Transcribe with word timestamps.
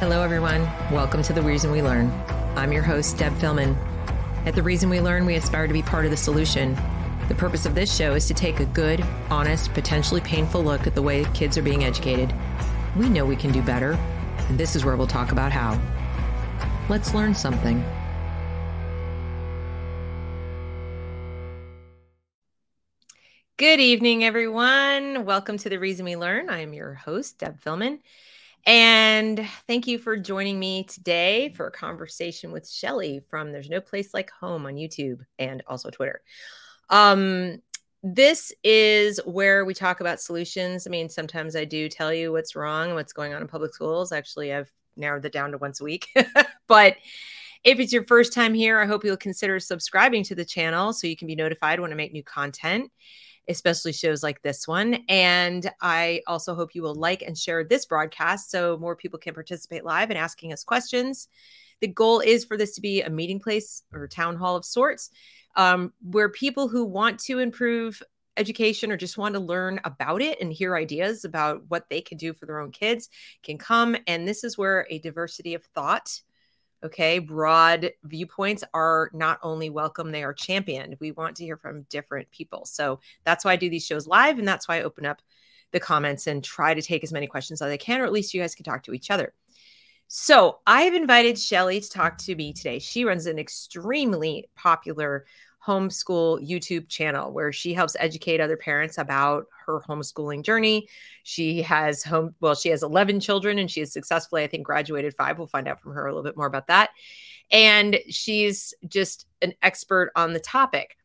Hello, 0.00 0.22
everyone. 0.22 0.60
Welcome 0.92 1.24
to 1.24 1.32
The 1.32 1.42
Reason 1.42 1.72
We 1.72 1.82
Learn. 1.82 2.12
I'm 2.54 2.70
your 2.70 2.84
host, 2.84 3.18
Deb 3.18 3.36
Fillman. 3.38 3.76
At 4.46 4.54
The 4.54 4.62
Reason 4.62 4.88
We 4.88 5.00
Learn, 5.00 5.26
we 5.26 5.34
aspire 5.34 5.66
to 5.66 5.72
be 5.72 5.82
part 5.82 6.04
of 6.04 6.12
the 6.12 6.16
solution. 6.16 6.78
The 7.26 7.34
purpose 7.34 7.66
of 7.66 7.74
this 7.74 7.92
show 7.96 8.14
is 8.14 8.28
to 8.28 8.32
take 8.34 8.60
a 8.60 8.64
good, 8.66 9.04
honest, 9.28 9.74
potentially 9.74 10.20
painful 10.20 10.62
look 10.62 10.86
at 10.86 10.94
the 10.94 11.02
way 11.02 11.24
kids 11.34 11.58
are 11.58 11.62
being 11.62 11.82
educated. 11.82 12.32
We 12.96 13.08
know 13.08 13.26
we 13.26 13.34
can 13.34 13.50
do 13.50 13.60
better, 13.60 13.98
and 14.48 14.56
this 14.56 14.76
is 14.76 14.84
where 14.84 14.96
we'll 14.96 15.08
talk 15.08 15.32
about 15.32 15.50
how. 15.50 15.80
Let's 16.88 17.12
learn 17.12 17.34
something. 17.34 17.84
Good 23.56 23.80
evening, 23.80 24.22
everyone. 24.22 25.24
Welcome 25.24 25.58
to 25.58 25.68
The 25.68 25.80
Reason 25.80 26.04
We 26.04 26.14
Learn. 26.14 26.50
I 26.50 26.60
am 26.60 26.72
your 26.72 26.94
host, 26.94 27.38
Deb 27.38 27.60
Fillman. 27.60 27.98
And 28.68 29.48
thank 29.66 29.86
you 29.86 29.98
for 29.98 30.14
joining 30.18 30.58
me 30.58 30.84
today 30.84 31.54
for 31.56 31.68
a 31.68 31.70
conversation 31.70 32.52
with 32.52 32.68
Shelly 32.68 33.22
from 33.30 33.50
There's 33.50 33.70
No 33.70 33.80
Place 33.80 34.12
Like 34.12 34.30
Home 34.42 34.66
on 34.66 34.74
YouTube 34.74 35.20
and 35.38 35.62
also 35.66 35.88
Twitter. 35.88 36.20
Um, 36.90 37.62
this 38.02 38.52
is 38.62 39.20
where 39.24 39.64
we 39.64 39.72
talk 39.72 40.00
about 40.00 40.20
solutions. 40.20 40.86
I 40.86 40.90
mean, 40.90 41.08
sometimes 41.08 41.56
I 41.56 41.64
do 41.64 41.88
tell 41.88 42.12
you 42.12 42.30
what's 42.30 42.54
wrong, 42.54 42.92
what's 42.92 43.14
going 43.14 43.32
on 43.32 43.40
in 43.40 43.48
public 43.48 43.72
schools. 43.72 44.12
Actually, 44.12 44.52
I've 44.52 44.70
narrowed 44.98 45.24
it 45.24 45.32
down 45.32 45.52
to 45.52 45.58
once 45.58 45.80
a 45.80 45.84
week. 45.84 46.08
but 46.66 46.96
if 47.64 47.80
it's 47.80 47.92
your 47.92 48.04
first 48.04 48.34
time 48.34 48.52
here, 48.52 48.78
I 48.78 48.84
hope 48.84 49.02
you'll 49.02 49.16
consider 49.16 49.58
subscribing 49.60 50.24
to 50.24 50.34
the 50.34 50.44
channel 50.44 50.92
so 50.92 51.06
you 51.06 51.16
can 51.16 51.26
be 51.26 51.36
notified 51.36 51.80
when 51.80 51.90
I 51.90 51.94
make 51.94 52.12
new 52.12 52.22
content 52.22 52.92
especially 53.48 53.92
shows 53.92 54.22
like 54.22 54.42
this 54.42 54.68
one. 54.68 55.02
And 55.08 55.70
I 55.80 56.22
also 56.26 56.54
hope 56.54 56.74
you 56.74 56.82
will 56.82 56.94
like 56.94 57.22
and 57.22 57.36
share 57.36 57.64
this 57.64 57.86
broadcast 57.86 58.50
so 58.50 58.76
more 58.78 58.96
people 58.96 59.18
can 59.18 59.34
participate 59.34 59.84
live 59.84 60.10
and 60.10 60.18
asking 60.18 60.52
us 60.52 60.64
questions. 60.64 61.28
The 61.80 61.88
goal 61.88 62.20
is 62.20 62.44
for 62.44 62.56
this 62.56 62.74
to 62.74 62.80
be 62.80 63.02
a 63.02 63.10
meeting 63.10 63.40
place 63.40 63.82
or 63.92 64.08
town 64.08 64.36
hall 64.36 64.56
of 64.56 64.64
sorts 64.64 65.10
um, 65.56 65.92
where 66.02 66.28
people 66.28 66.68
who 66.68 66.84
want 66.84 67.18
to 67.20 67.38
improve 67.38 68.02
education 68.36 68.92
or 68.92 68.96
just 68.96 69.18
want 69.18 69.34
to 69.34 69.40
learn 69.40 69.80
about 69.84 70.22
it 70.22 70.40
and 70.40 70.52
hear 70.52 70.76
ideas 70.76 71.24
about 71.24 71.62
what 71.68 71.88
they 71.90 72.00
can 72.00 72.16
do 72.16 72.32
for 72.32 72.46
their 72.46 72.60
own 72.60 72.70
kids 72.70 73.08
can 73.42 73.58
come. 73.58 73.96
And 74.06 74.26
this 74.26 74.44
is 74.44 74.56
where 74.56 74.86
a 74.88 75.00
diversity 75.00 75.54
of 75.54 75.64
thought 75.74 76.20
okay? 76.84 77.18
Broad 77.18 77.92
viewpoints 78.04 78.64
are 78.72 79.10
not 79.12 79.38
only 79.42 79.70
welcome 79.70 80.10
they 80.10 80.24
are 80.24 80.32
championed. 80.32 80.96
We 81.00 81.12
want 81.12 81.36
to 81.36 81.44
hear 81.44 81.56
from 81.56 81.82
different 81.90 82.30
people. 82.30 82.64
So 82.64 83.00
that's 83.24 83.44
why 83.44 83.52
i 83.52 83.56
do 83.56 83.70
these 83.70 83.86
shows 83.86 84.06
live 84.06 84.38
and 84.38 84.46
that's 84.46 84.68
why 84.68 84.78
i 84.78 84.82
open 84.82 85.06
up 85.06 85.20
the 85.72 85.80
comments 85.80 86.26
and 86.26 86.42
try 86.42 86.72
to 86.72 86.82
take 86.82 87.04
as 87.04 87.12
many 87.12 87.26
questions 87.26 87.60
as 87.60 87.70
i 87.70 87.76
can 87.76 88.00
or 88.00 88.04
at 88.04 88.12
least 88.12 88.32
you 88.32 88.40
guys 88.40 88.54
can 88.54 88.64
talk 88.64 88.82
to 88.84 88.94
each 88.94 89.10
other. 89.10 89.34
So 90.06 90.58
i've 90.66 90.94
invited 90.94 91.38
shelly 91.38 91.80
to 91.80 91.90
talk 91.90 92.18
to 92.18 92.34
me 92.34 92.52
today. 92.52 92.78
She 92.78 93.04
runs 93.04 93.26
an 93.26 93.38
extremely 93.38 94.48
popular 94.56 95.26
homeschool 95.66 96.46
YouTube 96.46 96.88
channel 96.88 97.32
where 97.32 97.52
she 97.52 97.74
helps 97.74 97.96
educate 97.98 98.40
other 98.40 98.56
parents 98.56 98.98
about 98.98 99.46
her 99.66 99.80
homeschooling 99.88 100.42
journey. 100.42 100.88
She 101.22 101.62
has 101.62 102.02
home, 102.02 102.34
well, 102.40 102.54
she 102.54 102.70
has 102.70 102.82
11 102.82 103.20
children 103.20 103.58
and 103.58 103.70
she 103.70 103.80
has 103.80 103.92
successfully, 103.92 104.42
I 104.42 104.46
think, 104.46 104.64
graduated 104.64 105.14
five. 105.14 105.38
We'll 105.38 105.46
find 105.46 105.68
out 105.68 105.80
from 105.80 105.92
her 105.92 106.06
a 106.06 106.10
little 106.10 106.22
bit 106.22 106.36
more 106.36 106.46
about 106.46 106.68
that. 106.68 106.90
And 107.50 107.98
she's 108.08 108.74
just 108.86 109.26
an 109.42 109.54
expert 109.62 110.12
on 110.16 110.32
the 110.32 110.40
topic. 110.40 110.96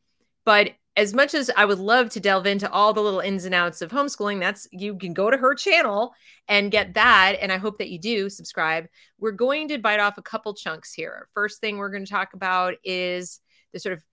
But 0.45 0.71
as 0.95 1.13
much 1.13 1.33
as 1.33 1.49
I 1.55 1.65
would 1.65 1.79
love 1.79 2.09
to 2.11 2.19
delve 2.19 2.45
into 2.45 2.69
all 2.71 2.93
the 2.93 3.01
little 3.01 3.19
ins 3.19 3.45
and 3.45 3.55
outs 3.55 3.81
of 3.81 3.91
homeschooling, 3.91 4.39
that's 4.39 4.67
you 4.71 4.95
can 4.95 5.13
go 5.13 5.31
to 5.31 5.37
her 5.37 5.55
channel 5.55 6.13
and 6.47 6.71
get 6.71 6.93
that. 6.93 7.37
And 7.41 7.51
I 7.51 7.57
hope 7.57 7.79
that 7.79 7.89
you 7.89 7.97
do 7.97 8.29
subscribe. 8.29 8.85
We're 9.17 9.31
going 9.31 9.69
to 9.69 9.79
bite 9.79 9.99
off 9.99 10.17
a 10.17 10.21
couple 10.21 10.53
chunks 10.53 10.93
here. 10.93 11.27
First 11.33 11.59
thing 11.61 11.77
we're 11.77 11.89
going 11.89 12.05
to 12.05 12.11
talk 12.11 12.33
about 12.33 12.75
is 12.83 13.39
the 13.71 13.79
sort 13.79 13.93
of 13.93 14.03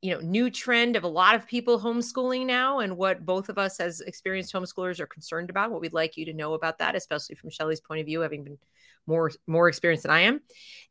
you 0.00 0.14
know 0.14 0.20
new 0.20 0.50
trend 0.50 0.96
of 0.96 1.04
a 1.04 1.08
lot 1.08 1.34
of 1.34 1.46
people 1.46 1.80
homeschooling 1.80 2.46
now 2.46 2.78
and 2.78 2.96
what 2.96 3.26
both 3.26 3.48
of 3.48 3.58
us 3.58 3.80
as 3.80 4.00
experienced 4.02 4.52
homeschoolers 4.52 5.00
are 5.00 5.06
concerned 5.06 5.50
about 5.50 5.70
what 5.70 5.80
we'd 5.80 5.92
like 5.92 6.16
you 6.16 6.24
to 6.24 6.32
know 6.32 6.54
about 6.54 6.78
that 6.78 6.94
especially 6.94 7.34
from 7.34 7.50
shelly's 7.50 7.80
point 7.80 8.00
of 8.00 8.06
view 8.06 8.20
having 8.20 8.44
been 8.44 8.58
more 9.08 9.32
more 9.46 9.68
experienced 9.68 10.04
than 10.04 10.12
i 10.12 10.20
am. 10.20 10.40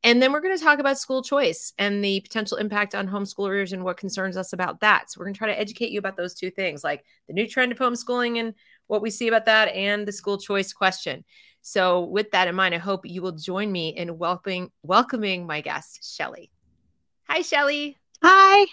And 0.04 0.22
then 0.22 0.34
we're 0.34 0.42
going 0.42 0.58
to 0.58 0.64
talk 0.64 0.80
about 0.80 0.98
school 0.98 1.22
choice 1.22 1.72
and 1.78 2.04
the 2.04 2.20
potential 2.22 2.58
impact 2.58 2.96
on 2.96 3.08
homeschoolers 3.08 3.72
and 3.72 3.84
what 3.84 3.98
concerns 3.98 4.36
us 4.36 4.54
about 4.54 4.82
that. 4.82 5.10
So 5.10 5.20
we're 5.20 5.26
going 5.26 5.36
to 5.36 5.38
try 5.38 5.48
to 5.48 5.60
educate 5.60 5.92
you 5.92 6.00
about 6.00 6.18
those 6.18 6.34
two 6.34 6.50
things 6.50 6.84
like 6.84 7.06
the 7.28 7.34
new 7.34 7.48
trend 7.48 7.72
of 7.72 7.78
homeschooling 7.78 8.40
and 8.40 8.54
what 8.88 9.02
we 9.02 9.10
see 9.10 9.28
about 9.28 9.46
that 9.46 9.70
and 9.70 10.08
the 10.08 10.12
school 10.12 10.38
choice 10.38 10.74
question. 10.74 11.24
So 11.62 12.02
with 12.02 12.32
that 12.32 12.48
in 12.48 12.56
mind 12.56 12.74
i 12.74 12.78
hope 12.78 13.06
you 13.06 13.22
will 13.22 13.34
join 13.34 13.72
me 13.72 13.90
in 13.90 14.18
welcoming 14.18 14.72
welcoming 14.84 15.46
my 15.46 15.60
guest 15.60 16.16
shelly 16.16 16.50
hi 17.28 17.42
shelly 17.42 17.98
hi 18.24 18.68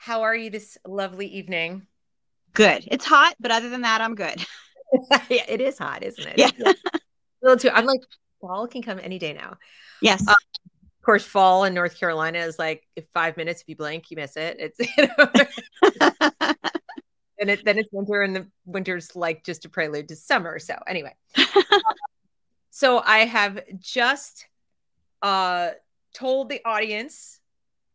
how 0.00 0.22
are 0.22 0.34
you 0.34 0.48
this 0.48 0.78
lovely 0.86 1.26
evening? 1.26 1.86
Good. 2.54 2.88
It's 2.90 3.04
hot, 3.04 3.36
but 3.38 3.50
other 3.50 3.68
than 3.68 3.82
that, 3.82 4.00
I'm 4.00 4.14
good. 4.14 4.44
yeah, 5.28 5.44
it 5.46 5.60
is 5.60 5.78
hot, 5.78 6.02
isn't 6.02 6.26
it? 6.26 6.38
Yeah. 6.38 6.50
a 6.64 6.74
little 7.42 7.58
too. 7.58 7.68
I'm 7.68 7.84
like, 7.84 8.00
fall 8.40 8.66
can 8.66 8.82
come 8.82 8.98
any 9.00 9.18
day 9.18 9.34
now. 9.34 9.58
Yes. 10.00 10.26
Um, 10.26 10.34
of 10.54 11.04
course, 11.04 11.22
fall 11.22 11.64
in 11.64 11.74
North 11.74 12.00
Carolina 12.00 12.38
is 12.38 12.58
like 12.58 12.86
five 13.12 13.36
minutes. 13.36 13.60
If 13.60 13.68
you 13.68 13.76
blink, 13.76 14.10
you 14.10 14.16
miss 14.16 14.38
it. 14.38 14.56
It's 14.58 14.78
you 14.96 15.06
know. 15.06 16.56
and 17.38 17.50
it, 17.50 17.64
then 17.64 17.78
it's 17.78 17.90
winter, 17.92 18.22
and 18.22 18.34
the 18.34 18.48
winter's 18.64 19.14
like 19.14 19.44
just 19.44 19.66
a 19.66 19.68
prelude 19.68 20.08
to 20.08 20.16
summer. 20.16 20.58
So 20.58 20.76
anyway, 20.86 21.14
so 22.70 23.00
I 23.04 23.26
have 23.26 23.60
just 23.78 24.46
uh 25.20 25.70
told 26.14 26.48
the 26.48 26.62
audience 26.64 27.39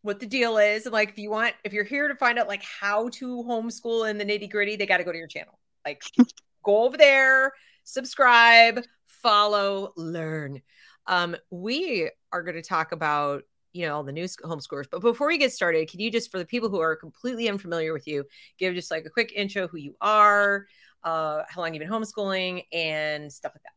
what 0.06 0.20
the 0.20 0.28
deal 0.28 0.58
is. 0.58 0.86
And 0.86 0.94
like, 0.94 1.10
if 1.10 1.18
you 1.18 1.32
want, 1.32 1.56
if 1.64 1.74
you're 1.74 1.84
here 1.84 2.08
to 2.08 2.16
find 2.16 2.38
out 2.38 2.48
like 2.48 2.64
how 2.64 3.10
to 3.10 3.44
homeschool 3.44 4.10
in 4.10 4.18
the 4.18 4.26
nitty 4.26 4.50
gritty, 4.50 4.76
they 4.76 4.86
got 4.86 4.98
to 4.98 5.04
go 5.04 5.12
to 5.12 5.18
your 5.18 5.28
channel. 5.28 5.58
Like, 5.84 6.04
go 6.64 6.84
over 6.84 6.96
there, 6.96 7.54
subscribe, 7.84 8.84
follow, 9.06 9.94
learn. 9.98 10.62
Um, 11.08 11.36
we 11.50 12.10
are 12.32 12.44
going 12.44 12.56
to 12.56 12.62
talk 12.62 12.92
about 12.92 13.44
you 13.74 13.86
know 13.86 13.98
all 13.98 14.04
the 14.04 14.12
new 14.14 14.24
homeschoolers 14.24 14.86
but 14.90 15.02
before 15.02 15.28
we 15.28 15.38
get 15.38 15.52
started 15.52 15.90
can 15.90 16.00
you 16.00 16.10
just 16.10 16.32
for 16.32 16.38
the 16.38 16.46
people 16.46 16.70
who 16.70 16.80
are 16.80 16.96
completely 16.96 17.50
unfamiliar 17.50 17.92
with 17.92 18.08
you 18.08 18.24
give 18.58 18.74
just 18.74 18.90
like 18.90 19.06
a 19.06 19.10
quick 19.10 19.34
intro 19.36 19.68
who 19.68 19.76
you 19.78 19.94
are 20.00 20.66
uh 21.04 21.44
how 21.50 21.60
long 21.60 21.74
you've 21.74 21.82
been 21.82 21.90
homeschooling 21.90 22.64
and 22.72 23.30
stuff 23.30 23.52
like 23.54 23.64
that 23.64 23.74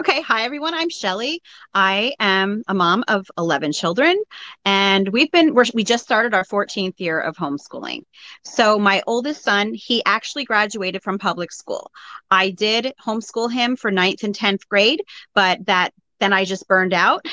Okay, 0.00 0.20
hi 0.20 0.44
everyone. 0.44 0.74
I'm 0.74 0.90
Shelly. 0.90 1.40
I 1.72 2.14
am 2.20 2.62
a 2.68 2.74
mom 2.74 3.02
of 3.08 3.26
11 3.38 3.72
children, 3.72 4.22
and 4.64 5.08
we've 5.08 5.30
been 5.30 5.54
we're, 5.54 5.64
we 5.72 5.84
just 5.84 6.04
started 6.04 6.34
our 6.34 6.44
14th 6.44 6.94
year 6.98 7.18
of 7.18 7.36
homeschooling. 7.36 8.02
So 8.42 8.78
my 8.78 9.02
oldest 9.06 9.42
son, 9.42 9.72
he 9.72 10.02
actually 10.04 10.44
graduated 10.44 11.02
from 11.02 11.18
public 11.18 11.50
school. 11.50 11.90
I 12.30 12.50
did 12.50 12.92
homeschool 13.02 13.50
him 13.50 13.76
for 13.76 13.90
ninth 13.90 14.22
and 14.22 14.34
10th 14.34 14.68
grade, 14.68 15.02
but 15.34 15.64
that 15.66 15.94
then 16.20 16.32
I 16.32 16.44
just 16.44 16.68
burned 16.68 16.92
out 16.92 17.26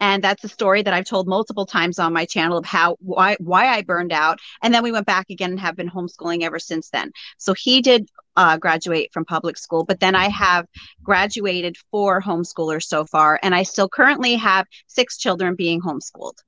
and 0.00 0.22
that's 0.22 0.44
a 0.44 0.48
story 0.48 0.82
that 0.82 0.94
I've 0.94 1.04
told 1.04 1.26
multiple 1.26 1.66
times 1.66 1.98
on 1.98 2.12
my 2.12 2.24
channel 2.24 2.58
of 2.58 2.64
how 2.64 2.96
why 3.00 3.36
why 3.40 3.66
I 3.66 3.82
burned 3.82 4.12
out. 4.12 4.38
And 4.62 4.72
then 4.72 4.82
we 4.82 4.92
went 4.92 5.06
back 5.06 5.30
again 5.30 5.50
and 5.50 5.60
have 5.60 5.76
been 5.76 5.90
homeschooling 5.90 6.42
ever 6.42 6.58
since 6.58 6.90
then. 6.90 7.12
So 7.38 7.54
he 7.54 7.82
did 7.82 8.08
uh, 8.38 8.56
graduate 8.56 9.10
from 9.12 9.24
public 9.24 9.58
school, 9.58 9.84
but 9.84 9.98
then 9.98 10.14
I 10.14 10.28
have 10.28 10.64
graduated 11.02 11.76
four 11.90 12.22
homeschoolers 12.22 12.84
so 12.84 13.04
far, 13.04 13.38
and 13.42 13.54
I 13.54 13.64
still 13.64 13.88
currently 13.88 14.36
have 14.36 14.64
six 14.86 15.18
children 15.18 15.56
being 15.56 15.82
homeschooled. 15.82 16.38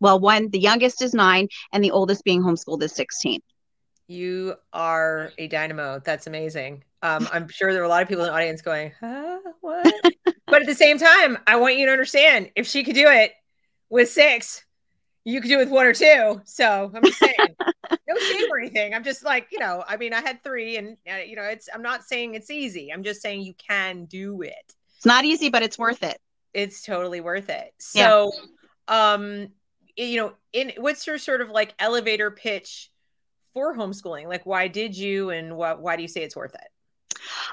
Well, 0.00 0.18
one, 0.18 0.50
the 0.50 0.58
youngest 0.58 1.00
is 1.00 1.14
nine, 1.14 1.48
and 1.72 1.82
the 1.82 1.92
oldest 1.92 2.24
being 2.24 2.42
homeschooled 2.42 2.82
is 2.82 2.92
16. 2.92 3.40
You 4.08 4.56
are 4.72 5.32
a 5.38 5.46
dynamo. 5.46 6.00
That's 6.04 6.26
amazing. 6.26 6.82
Um, 7.02 7.28
I'm 7.32 7.48
sure 7.48 7.72
there 7.72 7.82
are 7.82 7.86
a 7.86 7.88
lot 7.88 8.02
of 8.02 8.08
people 8.08 8.24
in 8.24 8.30
the 8.30 8.36
audience 8.36 8.60
going, 8.60 8.92
huh, 9.00 9.38
what? 9.60 9.94
but 10.46 10.62
at 10.62 10.66
the 10.66 10.74
same 10.74 10.98
time, 10.98 11.38
I 11.46 11.56
want 11.56 11.76
you 11.76 11.86
to 11.86 11.92
understand 11.92 12.50
if 12.56 12.66
she 12.66 12.82
could 12.82 12.96
do 12.96 13.08
it 13.08 13.32
with 13.88 14.10
six, 14.10 14.64
you 15.26 15.40
could 15.40 15.48
do 15.48 15.56
it 15.58 15.64
with 15.64 15.70
one 15.70 15.86
or 15.86 15.92
two. 15.92 16.40
So 16.44 16.90
I'm 16.94 17.02
just 17.02 17.18
saying, 17.18 17.34
no 18.08 18.16
shame 18.16 18.50
or 18.50 18.60
anything. 18.60 18.94
I'm 18.94 19.02
just 19.02 19.24
like, 19.24 19.48
you 19.50 19.58
know, 19.58 19.84
I 19.86 19.96
mean, 19.96 20.12
I 20.12 20.20
had 20.20 20.42
three, 20.44 20.76
and 20.76 20.96
uh, 21.12 21.16
you 21.16 21.34
know, 21.34 21.42
it's. 21.42 21.68
I'm 21.74 21.82
not 21.82 22.04
saying 22.04 22.34
it's 22.34 22.48
easy. 22.48 22.92
I'm 22.92 23.02
just 23.02 23.20
saying 23.20 23.42
you 23.42 23.54
can 23.54 24.04
do 24.04 24.42
it. 24.42 24.74
It's 24.96 25.04
not 25.04 25.24
easy, 25.24 25.48
but 25.50 25.62
it's 25.62 25.78
worth 25.78 26.04
it. 26.04 26.18
It's 26.54 26.82
totally 26.82 27.20
worth 27.20 27.50
it. 27.50 27.74
So, 27.78 28.32
yeah. 28.88 29.12
um, 29.14 29.48
you 29.96 30.16
know, 30.16 30.32
in 30.52 30.72
what's 30.78 31.06
your 31.08 31.18
sort 31.18 31.40
of 31.40 31.50
like 31.50 31.74
elevator 31.80 32.30
pitch 32.30 32.92
for 33.52 33.76
homeschooling? 33.76 34.28
Like, 34.28 34.46
why 34.46 34.68
did 34.68 34.96
you, 34.96 35.30
and 35.30 35.56
what? 35.56 35.82
Why 35.82 35.96
do 35.96 36.02
you 36.02 36.08
say 36.08 36.22
it's 36.22 36.36
worth 36.36 36.54
it? 36.54 36.68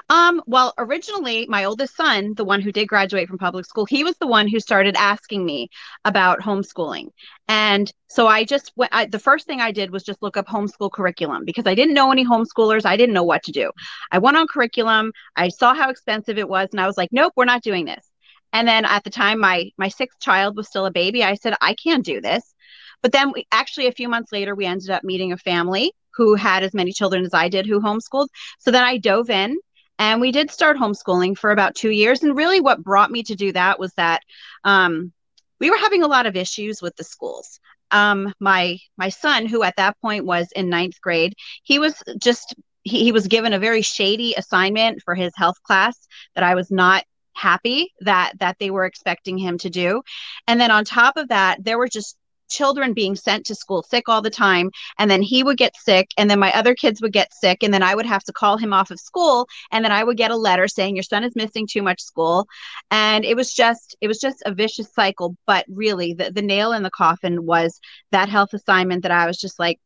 Um, 0.08 0.42
well, 0.46 0.74
originally, 0.78 1.46
my 1.48 1.64
oldest 1.64 1.96
son, 1.96 2.34
the 2.34 2.44
one 2.44 2.60
who 2.60 2.72
did 2.72 2.88
graduate 2.88 3.28
from 3.28 3.38
public 3.38 3.66
school, 3.66 3.86
he 3.86 4.04
was 4.04 4.16
the 4.18 4.26
one 4.26 4.48
who 4.48 4.60
started 4.60 4.96
asking 4.96 5.44
me 5.44 5.68
about 6.04 6.40
homeschooling. 6.40 7.08
And 7.48 7.92
so 8.08 8.26
I 8.26 8.44
just 8.44 8.72
went, 8.76 8.92
the 9.10 9.18
first 9.18 9.46
thing 9.46 9.60
I 9.60 9.72
did 9.72 9.90
was 9.90 10.02
just 10.02 10.22
look 10.22 10.36
up 10.36 10.46
homeschool 10.46 10.92
curriculum 10.92 11.44
because 11.44 11.66
I 11.66 11.74
didn't 11.74 11.94
know 11.94 12.12
any 12.12 12.24
homeschoolers. 12.24 12.86
I 12.86 12.96
didn't 12.96 13.14
know 13.14 13.24
what 13.24 13.42
to 13.44 13.52
do. 13.52 13.70
I 14.10 14.18
went 14.18 14.36
on 14.36 14.46
curriculum, 14.46 15.12
I 15.36 15.48
saw 15.48 15.74
how 15.74 15.90
expensive 15.90 16.38
it 16.38 16.48
was, 16.48 16.68
and 16.72 16.80
I 16.80 16.86
was 16.86 16.96
like, 16.96 17.10
nope, 17.12 17.32
we're 17.36 17.44
not 17.44 17.62
doing 17.62 17.84
this. 17.84 18.08
And 18.52 18.68
then 18.68 18.84
at 18.84 19.02
the 19.02 19.10
time 19.10 19.40
my 19.40 19.70
my 19.76 19.88
sixth 19.88 20.20
child 20.20 20.56
was 20.56 20.68
still 20.68 20.86
a 20.86 20.92
baby, 20.92 21.24
I 21.24 21.34
said 21.34 21.54
I 21.60 21.74
can't 21.74 22.04
do 22.04 22.20
this. 22.20 22.54
But 23.02 23.12
then 23.12 23.32
we 23.32 23.46
actually 23.50 23.88
a 23.88 23.92
few 23.92 24.08
months 24.08 24.32
later 24.32 24.54
we 24.54 24.64
ended 24.64 24.90
up 24.90 25.04
meeting 25.04 25.32
a 25.32 25.36
family 25.36 25.92
who 26.16 26.34
had 26.34 26.62
as 26.62 26.74
many 26.74 26.92
children 26.92 27.24
as 27.24 27.34
I 27.34 27.48
did 27.48 27.66
who 27.66 27.80
homeschooled. 27.80 28.28
So 28.58 28.70
then 28.70 28.84
I 28.84 28.98
dove 28.98 29.30
in 29.30 29.56
and 29.98 30.20
we 30.20 30.32
did 30.32 30.50
start 30.50 30.76
homeschooling 30.76 31.38
for 31.38 31.50
about 31.50 31.74
two 31.74 31.90
years. 31.90 32.22
And 32.22 32.36
really, 32.36 32.60
what 32.60 32.82
brought 32.82 33.10
me 33.10 33.22
to 33.24 33.34
do 33.34 33.52
that 33.52 33.78
was 33.78 33.92
that 33.94 34.22
um, 34.64 35.12
we 35.60 35.70
were 35.70 35.78
having 35.78 36.02
a 36.02 36.08
lot 36.08 36.26
of 36.26 36.36
issues 36.36 36.82
with 36.82 36.96
the 36.96 37.04
schools. 37.04 37.60
Um, 37.90 38.32
my 38.40 38.78
my 38.96 39.08
son, 39.08 39.46
who 39.46 39.62
at 39.62 39.76
that 39.76 40.00
point 40.00 40.24
was 40.24 40.48
in 40.56 40.68
ninth 40.68 41.00
grade, 41.00 41.34
he 41.62 41.78
was 41.78 42.02
just 42.18 42.54
he, 42.82 43.04
he 43.04 43.12
was 43.12 43.28
given 43.28 43.52
a 43.52 43.58
very 43.58 43.82
shady 43.82 44.34
assignment 44.36 45.02
for 45.04 45.14
his 45.14 45.32
health 45.36 45.62
class 45.62 45.96
that 46.34 46.44
I 46.44 46.54
was 46.54 46.70
not 46.70 47.04
happy 47.34 47.92
that 48.00 48.32
that 48.38 48.56
they 48.60 48.70
were 48.70 48.84
expecting 48.84 49.36
him 49.36 49.58
to 49.58 49.68
do 49.68 50.00
and 50.46 50.60
then 50.60 50.70
on 50.70 50.84
top 50.84 51.16
of 51.16 51.28
that 51.28 51.62
there 51.64 51.78
were 51.78 51.88
just 51.88 52.16
children 52.48 52.92
being 52.92 53.16
sent 53.16 53.46
to 53.46 53.54
school 53.54 53.82
sick 53.82 54.08
all 54.08 54.22
the 54.22 54.30
time 54.30 54.70
and 54.98 55.10
then 55.10 55.22
he 55.22 55.42
would 55.42 55.56
get 55.56 55.76
sick 55.76 56.08
and 56.16 56.30
then 56.30 56.38
my 56.38 56.52
other 56.52 56.74
kids 56.74 57.00
would 57.00 57.12
get 57.12 57.32
sick 57.32 57.62
and 57.62 57.72
then 57.72 57.82
I 57.82 57.94
would 57.94 58.06
have 58.06 58.24
to 58.24 58.32
call 58.32 58.56
him 58.56 58.72
off 58.72 58.90
of 58.90 59.00
school 59.00 59.48
and 59.72 59.84
then 59.84 59.92
I 59.92 60.04
would 60.04 60.16
get 60.16 60.30
a 60.30 60.36
letter 60.36 60.68
saying 60.68 60.96
your 60.96 61.02
son 61.02 61.24
is 61.24 61.36
missing 61.36 61.66
too 61.66 61.82
much 61.82 62.00
school. 62.00 62.46
And 62.90 63.24
it 63.24 63.36
was 63.36 63.52
just 63.52 63.96
it 64.00 64.08
was 64.08 64.18
just 64.18 64.42
a 64.46 64.54
vicious 64.54 64.92
cycle 64.92 65.36
but 65.46 65.64
really 65.68 66.14
the, 66.14 66.30
the 66.30 66.42
nail 66.42 66.72
in 66.72 66.82
the 66.82 66.90
coffin 66.90 67.44
was 67.46 67.80
that 68.12 68.28
health 68.28 68.52
assignment 68.52 69.02
that 69.02 69.12
I 69.12 69.26
was 69.26 69.38
just 69.38 69.58
like 69.58 69.80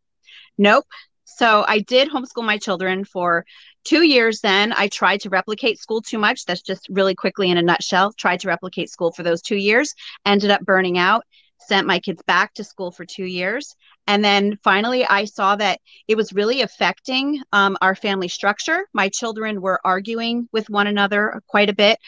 nope. 0.57 0.87
So 1.25 1.65
I 1.69 1.81
did 1.81 2.09
homeschool 2.09 2.45
my 2.45 2.59
children 2.59 3.05
for 3.05 3.45
two 3.85 4.03
years 4.03 4.41
then. 4.41 4.73
I 4.73 4.89
tried 4.89 5.21
to 5.21 5.31
replicate 5.31 5.79
school 5.79 6.03
too 6.03 6.19
much. 6.19 6.47
That's 6.47 6.63
just 6.63 6.89
really 6.91 7.15
quickly 7.15 7.51
in 7.51 7.59
a 7.59 7.63
nutshell 7.63 8.13
tried 8.13 8.41
to 8.41 8.49
replicate 8.49 8.91
school 8.91 9.13
for 9.13 9.23
those 9.23 9.43
two 9.43 9.57
years 9.57 9.95
ended 10.27 10.51
up 10.51 10.63
burning 10.63 10.99
out 10.99 11.25
sent 11.69 11.87
my 11.87 11.99
kids 11.99 12.23
back 12.27 12.55
to 12.55 12.65
school 12.65 12.91
for 12.91 13.05
two 13.05 13.25
years. 13.25 13.77
And 14.09 14.25
then 14.25 14.59
finally, 14.65 15.05
I 15.05 15.27
saw 15.27 15.55
that 15.57 15.81
it 16.09 16.17
was 16.17 16.33
really 16.33 16.63
affecting 16.63 17.43
um, 17.53 17.77
our 17.83 17.95
family 17.95 18.29
structure. 18.29 18.87
My 18.95 19.11
children 19.11 19.61
were 19.61 19.81
arguing 19.85 20.49
with 20.51 20.71
one 20.71 20.87
another 20.87 21.43
quite 21.47 21.69
a 21.69 21.75
bit. 21.75 21.99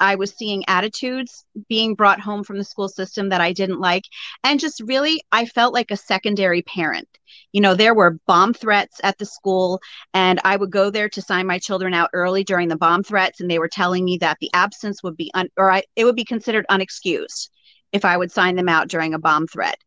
I 0.00 0.16
was 0.16 0.34
seeing 0.34 0.64
attitudes 0.66 1.44
being 1.68 1.94
brought 1.94 2.18
home 2.18 2.42
from 2.42 2.58
the 2.58 2.64
school 2.64 2.88
system 2.88 3.28
that 3.28 3.40
I 3.40 3.52
didn't 3.52 3.78
like. 3.78 4.02
And 4.42 4.58
just 4.58 4.80
really, 4.80 5.22
I 5.30 5.46
felt 5.46 5.72
like 5.72 5.92
a 5.92 5.96
secondary 5.96 6.62
parent. 6.62 7.08
You 7.52 7.60
know, 7.60 7.74
there 7.74 7.94
were 7.94 8.18
bomb 8.26 8.52
threats 8.52 9.00
at 9.04 9.18
the 9.18 9.26
school, 9.26 9.80
and 10.12 10.40
I 10.44 10.56
would 10.56 10.72
go 10.72 10.90
there 10.90 11.08
to 11.10 11.22
sign 11.22 11.46
my 11.46 11.60
children 11.60 11.94
out 11.94 12.10
early 12.12 12.42
during 12.42 12.68
the 12.68 12.76
bomb 12.76 13.04
threats. 13.04 13.40
And 13.40 13.48
they 13.48 13.60
were 13.60 13.68
telling 13.68 14.04
me 14.04 14.18
that 14.18 14.38
the 14.40 14.50
absence 14.54 15.04
would 15.04 15.16
be, 15.16 15.30
un- 15.34 15.50
or 15.56 15.70
I, 15.70 15.84
it 15.94 16.04
would 16.04 16.16
be 16.16 16.24
considered 16.24 16.66
unexcused 16.68 17.48
if 17.94 18.04
I 18.04 18.16
would 18.18 18.32
sign 18.32 18.56
them 18.56 18.68
out 18.68 18.88
during 18.88 19.14
a 19.14 19.18
bomb 19.18 19.46
threat. 19.46 19.78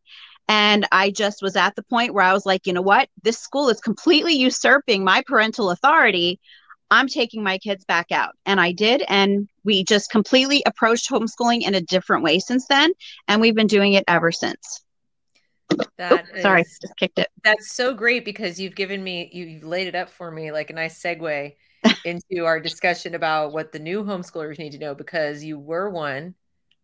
And 0.48 0.88
I 0.90 1.10
just 1.10 1.42
was 1.42 1.56
at 1.56 1.76
the 1.76 1.82
point 1.82 2.14
where 2.14 2.24
I 2.24 2.32
was 2.32 2.46
like, 2.46 2.66
you 2.66 2.72
know 2.72 2.82
what? 2.82 3.10
This 3.22 3.38
school 3.38 3.68
is 3.68 3.80
completely 3.80 4.34
usurping 4.34 5.04
my 5.04 5.22
parental 5.26 5.70
authority. 5.70 6.40
I'm 6.90 7.06
taking 7.06 7.42
my 7.42 7.58
kids 7.58 7.84
back 7.84 8.10
out. 8.10 8.34
And 8.46 8.58
I 8.58 8.72
did. 8.72 9.04
And 9.08 9.46
we 9.62 9.84
just 9.84 10.10
completely 10.10 10.62
approached 10.64 11.10
homeschooling 11.10 11.66
in 11.66 11.74
a 11.74 11.82
different 11.82 12.24
way 12.24 12.38
since 12.38 12.66
then. 12.66 12.92
And 13.28 13.42
we've 13.42 13.54
been 13.54 13.66
doing 13.66 13.92
it 13.92 14.04
ever 14.08 14.32
since. 14.32 14.82
That 15.98 16.24
is, 16.34 16.40
sorry, 16.40 16.62
just 16.62 16.96
kicked 16.96 17.18
it. 17.18 17.28
That's 17.44 17.72
so 17.72 17.92
great 17.92 18.24
because 18.24 18.58
you've 18.58 18.74
given 18.74 19.04
me, 19.04 19.28
you've 19.30 19.64
laid 19.64 19.86
it 19.86 19.94
up 19.94 20.08
for 20.08 20.30
me 20.30 20.50
like 20.50 20.70
a 20.70 20.72
nice 20.72 20.98
segue 20.98 21.56
into 22.06 22.46
our 22.46 22.58
discussion 22.58 23.14
about 23.14 23.52
what 23.52 23.70
the 23.70 23.78
new 23.78 24.02
homeschoolers 24.02 24.58
need 24.58 24.72
to 24.72 24.78
know 24.78 24.94
because 24.94 25.44
you 25.44 25.58
were 25.58 25.90
one 25.90 26.34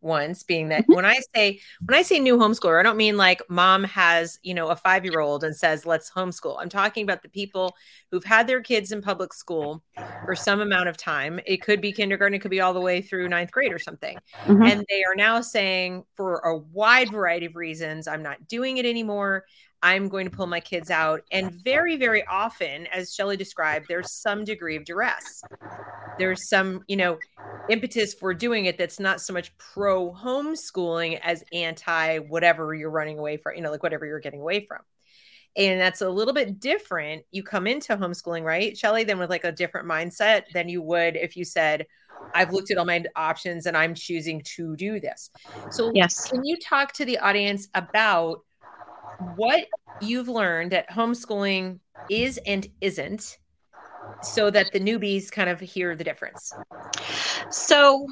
once 0.04 0.42
being 0.42 0.68
that 0.68 0.82
mm-hmm. 0.82 0.94
when 0.94 1.04
i 1.04 1.18
say 1.34 1.58
when 1.86 1.98
i 1.98 2.02
say 2.02 2.20
new 2.20 2.36
homeschooler 2.36 2.78
i 2.78 2.82
don't 2.82 2.96
mean 2.96 3.16
like 3.16 3.40
mom 3.48 3.82
has 3.82 4.38
you 4.42 4.52
know 4.52 4.68
a 4.68 4.76
five 4.76 5.04
year 5.04 5.20
old 5.20 5.42
and 5.42 5.56
says 5.56 5.86
let's 5.86 6.10
homeschool 6.10 6.56
i'm 6.60 6.68
talking 6.68 7.02
about 7.02 7.22
the 7.22 7.28
people 7.28 7.74
who've 8.10 8.24
had 8.24 8.46
their 8.46 8.60
kids 8.60 8.92
in 8.92 9.00
public 9.00 9.32
school 9.32 9.82
for 10.24 10.36
some 10.36 10.60
amount 10.60 10.88
of 10.88 10.96
time 10.96 11.40
it 11.46 11.62
could 11.62 11.80
be 11.80 11.90
kindergarten 11.90 12.34
it 12.34 12.40
could 12.40 12.50
be 12.50 12.60
all 12.60 12.74
the 12.74 12.80
way 12.80 13.00
through 13.00 13.28
ninth 13.28 13.50
grade 13.50 13.72
or 13.72 13.78
something 13.78 14.16
mm-hmm. 14.44 14.62
and 14.62 14.84
they 14.90 15.02
are 15.04 15.16
now 15.16 15.40
saying 15.40 16.04
for 16.14 16.36
a 16.40 16.58
wide 16.58 17.10
variety 17.10 17.46
of 17.46 17.56
reasons 17.56 18.06
i'm 18.06 18.22
not 18.22 18.46
doing 18.46 18.76
it 18.76 18.84
anymore 18.84 19.44
I'm 19.84 20.08
going 20.08 20.24
to 20.24 20.34
pull 20.34 20.46
my 20.46 20.60
kids 20.60 20.90
out. 20.90 21.20
And 21.30 21.52
very, 21.52 21.96
very 21.96 22.26
often, 22.26 22.86
as 22.86 23.12
Shelly 23.14 23.36
described, 23.36 23.84
there's 23.86 24.10
some 24.22 24.42
degree 24.42 24.76
of 24.76 24.86
duress. 24.86 25.42
There's 26.18 26.48
some, 26.48 26.82
you 26.88 26.96
know, 26.96 27.18
impetus 27.68 28.14
for 28.14 28.32
doing 28.32 28.64
it 28.64 28.78
that's 28.78 28.98
not 28.98 29.20
so 29.20 29.34
much 29.34 29.56
pro 29.58 30.10
homeschooling 30.10 31.20
as 31.22 31.44
anti 31.52 32.18
whatever 32.20 32.74
you're 32.74 32.90
running 32.90 33.18
away 33.18 33.36
from, 33.36 33.56
you 33.56 33.60
know, 33.60 33.70
like 33.70 33.82
whatever 33.82 34.06
you're 34.06 34.20
getting 34.20 34.40
away 34.40 34.64
from. 34.64 34.78
And 35.54 35.78
that's 35.78 36.00
a 36.00 36.08
little 36.08 36.32
bit 36.32 36.58
different. 36.58 37.24
You 37.30 37.42
come 37.42 37.66
into 37.66 37.94
homeschooling, 37.94 38.42
right, 38.42 38.76
Shelly, 38.76 39.04
then 39.04 39.18
with 39.18 39.28
like 39.28 39.44
a 39.44 39.52
different 39.52 39.86
mindset 39.86 40.44
than 40.54 40.70
you 40.70 40.80
would 40.80 41.14
if 41.14 41.36
you 41.36 41.44
said, 41.44 41.84
I've 42.32 42.54
looked 42.54 42.70
at 42.70 42.78
all 42.78 42.86
my 42.86 43.04
options 43.16 43.66
and 43.66 43.76
I'm 43.76 43.94
choosing 43.94 44.40
to 44.56 44.76
do 44.76 44.98
this. 44.98 45.28
So, 45.70 45.92
yes, 45.94 46.30
can 46.30 46.42
you 46.42 46.56
talk 46.58 46.92
to 46.94 47.04
the 47.04 47.18
audience 47.18 47.68
about 47.74 48.40
what 49.18 49.66
you've 50.00 50.28
learned 50.28 50.72
that 50.72 50.90
homeschooling 50.90 51.78
is 52.10 52.38
and 52.46 52.66
isn't 52.80 53.38
so 54.22 54.50
that 54.50 54.72
the 54.72 54.80
newbies 54.80 55.30
kind 55.30 55.48
of 55.48 55.60
hear 55.60 55.94
the 55.94 56.04
difference. 56.04 56.52
So 57.50 58.06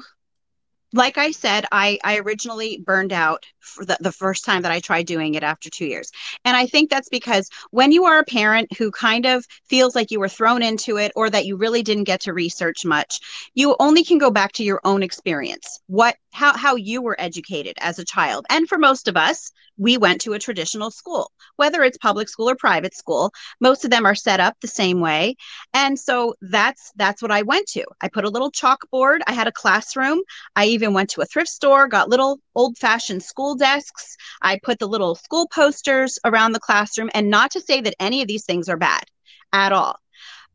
like 0.93 1.17
I 1.17 1.31
said, 1.31 1.65
I, 1.71 1.97
I 2.03 2.19
originally 2.19 2.77
burned 2.85 3.11
out 3.11 3.45
for 3.59 3.83
the, 3.83 3.97
the 3.99 4.11
first 4.11 4.45
time 4.45 4.61
that 4.61 4.71
I 4.71 4.79
tried 4.79 5.07
doing 5.07 5.33
it 5.33 5.41
after 5.41 5.69
two 5.69 5.87
years. 5.87 6.11
And 6.45 6.55
I 6.55 6.67
think 6.67 6.89
that's 6.89 7.09
because 7.09 7.49
when 7.71 7.91
you 7.91 8.05
are 8.05 8.19
a 8.19 8.23
parent 8.23 8.77
who 8.77 8.91
kind 8.91 9.25
of 9.25 9.43
feels 9.67 9.95
like 9.95 10.11
you 10.11 10.19
were 10.19 10.29
thrown 10.29 10.61
into 10.61 10.97
it 10.97 11.11
or 11.15 11.31
that 11.31 11.45
you 11.45 11.57
really 11.57 11.81
didn't 11.81 12.03
get 12.03 12.21
to 12.21 12.33
research 12.33 12.85
much, 12.85 13.19
you 13.55 13.75
only 13.79 14.03
can 14.03 14.19
go 14.19 14.29
back 14.29 14.51
to 14.53 14.63
your 14.63 14.79
own 14.83 15.01
experience. 15.01 15.81
What 15.87 16.15
how 16.31 16.55
how 16.55 16.75
you 16.75 17.01
were 17.01 17.19
educated 17.19 17.75
as 17.79 17.97
a 17.97 18.05
child. 18.05 18.45
And 18.49 18.67
for 18.67 18.77
most 18.77 19.07
of 19.07 19.17
us, 19.17 19.51
we 19.77 19.97
went 19.97 20.21
to 20.21 20.33
a 20.33 20.39
traditional 20.39 20.91
school, 20.91 21.31
whether 21.55 21.83
it's 21.83 21.97
public 21.97 22.29
school 22.29 22.49
or 22.49 22.55
private 22.55 22.95
school. 22.95 23.31
Most 23.59 23.83
of 23.83 23.91
them 23.91 24.05
are 24.05 24.15
set 24.15 24.39
up 24.39 24.55
the 24.61 24.67
same 24.67 24.99
way. 24.99 25.35
And 25.73 25.99
so 25.99 26.35
that's 26.41 26.91
that's 26.95 27.21
what 27.21 27.31
I 27.31 27.41
went 27.41 27.67
to. 27.69 27.85
I 28.01 28.07
put 28.07 28.25
a 28.25 28.29
little 28.29 28.51
chalkboard, 28.51 29.19
I 29.27 29.33
had 29.33 29.47
a 29.47 29.51
classroom. 29.51 30.21
I 30.55 30.65
even 30.65 30.93
went 30.93 31.09
to 31.11 31.21
a 31.21 31.25
thrift 31.25 31.49
store, 31.49 31.87
got 31.87 32.09
little 32.09 32.39
old-fashioned 32.55 33.23
school 33.23 33.55
desks. 33.55 34.15
I 34.41 34.59
put 34.61 34.79
the 34.79 34.87
little 34.87 35.15
school 35.15 35.47
posters 35.47 36.19
around 36.25 36.51
the 36.51 36.59
classroom 36.59 37.09
and 37.13 37.29
not 37.29 37.51
to 37.51 37.61
say 37.61 37.81
that 37.81 37.95
any 37.99 38.21
of 38.21 38.27
these 38.27 38.45
things 38.45 38.69
are 38.69 38.77
bad 38.77 39.03
at 39.51 39.71
all 39.71 40.02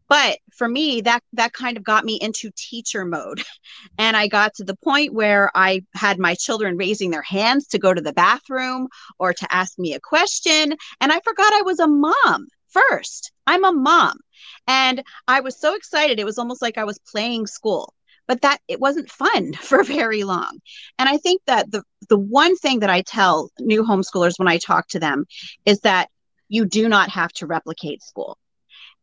but 0.08 0.38
for 0.52 0.68
me 0.68 1.00
that 1.02 1.22
that 1.34 1.52
kind 1.52 1.76
of 1.76 1.84
got 1.84 2.04
me 2.04 2.18
into 2.20 2.50
teacher 2.56 3.04
mode. 3.04 3.42
And 3.98 4.16
i 4.16 4.28
got 4.28 4.54
to 4.54 4.64
the 4.64 4.76
point 4.76 5.12
where 5.12 5.50
i 5.54 5.82
had 5.94 6.18
my 6.18 6.34
children 6.34 6.76
raising 6.76 7.10
their 7.10 7.22
hands 7.22 7.68
to 7.68 7.78
go 7.78 7.92
to 7.94 8.00
the 8.00 8.12
bathroom 8.12 8.88
or 9.18 9.32
to 9.32 9.54
ask 9.54 9.78
me 9.78 9.94
a 9.94 10.00
question. 10.00 10.76
And 11.00 11.12
i 11.12 11.20
forgot 11.20 11.52
i 11.52 11.62
was 11.62 11.78
a 11.78 11.86
mom 11.86 12.48
first. 12.68 13.32
I'm 13.46 13.64
a 13.64 13.72
mom. 13.72 14.18
And 14.66 15.02
i 15.26 15.40
was 15.40 15.60
so 15.60 15.74
excited. 15.74 16.18
It 16.18 16.26
was 16.26 16.38
almost 16.38 16.62
like 16.62 16.78
i 16.78 16.84
was 16.84 16.98
playing 16.98 17.46
school. 17.46 17.94
But 18.26 18.42
that 18.42 18.58
it 18.68 18.80
wasn't 18.80 19.10
fun 19.10 19.52
for 19.68 19.82
very 19.84 20.24
long. 20.24 20.58
And 20.98 21.08
i 21.08 21.16
think 21.18 21.42
that 21.46 21.70
the 21.70 21.82
the 22.08 22.18
one 22.18 22.56
thing 22.56 22.80
that 22.80 22.90
i 22.90 23.02
tell 23.02 23.50
new 23.60 23.82
homeschoolers 23.84 24.38
when 24.38 24.48
i 24.48 24.58
talk 24.58 24.88
to 24.88 25.00
them 25.00 25.26
is 25.66 25.80
that 25.80 26.08
you 26.48 26.64
do 26.64 26.88
not 26.88 27.10
have 27.10 27.32
to 27.34 27.46
replicate 27.46 28.02
school 28.02 28.38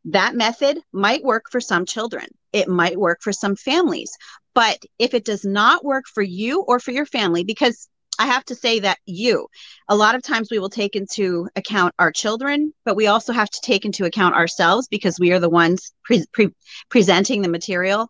that 0.05 0.35
method 0.35 0.79
might 0.93 1.23
work 1.23 1.45
for 1.51 1.59
some 1.59 1.85
children. 1.85 2.25
It 2.53 2.67
might 2.67 2.97
work 2.97 3.19
for 3.21 3.33
some 3.33 3.55
families. 3.55 4.11
But 4.53 4.79
if 4.99 5.13
it 5.13 5.25
does 5.25 5.43
not 5.43 5.83
work 5.83 6.05
for 6.13 6.23
you 6.23 6.61
or 6.61 6.79
for 6.79 6.91
your 6.91 7.05
family, 7.05 7.43
because 7.43 7.89
I 8.17 8.27
have 8.27 8.45
to 8.45 8.55
say 8.55 8.79
that 8.79 8.99
you, 9.05 9.47
a 9.89 9.95
lot 9.95 10.15
of 10.15 10.23
times 10.23 10.49
we 10.49 10.59
will 10.59 10.69
take 10.69 10.95
into 10.95 11.49
account 11.55 11.93
our 11.99 12.11
children, 12.11 12.73
but 12.85 12.95
we 12.95 13.07
also 13.07 13.33
have 13.33 13.49
to 13.49 13.61
take 13.61 13.83
into 13.83 14.05
account 14.05 14.35
ourselves 14.35 14.87
because 14.87 15.19
we 15.19 15.33
are 15.33 15.39
the 15.39 15.49
ones 15.49 15.91
pre- 16.03 16.25
pre- 16.31 16.55
presenting 16.89 17.41
the 17.41 17.49
material. 17.49 18.07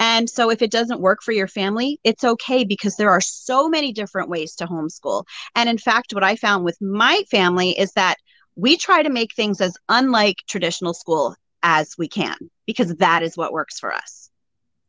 And 0.00 0.28
so 0.28 0.50
if 0.50 0.60
it 0.60 0.72
doesn't 0.72 1.00
work 1.00 1.20
for 1.22 1.30
your 1.30 1.46
family, 1.46 2.00
it's 2.02 2.24
okay 2.24 2.64
because 2.64 2.96
there 2.96 3.10
are 3.10 3.20
so 3.20 3.68
many 3.68 3.92
different 3.92 4.28
ways 4.28 4.56
to 4.56 4.66
homeschool. 4.66 5.24
And 5.54 5.68
in 5.68 5.78
fact, 5.78 6.12
what 6.12 6.24
I 6.24 6.34
found 6.34 6.64
with 6.64 6.76
my 6.80 7.22
family 7.30 7.78
is 7.78 7.92
that 7.92 8.16
we 8.56 8.76
try 8.76 9.02
to 9.02 9.10
make 9.10 9.34
things 9.34 9.60
as 9.60 9.76
unlike 9.88 10.42
traditional 10.48 10.94
school 10.94 11.34
as 11.62 11.96
we 11.98 12.08
can 12.08 12.36
because 12.66 12.94
that 12.96 13.22
is 13.22 13.36
what 13.36 13.52
works 13.52 13.78
for 13.80 13.92
us 13.92 14.30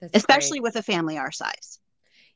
That's 0.02 0.14
especially 0.14 0.60
great. 0.60 0.64
with 0.64 0.76
a 0.78 0.84
family 0.84 1.18
our 1.18 1.32
size 1.32 1.80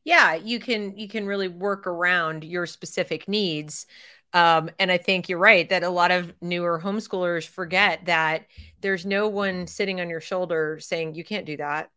yeah 0.03 0.33
you 0.35 0.59
can 0.59 0.97
you 0.97 1.07
can 1.07 1.25
really 1.25 1.47
work 1.47 1.87
around 1.87 2.43
your 2.43 2.65
specific 2.65 3.27
needs 3.27 3.85
um, 4.33 4.69
and 4.79 4.91
i 4.91 4.97
think 4.97 5.27
you're 5.29 5.39
right 5.39 5.69
that 5.69 5.83
a 5.83 5.89
lot 5.89 6.11
of 6.11 6.33
newer 6.41 6.79
homeschoolers 6.83 7.47
forget 7.47 8.05
that 8.05 8.45
there's 8.81 9.05
no 9.05 9.27
one 9.27 9.67
sitting 9.67 9.99
on 10.01 10.09
your 10.09 10.21
shoulder 10.21 10.79
saying 10.79 11.15
you 11.15 11.23
can't 11.23 11.45
do 11.45 11.57
that 11.57 11.89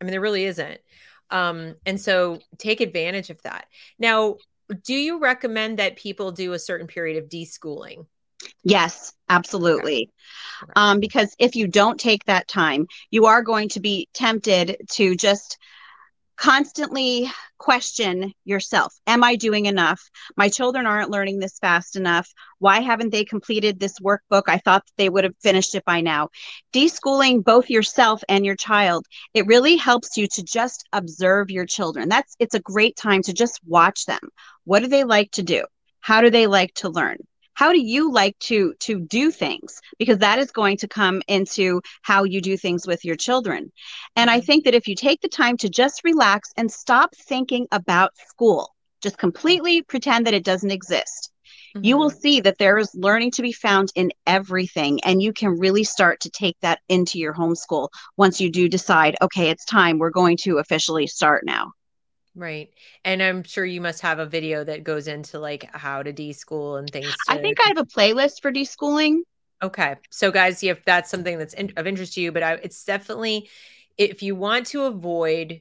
i 0.00 0.04
mean 0.04 0.12
there 0.12 0.20
really 0.20 0.44
isn't 0.44 0.80
Um, 1.30 1.76
and 1.86 2.00
so 2.00 2.40
take 2.58 2.80
advantage 2.82 3.30
of 3.30 3.40
that. 3.42 3.66
Now, 3.98 4.36
do 4.84 4.94
you 4.94 5.18
recommend 5.18 5.78
that 5.78 5.96
people 5.96 6.30
do 6.32 6.52
a 6.52 6.58
certain 6.58 6.86
period 6.86 7.22
of 7.22 7.30
deschooling? 7.30 8.06
Yes, 8.64 9.12
absolutely. 9.28 10.10
Okay. 10.62 10.72
Um, 10.76 11.00
because 11.00 11.34
if 11.38 11.56
you 11.56 11.66
don't 11.66 11.98
take 11.98 12.24
that 12.24 12.48
time, 12.48 12.86
you 13.10 13.26
are 13.26 13.42
going 13.42 13.68
to 13.70 13.80
be 13.80 14.08
tempted 14.14 14.76
to 14.92 15.16
just 15.16 15.58
constantly 16.36 17.30
question 17.58 18.32
yourself 18.44 18.92
Am 19.06 19.22
I 19.22 19.36
doing 19.36 19.66
enough? 19.66 20.00
My 20.36 20.48
children 20.48 20.86
aren't 20.86 21.10
learning 21.10 21.38
this 21.38 21.58
fast 21.60 21.94
enough. 21.94 22.28
Why 22.58 22.80
haven't 22.80 23.10
they 23.10 23.24
completed 23.24 23.78
this 23.78 24.00
workbook? 24.00 24.44
I 24.48 24.58
thought 24.58 24.82
they 24.96 25.08
would 25.08 25.22
have 25.22 25.36
finished 25.40 25.74
it 25.76 25.84
by 25.84 26.00
now. 26.00 26.30
Deschooling 26.72 27.44
both 27.44 27.70
yourself 27.70 28.24
and 28.28 28.44
your 28.44 28.56
child, 28.56 29.06
it 29.34 29.46
really 29.46 29.76
helps 29.76 30.16
you 30.16 30.26
to 30.28 30.42
just 30.42 30.88
observe 30.92 31.50
your 31.50 31.66
children. 31.66 32.08
That's 32.08 32.34
it's 32.40 32.54
a 32.54 32.60
great 32.60 32.96
time 32.96 33.22
to 33.22 33.32
just 33.32 33.60
watch 33.64 34.06
them. 34.06 34.20
What 34.64 34.80
do 34.80 34.88
they 34.88 35.04
like 35.04 35.30
to 35.32 35.42
do? 35.42 35.64
How 36.00 36.20
do 36.20 36.30
they 36.30 36.48
like 36.48 36.74
to 36.74 36.88
learn? 36.88 37.18
How 37.54 37.72
do 37.72 37.80
you 37.80 38.10
like 38.12 38.38
to 38.38 38.74
to 38.80 39.00
do 39.00 39.30
things 39.30 39.80
because 39.98 40.18
that 40.18 40.38
is 40.38 40.50
going 40.50 40.76
to 40.76 40.88
come 40.88 41.22
into 41.28 41.80
how 42.02 42.24
you 42.24 42.40
do 42.40 42.56
things 42.56 42.86
with 42.86 43.04
your 43.04 43.16
children 43.16 43.70
and 44.16 44.30
i 44.30 44.38
mm-hmm. 44.38 44.46
think 44.46 44.64
that 44.64 44.74
if 44.74 44.88
you 44.88 44.94
take 44.94 45.20
the 45.20 45.28
time 45.28 45.56
to 45.56 45.68
just 45.68 46.02
relax 46.04 46.50
and 46.56 46.70
stop 46.70 47.14
thinking 47.14 47.66
about 47.72 48.16
school 48.16 48.74
just 49.02 49.18
completely 49.18 49.82
pretend 49.82 50.26
that 50.26 50.34
it 50.34 50.44
doesn't 50.44 50.70
exist 50.70 51.30
mm-hmm. 51.74 51.84
you 51.84 51.96
will 51.96 52.10
mm-hmm. 52.10 52.20
see 52.20 52.40
that 52.40 52.58
there 52.58 52.78
is 52.78 52.94
learning 52.94 53.30
to 53.30 53.42
be 53.42 53.52
found 53.52 53.92
in 53.94 54.10
everything 54.26 55.00
and 55.04 55.22
you 55.22 55.32
can 55.32 55.58
really 55.58 55.84
start 55.84 56.20
to 56.20 56.30
take 56.30 56.56
that 56.60 56.80
into 56.88 57.18
your 57.18 57.34
homeschool 57.34 57.88
once 58.16 58.40
you 58.40 58.50
do 58.50 58.68
decide 58.68 59.16
okay 59.20 59.50
it's 59.50 59.64
time 59.64 59.98
we're 59.98 60.10
going 60.10 60.36
to 60.36 60.58
officially 60.58 61.06
start 61.06 61.44
now 61.44 61.72
Right. 62.34 62.70
And 63.04 63.22
I'm 63.22 63.42
sure 63.42 63.64
you 63.64 63.80
must 63.80 64.00
have 64.00 64.18
a 64.18 64.26
video 64.26 64.64
that 64.64 64.84
goes 64.84 65.06
into 65.06 65.38
like 65.38 65.68
how 65.74 66.02
to 66.02 66.12
deschool 66.12 66.78
and 66.78 66.88
things. 66.88 67.06
To... 67.06 67.34
I 67.34 67.38
think 67.38 67.60
I 67.60 67.68
have 67.68 67.78
a 67.78 67.84
playlist 67.84 68.40
for 68.40 68.50
deschooling. 68.50 69.20
Okay. 69.62 69.96
So 70.10 70.30
guys, 70.30 70.62
if 70.62 70.84
that's 70.84 71.10
something 71.10 71.38
that's 71.38 71.54
in, 71.54 71.72
of 71.76 71.86
interest 71.86 72.14
to 72.14 72.20
you, 72.20 72.32
but 72.32 72.42
I, 72.42 72.52
it's 72.54 72.84
definitely 72.84 73.48
if 73.98 74.22
you 74.22 74.34
want 74.34 74.66
to 74.68 74.84
avoid 74.84 75.60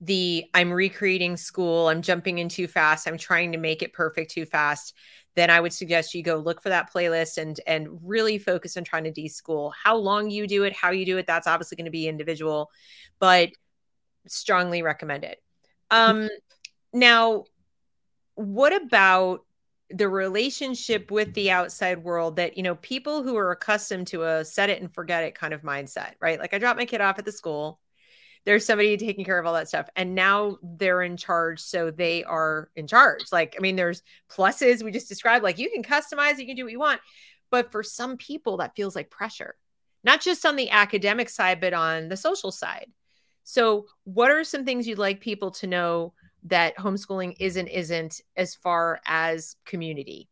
the 0.00 0.44
I'm 0.54 0.72
recreating 0.72 1.36
school, 1.36 1.88
I'm 1.88 2.02
jumping 2.02 2.38
in 2.38 2.48
too 2.48 2.66
fast, 2.66 3.06
I'm 3.06 3.18
trying 3.18 3.52
to 3.52 3.58
make 3.58 3.82
it 3.82 3.92
perfect 3.92 4.30
too 4.30 4.46
fast, 4.46 4.94
then 5.34 5.50
I 5.50 5.60
would 5.60 5.72
suggest 5.72 6.14
you 6.14 6.22
go 6.22 6.36
look 6.36 6.60
for 6.60 6.68
that 6.70 6.92
playlist 6.92 7.38
and 7.38 7.60
and 7.66 8.00
really 8.02 8.38
focus 8.38 8.76
on 8.76 8.84
trying 8.84 9.04
to 9.04 9.12
deschool. 9.12 9.72
How 9.82 9.96
long 9.96 10.30
you 10.30 10.46
do 10.46 10.64
it, 10.64 10.72
how 10.72 10.90
you 10.90 11.04
do 11.04 11.18
it, 11.18 11.26
that's 11.26 11.46
obviously 11.46 11.76
going 11.76 11.86
to 11.86 11.90
be 11.90 12.08
individual, 12.08 12.70
but 13.18 13.50
strongly 14.26 14.82
recommend 14.82 15.24
it. 15.24 15.42
Um, 15.92 16.28
now, 16.92 17.44
what 18.34 18.74
about 18.74 19.44
the 19.90 20.08
relationship 20.08 21.10
with 21.10 21.34
the 21.34 21.50
outside 21.50 22.02
world 22.02 22.36
that, 22.36 22.56
you 22.56 22.62
know, 22.62 22.76
people 22.76 23.22
who 23.22 23.36
are 23.36 23.52
accustomed 23.52 24.06
to 24.08 24.24
a 24.24 24.44
set 24.44 24.70
it 24.70 24.80
and 24.80 24.92
forget 24.92 25.22
it 25.22 25.34
kind 25.34 25.52
of 25.52 25.62
mindset, 25.62 26.14
right? 26.18 26.40
Like 26.40 26.54
I 26.54 26.58
drop 26.58 26.78
my 26.78 26.86
kid 26.86 27.02
off 27.02 27.18
at 27.18 27.26
the 27.26 27.32
school, 27.32 27.78
there's 28.44 28.64
somebody 28.64 28.96
taking 28.96 29.24
care 29.24 29.38
of 29.38 29.46
all 29.46 29.52
that 29.52 29.68
stuff. 29.68 29.88
And 29.94 30.14
now 30.14 30.56
they're 30.62 31.02
in 31.02 31.16
charge. 31.16 31.60
So 31.60 31.90
they 31.90 32.24
are 32.24 32.70
in 32.74 32.86
charge. 32.86 33.24
Like, 33.30 33.54
I 33.56 33.60
mean, 33.60 33.76
there's 33.76 34.02
pluses 34.30 34.82
we 34.82 34.90
just 34.90 35.08
described, 35.08 35.44
like 35.44 35.58
you 35.58 35.70
can 35.70 35.82
customize, 35.82 36.38
you 36.38 36.46
can 36.46 36.56
do 36.56 36.64
what 36.64 36.72
you 36.72 36.80
want. 36.80 37.00
But 37.50 37.70
for 37.70 37.82
some 37.82 38.16
people, 38.16 38.56
that 38.56 38.74
feels 38.74 38.96
like 38.96 39.10
pressure, 39.10 39.56
not 40.02 40.22
just 40.22 40.46
on 40.46 40.56
the 40.56 40.70
academic 40.70 41.28
side, 41.28 41.60
but 41.60 41.74
on 41.74 42.08
the 42.08 42.16
social 42.16 42.50
side. 42.50 42.86
So, 43.44 43.86
what 44.04 44.30
are 44.30 44.44
some 44.44 44.64
things 44.64 44.86
you'd 44.86 44.98
like 44.98 45.20
people 45.20 45.50
to 45.52 45.66
know 45.66 46.14
that 46.44 46.76
homeschooling 46.76 47.36
isn't 47.38 47.68
isn't 47.68 48.20
as 48.36 48.54
far 48.54 49.00
as 49.06 49.56
community? 49.64 50.28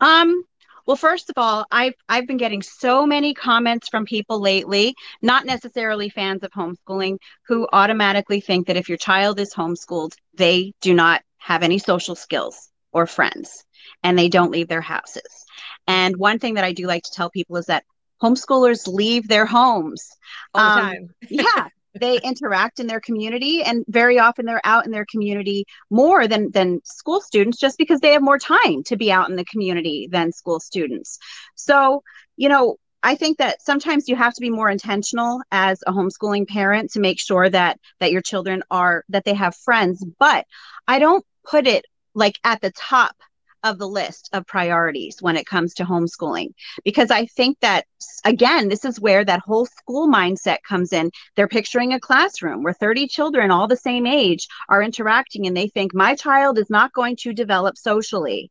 Um, 0.00 0.44
well, 0.86 0.96
first 0.96 1.30
of 1.30 1.34
all, 1.38 1.64
I've 1.70 1.94
I've 2.08 2.26
been 2.26 2.36
getting 2.36 2.62
so 2.62 3.06
many 3.06 3.34
comments 3.34 3.88
from 3.88 4.04
people 4.04 4.40
lately, 4.40 4.94
not 5.22 5.46
necessarily 5.46 6.10
fans 6.10 6.42
of 6.42 6.50
homeschooling, 6.50 7.18
who 7.46 7.66
automatically 7.72 8.40
think 8.40 8.66
that 8.66 8.76
if 8.76 8.88
your 8.88 8.98
child 8.98 9.40
is 9.40 9.54
homeschooled, 9.54 10.14
they 10.34 10.74
do 10.80 10.94
not 10.94 11.22
have 11.38 11.62
any 11.62 11.78
social 11.78 12.14
skills 12.14 12.70
or 12.92 13.06
friends 13.06 13.64
and 14.02 14.18
they 14.18 14.28
don't 14.28 14.50
leave 14.50 14.68
their 14.68 14.80
houses. 14.80 15.44
And 15.86 16.16
one 16.16 16.38
thing 16.38 16.54
that 16.54 16.64
I 16.64 16.72
do 16.72 16.86
like 16.86 17.02
to 17.04 17.10
tell 17.12 17.30
people 17.30 17.56
is 17.56 17.66
that 17.66 17.84
homeschoolers 18.22 18.86
leave 18.86 19.28
their 19.28 19.46
homes. 19.46 20.08
All 20.54 20.62
the 20.62 20.70
um, 20.70 20.80
time. 20.80 21.14
yeah 21.28 21.68
they 21.94 22.18
interact 22.20 22.80
in 22.80 22.86
their 22.86 23.00
community 23.00 23.62
and 23.62 23.84
very 23.88 24.18
often 24.18 24.46
they're 24.46 24.60
out 24.64 24.84
in 24.84 24.92
their 24.92 25.06
community 25.06 25.64
more 25.90 26.26
than 26.26 26.50
than 26.50 26.80
school 26.84 27.20
students 27.20 27.58
just 27.58 27.78
because 27.78 28.00
they 28.00 28.12
have 28.12 28.22
more 28.22 28.38
time 28.38 28.82
to 28.84 28.96
be 28.96 29.12
out 29.12 29.30
in 29.30 29.36
the 29.36 29.44
community 29.44 30.08
than 30.10 30.32
school 30.32 30.60
students. 30.60 31.18
So 31.54 32.02
you 32.36 32.48
know 32.48 32.76
I 33.02 33.16
think 33.16 33.36
that 33.38 33.60
sometimes 33.60 34.08
you 34.08 34.16
have 34.16 34.32
to 34.34 34.40
be 34.40 34.48
more 34.50 34.70
intentional 34.70 35.42
as 35.52 35.82
a 35.86 35.92
homeschooling 35.92 36.48
parent 36.48 36.92
to 36.92 37.00
make 37.00 37.20
sure 37.20 37.48
that 37.50 37.78
that 38.00 38.12
your 38.12 38.22
children 38.22 38.62
are 38.70 39.04
that 39.10 39.24
they 39.24 39.34
have 39.34 39.54
friends 39.54 40.04
but 40.18 40.46
I 40.88 40.98
don't 40.98 41.24
put 41.44 41.66
it 41.66 41.84
like 42.14 42.38
at 42.44 42.60
the 42.60 42.70
top 42.72 43.14
of 43.64 43.78
the 43.78 43.88
list 43.88 44.28
of 44.32 44.46
priorities 44.46 45.20
when 45.20 45.36
it 45.36 45.46
comes 45.46 45.74
to 45.74 45.84
homeschooling. 45.84 46.54
Because 46.84 47.10
I 47.10 47.26
think 47.26 47.58
that 47.60 47.86
again 48.24 48.68
this 48.68 48.84
is 48.84 49.00
where 49.00 49.24
that 49.24 49.40
whole 49.40 49.66
school 49.66 50.06
mindset 50.06 50.58
comes 50.68 50.92
in. 50.92 51.10
They're 51.34 51.48
picturing 51.48 51.92
a 51.92 52.00
classroom 52.00 52.62
where 52.62 52.74
30 52.74 53.08
children 53.08 53.50
all 53.50 53.66
the 53.66 53.76
same 53.76 54.06
age 54.06 54.46
are 54.68 54.82
interacting 54.82 55.46
and 55.46 55.56
they 55.56 55.68
think 55.68 55.94
my 55.94 56.14
child 56.14 56.58
is 56.58 56.70
not 56.70 56.92
going 56.92 57.16
to 57.22 57.32
develop 57.32 57.76
socially 57.76 58.50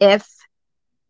if 0.00 0.26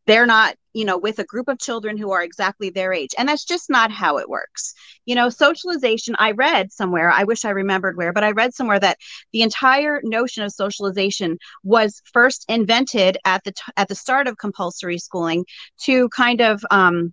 they're 0.07 0.27
not 0.27 0.57
you 0.73 0.85
know 0.85 0.99
with 0.99 1.19
a 1.19 1.25
group 1.25 1.49
of 1.49 1.59
children 1.59 1.97
who 1.97 2.11
are 2.11 2.23
exactly 2.23 2.71
their 2.71 2.93
age 2.93 3.11
and 3.19 3.29
that's 3.29 3.45
just 3.45 3.71
not 3.71 3.91
how 3.91 4.19
it 4.19 4.29
works. 4.29 4.75
You 5.07 5.15
know 5.15 5.29
socialization 5.29 6.15
i 6.19 6.31
read 6.33 6.73
somewhere 6.73 7.11
i 7.11 7.25
wish 7.25 7.45
i 7.45 7.51
remembered 7.51 7.97
where 7.97 8.13
but 8.13 8.25
i 8.25 8.31
read 8.31 8.55
somewhere 8.55 8.79
that 8.79 8.99
the 9.33 9.43
entire 9.43 10.01
notion 10.05 10.45
of 10.45 10.53
socialization 10.53 11.39
was 11.65 12.01
first 12.13 12.45
invented 12.49 13.19
at 13.25 13.43
the 13.45 13.53
t- 13.53 13.73
at 13.77 13.89
the 13.89 13.95
start 13.95 14.29
of 14.29 14.39
compulsory 14.39 14.99
schooling 14.99 15.45
to 15.83 16.09
kind 16.11 16.41
of 16.41 16.65
um, 16.71 17.13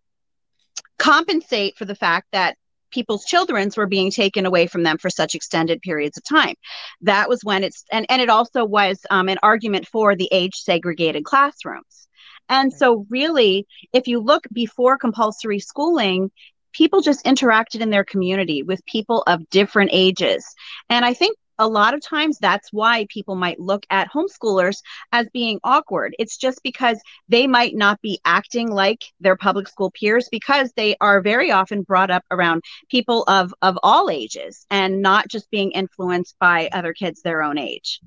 compensate 1.00 1.78
for 1.78 1.86
the 1.86 1.96
fact 1.96 2.28
that 2.32 2.58
people's 2.92 3.26
children's 3.26 3.78
were 3.78 3.88
being 3.88 4.12
taken 4.12 4.46
away 4.46 4.68
from 4.68 4.84
them 4.84 4.98
for 4.98 5.10
such 5.10 5.36
extended 5.36 5.82
periods 5.82 6.18
of 6.18 6.24
time. 6.24 6.56
That 7.02 7.30
was 7.30 7.44
when 7.44 7.64
it's 7.64 7.84
and, 7.92 8.06
and 8.10 8.22
it 8.22 8.30
also 8.30 8.66
was 8.66 9.00
um, 9.10 9.30
an 9.30 9.38
argument 9.44 9.88
for 9.88 10.16
the 10.16 10.30
age 10.32 10.56
segregated 10.56 11.24
classrooms 11.26 12.07
and 12.50 12.74
so, 12.74 13.06
really, 13.10 13.68
if 13.94 14.08
you 14.08 14.20
look 14.20 14.46
before 14.52 14.98
compulsory 14.98 15.60
schooling, 15.60 16.32
people 16.74 17.02
just 17.02 17.26
interacted 17.26 17.82
in 17.82 17.90
their 17.90 18.04
community 18.04 18.64
with 18.64 18.86
people 18.86 19.24
of 19.28 19.50
different 19.50 19.90
ages. 19.94 20.46
And 20.90 21.04
I 21.04 21.14
think 21.14 21.38
a 21.60 21.68
lot 21.68 21.94
of 21.94 22.02
times 22.02 22.38
that's 22.38 22.72
why 22.72 23.08
people 23.10 23.36
might 23.36 23.60
look 23.60 23.86
at 23.90 24.12
homeschoolers 24.12 24.78
as 25.12 25.28
being 25.34 25.60
awkward. 25.64 26.16
It's 26.20 26.38
just 26.38 26.62
because 26.64 27.02
they 27.30 27.48
might 27.48 27.76
not 27.76 28.02
be 28.02 28.20
acting 28.26 28.70
like 28.70 29.06
their 29.20 29.36
public 29.36 29.68
school 29.68 29.92
peers 29.92 30.30
because 30.32 30.72
they 30.76 30.96
are 31.02 31.22
very 31.22 31.52
often 31.52 31.82
brought 31.82 32.12
up 32.12 32.24
around 32.32 32.64
people 32.90 33.24
of 33.28 33.54
of 33.62 33.78
all 33.82 34.10
ages 34.10 34.66
and 34.70 35.02
not 35.02 35.28
just 35.30 35.50
being 35.50 35.72
influenced 35.72 36.36
by 36.40 36.70
other 36.72 36.94
kids 36.94 37.22
their 37.22 37.42
own 37.42 37.58
age. 37.58 38.02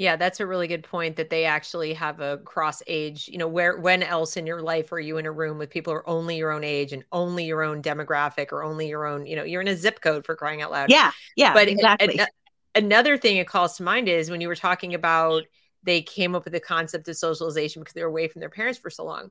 Yeah, 0.00 0.16
that's 0.16 0.40
a 0.40 0.46
really 0.46 0.66
good 0.66 0.82
point 0.82 1.16
that 1.16 1.28
they 1.28 1.44
actually 1.44 1.92
have 1.92 2.20
a 2.20 2.38
cross 2.38 2.82
age. 2.86 3.28
You 3.28 3.36
know, 3.36 3.46
where 3.46 3.78
when 3.78 4.02
else 4.02 4.38
in 4.38 4.46
your 4.46 4.62
life 4.62 4.92
are 4.92 4.98
you 4.98 5.18
in 5.18 5.26
a 5.26 5.30
room 5.30 5.58
with 5.58 5.68
people 5.68 5.92
who 5.92 5.98
are 5.98 6.08
only 6.08 6.38
your 6.38 6.52
own 6.52 6.64
age 6.64 6.94
and 6.94 7.04
only 7.12 7.44
your 7.44 7.62
own 7.62 7.82
demographic 7.82 8.50
or 8.50 8.62
only 8.62 8.88
your 8.88 9.04
own, 9.04 9.26
you 9.26 9.36
know, 9.36 9.44
you're 9.44 9.60
in 9.60 9.68
a 9.68 9.76
zip 9.76 10.00
code 10.00 10.24
for 10.24 10.34
crying 10.34 10.62
out 10.62 10.70
loud. 10.70 10.88
Yeah. 10.88 11.10
Yeah. 11.36 11.52
But 11.52 11.68
exactly. 11.68 12.16
A, 12.16 12.22
a, 12.22 12.26
another 12.76 13.18
thing 13.18 13.36
it 13.36 13.46
calls 13.46 13.76
to 13.76 13.82
mind 13.82 14.08
is 14.08 14.30
when 14.30 14.40
you 14.40 14.48
were 14.48 14.56
talking 14.56 14.94
about 14.94 15.42
they 15.82 16.00
came 16.00 16.34
up 16.34 16.44
with 16.44 16.54
the 16.54 16.60
concept 16.60 17.06
of 17.06 17.18
socialization 17.18 17.82
because 17.82 17.92
they 17.92 18.02
were 18.02 18.08
away 18.08 18.26
from 18.26 18.40
their 18.40 18.48
parents 18.48 18.78
for 18.78 18.88
so 18.88 19.04
long. 19.04 19.30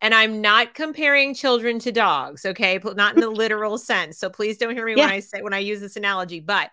And 0.00 0.12
I'm 0.12 0.40
not 0.40 0.74
comparing 0.74 1.32
children 1.32 1.78
to 1.78 1.92
dogs, 1.92 2.44
okay? 2.44 2.80
Not 2.82 3.14
in 3.14 3.20
the 3.20 3.30
literal 3.30 3.78
sense. 3.78 4.18
So 4.18 4.30
please 4.30 4.58
don't 4.58 4.74
hear 4.74 4.84
me 4.84 4.94
yeah. 4.96 5.04
when 5.04 5.14
I 5.14 5.20
say 5.20 5.42
when 5.42 5.54
I 5.54 5.58
use 5.58 5.80
this 5.80 5.94
analogy, 5.94 6.40
but 6.40 6.70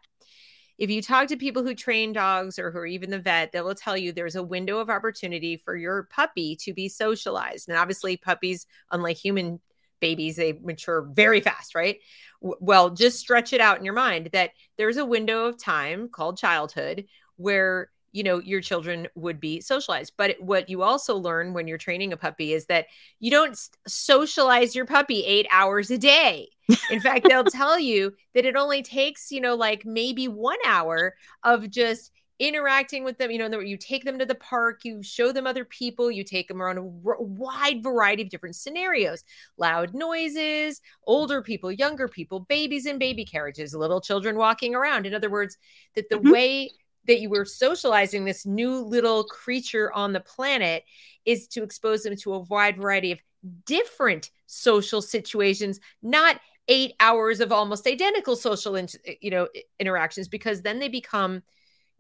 if 0.78 0.90
you 0.90 1.02
talk 1.02 1.28
to 1.28 1.38
people 1.38 1.64
who 1.64 1.74
train 1.74 2.14
dogs 2.14 2.60
or 2.60 2.72
who 2.72 2.80
are 2.80 2.86
even 2.86 3.10
the 3.10 3.20
vet, 3.20 3.52
they 3.52 3.62
will 3.62 3.76
tell 3.76 3.98
you 3.98 4.12
there's 4.12 4.36
a 4.36 4.44
window 4.44 4.80
of 4.80 4.90
opportunity 4.90 5.58
for 5.58 5.76
your 5.76 6.04
puppy 6.04 6.56
to 6.58 6.74
be 6.74 6.90
socialized. 6.90 7.70
And 7.70 7.78
obviously, 7.78 8.18
puppies, 8.18 8.68
unlike 8.92 9.18
human 9.18 9.60
babies, 10.02 10.36
they 10.36 10.54
mature 10.54 11.08
very 11.14 11.40
fast, 11.40 11.76
right? 11.76 12.00
well, 12.42 12.92
just 12.92 13.20
stretch 13.20 13.54
it 13.54 13.62
out 13.62 13.80
in 13.80 13.86
your 13.86 13.94
mind 13.94 14.30
that 14.34 14.52
there's 14.78 14.98
a 14.98 15.06
window 15.06 15.46
of 15.46 15.58
time 15.58 16.10
called 16.10 16.38
childhood 16.38 17.06
where 17.38 17.90
you 18.16 18.24
know 18.24 18.40
your 18.40 18.62
children 18.62 19.08
would 19.16 19.42
be 19.42 19.60
socialized. 19.60 20.14
But 20.18 20.38
what 20.40 20.70
you 20.70 20.84
also 20.84 21.18
learn 21.18 21.54
when 21.54 21.68
you're 21.68 21.78
training 21.78 22.14
a 22.14 22.18
puppy 22.18 22.54
is 22.54 22.68
that 22.68 22.86
you 23.20 23.30
don't 23.30 23.60
socialize 23.86 24.74
your 24.74 24.86
puppy 24.86 25.26
8 25.26 25.48
hours 25.52 25.92
a 25.92 25.98
day. 25.98 26.48
In 26.90 27.02
fact 27.02 27.28
they'll 27.28 27.44
tell 27.62 27.78
you 27.78 28.14
that 28.34 28.46
it 28.46 28.56
only 28.56 28.82
takes 28.82 29.32
you 29.32 29.42
know 29.42 29.56
like 29.56 29.86
maybe 29.86 30.30
1 30.30 30.58
hour 30.66 31.14
of 31.44 31.70
just 31.70 32.12
interacting 32.38 33.06
with 33.06 33.18
them 33.18 33.32
you 33.32 33.38
know 33.38 33.60
you 33.62 33.78
take 33.78 34.04
them 34.04 34.20
to 34.20 34.26
the 34.26 34.36
park 34.36 34.82
you 34.84 35.02
show 35.02 35.32
them 35.32 35.48
other 35.48 35.64
people 35.64 36.12
you 36.12 36.22
take 36.22 36.50
them 36.50 36.62
around 36.62 36.78
a 36.78 36.84
wide 36.84 37.82
variety 37.82 38.24
of 38.24 38.30
different 38.30 38.56
scenarios. 38.56 39.26
Loud 39.58 39.94
noises 39.94 40.80
older 41.06 41.42
people 41.42 41.70
younger 41.70 42.08
people 42.08 42.40
babies 42.40 42.86
in 42.86 42.98
baby 42.98 43.26
carriages 43.26 43.76
little 43.76 44.00
children 44.00 44.38
walking 44.38 44.74
around. 44.74 45.06
In 45.06 45.14
other 45.14 45.30
words 45.30 45.58
that 45.96 46.08
the 46.10 46.16
mm-hmm. 46.16 46.32
way 46.32 46.72
that 47.08 47.20
you 47.20 47.30
were 47.30 47.46
socializing 47.46 48.26
this 48.26 48.46
new 48.46 48.78
little 48.80 49.24
creature 49.24 49.92
on 49.94 50.14
the 50.14 50.20
planet 50.20 50.84
is 51.26 51.48
to 51.48 51.64
expose 51.64 52.04
them 52.04 52.16
to 52.18 52.34
a 52.34 52.40
wide 52.40 52.78
variety 52.78 53.12
of 53.12 53.20
different 53.66 54.32
social 54.46 55.02
situations, 55.02 55.80
not 56.02 56.40
eight 56.68 56.94
hours 57.00 57.40
of 57.40 57.52
almost 57.52 57.88
identical 57.88 58.36
social, 58.36 58.76
in, 58.76 58.88
you 59.22 59.30
know, 59.30 59.48
interactions, 59.80 60.28
because 60.28 60.62
then 60.62 60.80
they 60.80 60.90
become 60.90 61.44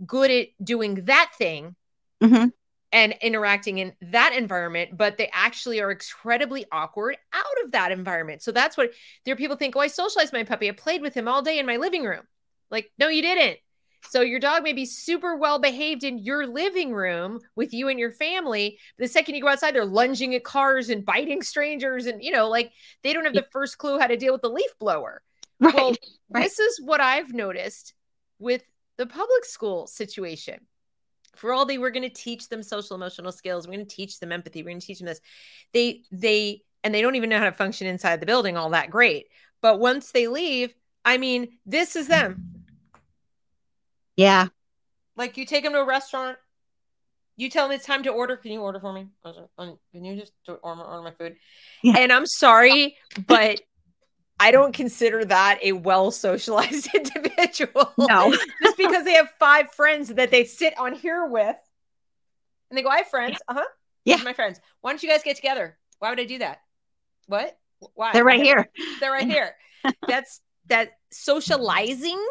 good 0.05 0.31
at 0.31 0.47
doing 0.63 0.95
that 1.05 1.31
thing. 1.37 1.75
Mm-hmm. 2.23 2.47
And 2.91 3.13
interacting 3.21 3.79
in 3.79 3.91
that 4.03 4.33
environment, 4.33 4.95
but 4.95 5.17
they 5.17 5.29
actually 5.33 5.81
are 5.81 5.91
incredibly 5.91 6.65
awkward 6.71 7.17
out 7.33 7.65
of 7.65 7.73
that 7.73 7.91
environment. 7.91 8.41
So 8.41 8.53
that's 8.53 8.77
what 8.77 8.91
there 9.25 9.33
are 9.33 9.37
people 9.37 9.57
think, 9.57 9.75
oh, 9.75 9.81
I 9.81 9.87
socialized 9.87 10.31
my 10.31 10.45
puppy. 10.45 10.69
I 10.69 10.71
played 10.71 11.01
with 11.01 11.13
him 11.13 11.27
all 11.27 11.41
day 11.41 11.59
in 11.59 11.65
my 11.65 11.75
living 11.75 12.05
room. 12.05 12.21
Like, 12.71 12.89
no, 12.97 13.09
you 13.09 13.21
didn't 13.21 13.57
so 14.09 14.21
your 14.21 14.39
dog 14.39 14.63
may 14.63 14.73
be 14.73 14.85
super 14.85 15.35
well 15.35 15.59
behaved 15.59 16.03
in 16.03 16.17
your 16.17 16.47
living 16.47 16.93
room 16.93 17.39
with 17.55 17.73
you 17.73 17.89
and 17.89 17.99
your 17.99 18.11
family. 18.11 18.79
the 18.97 19.07
second 19.07 19.35
you 19.35 19.41
go 19.41 19.47
outside, 19.47 19.75
they're 19.75 19.85
lunging 19.85 20.35
at 20.35 20.43
cars 20.43 20.89
and 20.89 21.05
biting 21.05 21.41
strangers. 21.41 22.05
And, 22.05 22.23
you 22.23 22.31
know, 22.31 22.49
like 22.49 22.71
they 23.03 23.13
don't 23.13 23.25
have 23.25 23.33
the 23.33 23.47
first 23.51 23.77
clue 23.77 23.99
how 23.99 24.07
to 24.07 24.17
deal 24.17 24.33
with 24.33 24.41
the 24.41 24.49
leaf 24.49 24.71
blower. 24.79 25.21
Right. 25.59 25.73
Well, 25.73 25.95
right. 26.29 26.43
this 26.43 26.59
is 26.59 26.81
what 26.81 27.01
I've 27.01 27.33
noticed 27.33 27.93
with 28.39 28.63
the 28.97 29.05
public 29.05 29.45
school 29.45 29.87
situation. 29.87 30.59
For 31.35 31.51
all 31.51 31.65
they 31.65 31.77
were 31.77 31.91
going 31.91 32.03
to 32.03 32.09
teach 32.09 32.47
them 32.47 32.63
social 32.63 32.95
emotional 32.95 33.31
skills. 33.31 33.67
We're 33.67 33.73
going 33.75 33.85
to 33.85 33.95
teach 33.95 34.19
them 34.19 34.31
empathy. 34.31 34.63
We're 34.63 34.69
going 34.69 34.79
to 34.79 34.87
teach 34.87 34.99
them 34.99 35.07
this. 35.07 35.21
They, 35.73 36.03
they, 36.11 36.61
and 36.83 36.93
they 36.93 37.01
don't 37.01 37.15
even 37.15 37.29
know 37.29 37.39
how 37.39 37.45
to 37.45 37.51
function 37.51 37.87
inside 37.87 38.21
the 38.21 38.25
building 38.25 38.55
all 38.55 38.69
that 38.69 38.89
great. 38.89 39.27
But 39.61 39.79
once 39.79 40.11
they 40.11 40.27
leave, 40.27 40.73
I 41.03 41.17
mean, 41.17 41.57
this 41.65 41.95
is 41.95 42.07
them 42.07 42.54
yeah. 44.15 44.47
Like 45.17 45.37
you 45.37 45.45
take 45.45 45.63
them 45.63 45.73
to 45.73 45.79
a 45.79 45.85
restaurant, 45.85 46.37
you 47.37 47.49
tell 47.49 47.67
them 47.67 47.75
it's 47.75 47.85
time 47.85 48.03
to 48.03 48.09
order. 48.09 48.37
Can 48.37 48.51
you 48.51 48.61
order 48.61 48.79
for 48.79 48.93
me? 48.93 49.07
Can 49.23 49.77
you 49.93 50.15
just 50.15 50.33
order, 50.47 50.81
order 50.81 51.01
my 51.01 51.11
food? 51.11 51.35
Yeah. 51.83 51.97
And 51.97 52.11
I'm 52.11 52.25
sorry, 52.25 52.97
but 53.27 53.61
I 54.39 54.51
don't 54.51 54.73
consider 54.73 55.23
that 55.25 55.59
a 55.63 55.73
well 55.73 56.11
socialized 56.11 56.89
individual. 56.95 57.93
No. 57.97 58.31
just 58.63 58.77
because 58.77 59.05
they 59.05 59.13
have 59.13 59.29
five 59.39 59.71
friends 59.71 60.09
that 60.09 60.31
they 60.31 60.43
sit 60.45 60.77
on 60.77 60.93
here 60.93 61.25
with 61.25 61.55
and 62.69 62.77
they 62.77 62.81
go, 62.81 62.89
I 62.89 62.97
have 62.97 63.07
friends. 63.07 63.37
Uh 63.47 63.55
huh. 63.55 63.65
Yeah. 64.03 64.17
my 64.17 64.33
friends. 64.33 64.59
Why 64.81 64.91
don't 64.91 65.01
you 65.01 65.09
guys 65.09 65.23
get 65.23 65.35
together? 65.35 65.77
Why 65.99 66.09
would 66.09 66.19
I 66.19 66.25
do 66.25 66.39
that? 66.39 66.59
What? 67.27 67.57
Why? 67.93 68.11
They're 68.13 68.25
right 68.25 68.41
here. 68.41 68.69
They're 68.99 69.11
right 69.11 69.27
here. 69.29 69.55
That's 70.07 70.41
that 70.67 70.91
socializing 71.11 72.23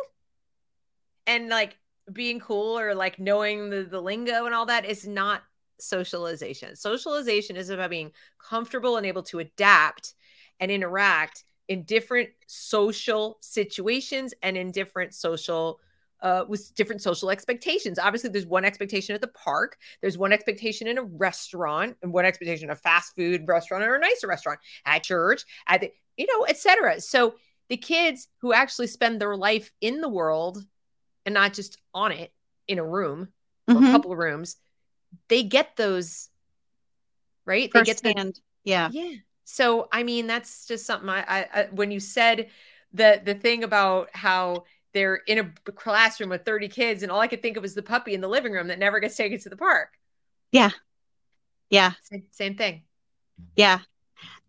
and 1.27 1.49
like 1.49 1.79
being 2.13 2.41
cool 2.41 2.79
or 2.79 2.95
like 2.95 3.19
knowing 3.19 3.71
the, 3.71 3.85
the 3.85 4.01
lingo 4.01 4.47
and 4.47 4.55
all 4.55 4.67
that 4.67 4.85
is 4.85 5.07
not 5.07 5.43
socialization. 5.81 6.77
Socialization 6.77 7.57
is 7.57 7.71
about 7.71 7.91
being 7.91 8.13
comfortable 8.39 8.97
and 8.97 9.07
able 9.07 9.23
to 9.25 9.39
adapt 9.39 10.15
and 10.61 10.71
interact 10.71 11.45
in 11.69 11.83
different 11.85 12.29
social 12.47 13.39
situations 13.41 14.35
and 14.43 14.57
in 14.57 14.71
different 14.71 15.15
social 15.15 15.81
uh, 16.21 16.45
with 16.49 16.75
different 16.75 17.03
social 17.03 17.31
expectations. 17.31 17.99
Obviously, 17.99 18.31
there's 18.31 18.47
one 18.47 18.65
expectation 18.65 19.15
at 19.15 19.21
the 19.21 19.29
park, 19.29 19.77
there's 20.01 20.17
one 20.17 20.33
expectation 20.33 20.87
in 20.87 20.97
a 20.97 21.03
restaurant, 21.03 21.97
and 22.03 22.13
one 22.13 22.25
expectation 22.25 22.71
a 22.71 22.75
fast 22.75 23.15
food 23.15 23.47
restaurant 23.47 23.85
or 23.85 23.97
a 23.97 24.01
nicer 24.01 24.27
restaurant, 24.27 24.59
at 24.87 25.03
church, 25.03 25.45
at 25.67 25.83
the, 25.83 25.93
you 26.17 26.27
know, 26.27 26.47
etc. 26.47 26.99
So 27.01 27.35
the 27.69 27.77
kids 27.77 28.29
who 28.39 28.55
actually 28.55 28.87
spend 28.87 29.21
their 29.21 29.37
life 29.37 29.71
in 29.83 30.01
the 30.01 30.09
world 30.09 30.65
and 31.25 31.35
not 31.35 31.55
just 31.55 31.79
on 31.93 32.13
it 32.13 32.33
in 32.69 32.79
a 32.79 32.85
room 32.85 33.29
mm-hmm. 33.69 33.85
a 33.85 33.91
couple 33.91 34.13
of 34.13 34.19
rooms, 34.19 34.57
they 35.29 35.43
get 35.43 35.77
those, 35.77 36.29
right? 37.45 37.71
First 37.73 37.87
they 37.87 37.93
get 37.93 38.03
the, 38.03 38.21
hand. 38.21 38.41
yeah. 38.65 38.89
Yeah. 38.93 39.15
So, 39.45 39.89
I 39.93 40.03
mean, 40.03 40.27
that's 40.27 40.67
just 40.67 40.87
something 40.87 41.09
I, 41.09 41.21
I, 41.21 41.49
I, 41.53 41.69
when 41.71 41.91
you 41.91 42.01
said 42.01 42.49
the, 42.93 43.21
the 43.23 43.35
thing 43.35 43.63
about 43.63 44.09
how 44.15 44.65
they're 44.95 45.17
in 45.27 45.39
a 45.39 45.73
classroom 45.73 46.31
with 46.31 46.45
30 46.45 46.69
kids 46.69 47.03
and 47.03 47.13
all 47.13 47.21
I 47.21 47.27
could 47.27 47.43
think 47.43 47.57
of 47.57 47.63
was 47.63 47.75
the 47.75 47.83
puppy 47.83 48.15
in 48.15 48.21
the 48.21 48.29
living 48.29 48.53
room 48.53 48.69
that 48.69 48.79
never 48.79 49.01
gets 49.01 49.17
taken 49.17 49.39
to 49.41 49.49
the 49.49 49.57
park. 49.57 49.91
Yeah. 50.51 50.71
Yeah. 51.69 51.93
Same, 52.05 52.23
same 52.31 52.57
thing. 52.57 52.85
Yeah. 53.57 53.81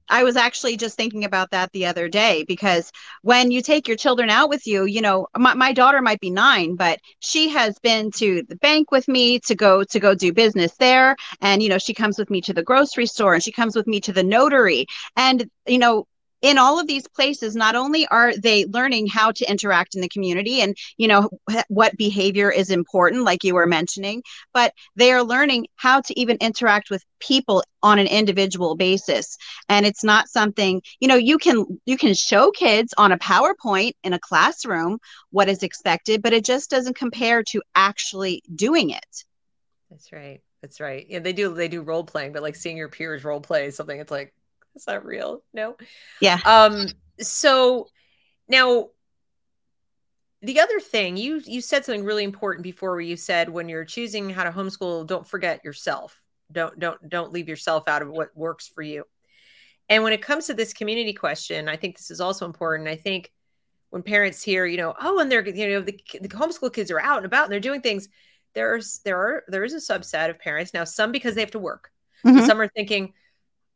I 0.10 0.24
was 0.24 0.36
actually 0.36 0.78
just 0.78 0.96
thinking 0.96 1.26
about 1.26 1.52
that 1.52 1.72
the 1.72 1.86
other 1.88 2.08
day 2.08 2.44
because 2.48 2.92
when 3.22 3.52
you 3.52 3.62
take 3.62 3.88
your 3.88 3.98
children 3.98 4.30
out 4.30 4.50
with 4.50 4.68
you, 4.68 4.86
you 4.86 5.02
know, 5.02 5.28
my, 5.38 5.54
my 5.54 5.74
daughter 5.74 6.02
might 6.02 6.20
be 6.20 6.30
nine, 6.30 6.76
but 6.76 7.00
she 7.20 7.50
has 7.50 7.80
been 7.80 8.12
to 8.12 8.44
the 8.44 8.56
bank 8.58 8.92
with 8.92 9.08
me 9.08 9.40
to 9.40 9.56
go 9.56 9.84
to 9.84 10.00
go 10.00 10.14
do 10.14 10.32
business 10.32 10.74
there. 10.78 11.16
And, 11.42 11.64
you 11.64 11.70
know, 11.70 11.78
she 11.78 11.94
comes 11.94 12.18
with 12.18 12.30
me 12.30 12.42
to 12.42 12.54
the 12.54 12.64
grocery 12.64 13.08
store 13.08 13.34
and 13.34 13.44
she 13.44 13.52
comes 13.52 13.76
with 13.76 13.88
me 13.88 14.00
to 14.02 14.14
the 14.14 14.24
notary. 14.24 14.86
And, 15.16 15.50
you 15.66 15.80
know, 15.80 16.08
in 16.46 16.60
all 16.60 16.80
of 16.80 16.86
these 16.86 17.08
places 17.08 17.56
not 17.56 17.76
only 17.76 18.06
are 18.08 18.32
they 18.38 18.66
learning 18.66 19.08
how 19.08 19.32
to 19.32 19.50
interact 19.50 19.96
in 19.96 20.02
the 20.02 20.08
community 20.08 20.62
and 20.62 20.78
you 20.96 21.08
know 21.08 21.28
what 21.70 21.98
behavior 21.98 22.52
is 22.52 22.70
important 22.70 23.24
like 23.24 23.44
you 23.44 23.56
were 23.56 23.66
mentioning 23.66 24.22
but 24.54 24.72
they 24.96 25.12
are 25.12 25.24
learning 25.24 25.66
how 25.76 26.00
to 26.00 26.20
even 26.20 26.38
interact 26.38 26.92
with 26.92 27.04
people 27.20 27.64
on 27.82 27.98
an 27.98 28.06
individual 28.06 28.76
basis. 28.76 29.38
And 29.70 29.88
it's 29.88 30.04
not 30.04 30.30
something 30.30 30.84
you 31.00 31.08
know 31.08 31.16
you 31.16 31.40
can 31.40 31.66
you 31.88 31.98
can 31.98 32.14
show 32.14 32.52
kids 32.52 32.94
on 32.96 33.12
a 33.12 33.18
powerpoint 33.18 33.94
in 34.04 34.14
a 34.14 34.20
classroom 34.20 35.00
what 35.32 35.50
is 35.50 35.64
expected 35.64 36.22
but 36.22 36.34
it 36.34 36.46
just 36.46 36.70
doesn't 36.70 36.96
compare 36.96 37.42
to 37.52 37.62
actually 37.74 38.44
doing 38.54 38.92
it. 38.92 39.24
That's 39.90 40.12
right. 40.12 40.42
That's 40.62 40.80
right. 40.80 41.08
Yeah 41.10 41.20
they 41.20 41.34
do 41.34 41.56
they 41.56 41.70
do 41.70 41.82
role 41.82 42.04
playing 42.04 42.34
but 42.34 42.44
like 42.44 42.56
seeing 42.56 42.78
your 42.78 42.90
peers 42.90 43.24
role 43.24 43.42
play 43.42 43.72
something 43.72 44.00
it's 44.00 44.12
like 44.12 44.32
is 44.76 44.86
that 44.86 45.06
real? 45.06 45.44
No. 45.54 45.78
Yeah. 46.22 46.40
Um. 46.46 46.88
So 47.20 47.88
now 48.48 48.90
the 50.46 50.60
other 50.60 50.80
thing 50.80 51.18
you 51.18 51.42
you 51.46 51.60
said 51.60 51.84
something 51.84 52.04
really 52.04 52.24
important 52.24 52.64
before 52.64 52.92
where 52.92 53.02
you 53.02 53.18
said 53.18 53.50
when 53.50 53.68
you're 53.68 53.86
choosing 53.86 54.30
how 54.30 54.44
to 54.44 54.52
homeschool 54.52 55.08
don't 55.08 55.28
forget 55.28 55.64
yourself 55.66 56.24
don't 56.52 56.78
don't 56.80 57.10
don't 57.10 57.34
leave 57.34 57.50
yourself 57.50 57.88
out 57.88 58.02
of 58.02 58.10
what 58.10 58.36
works 58.36 58.68
for 58.68 58.84
you 58.84 59.04
and 59.90 60.04
when 60.04 60.14
it 60.14 60.22
comes 60.22 60.46
to 60.46 60.54
this 60.54 60.74
community 60.74 61.14
question 61.14 61.68
i 61.68 61.76
think 61.76 61.98
this 61.98 62.12
is 62.12 62.22
also 62.22 62.46
important 62.46 62.88
i 62.88 62.96
think 62.96 63.32
when 63.90 64.04
parents 64.04 64.44
hear 64.44 64.66
you 64.66 64.78
know 64.78 64.94
oh 65.02 65.20
and 65.20 65.32
they're 65.32 65.48
you 65.48 65.68
know 65.70 65.82
the, 65.82 66.00
the 66.22 66.30
homeschool 66.30 66.72
kids 66.72 66.92
are 66.92 67.02
out 67.02 67.18
and 67.18 67.26
about 67.26 67.46
and 67.46 67.52
they're 67.52 67.60
doing 67.60 67.82
things 67.82 68.08
there's 68.54 69.00
there 69.04 69.18
are 69.18 69.44
there 69.48 69.64
is 69.64 69.74
a 69.74 69.78
subset 69.78 70.30
of 70.30 70.38
parents 70.38 70.74
now 70.74 70.84
some 70.84 71.12
because 71.12 71.34
they 71.34 71.42
have 71.42 71.52
to 71.52 71.60
work 71.60 71.92
mm-hmm. 72.26 72.40
so 72.40 72.46
some 72.46 72.62
are 72.62 72.68
thinking 72.68 73.14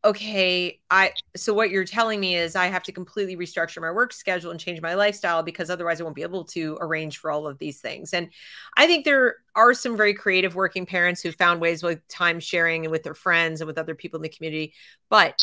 okay, 0.05 0.79
I 0.89 1.11
so 1.35 1.53
what 1.53 1.71
you're 1.71 1.83
telling 1.83 2.19
me 2.19 2.35
is 2.35 2.55
I 2.55 2.67
have 2.67 2.83
to 2.83 2.91
completely 2.91 3.35
restructure 3.35 3.81
my 3.81 3.91
work 3.91 4.13
schedule 4.13 4.51
and 4.51 4.59
change 4.59 4.81
my 4.81 4.93
lifestyle 4.93 5.43
because 5.43 5.69
otherwise 5.69 5.99
I 5.99 6.05
won't 6.05 6.15
be 6.15 6.21
able 6.21 6.45
to 6.45 6.77
arrange 6.79 7.17
for 7.17 7.31
all 7.31 7.47
of 7.47 7.57
these 7.57 7.81
things. 7.81 8.13
And 8.13 8.29
I 8.77 8.87
think 8.87 9.03
there 9.03 9.37
are 9.55 9.73
some 9.73 9.97
very 9.97 10.13
creative 10.13 10.55
working 10.55 10.85
parents 10.85 11.21
who 11.21 11.31
found 11.33 11.59
ways 11.59 11.83
with 11.83 12.07
time 12.07 12.39
sharing 12.39 12.85
and 12.85 12.91
with 12.91 13.03
their 13.03 13.13
friends 13.13 13.59
and 13.59 13.67
with 13.67 13.77
other 13.77 13.95
people 13.95 14.17
in 14.17 14.23
the 14.23 14.29
community. 14.29 14.73
But 15.09 15.41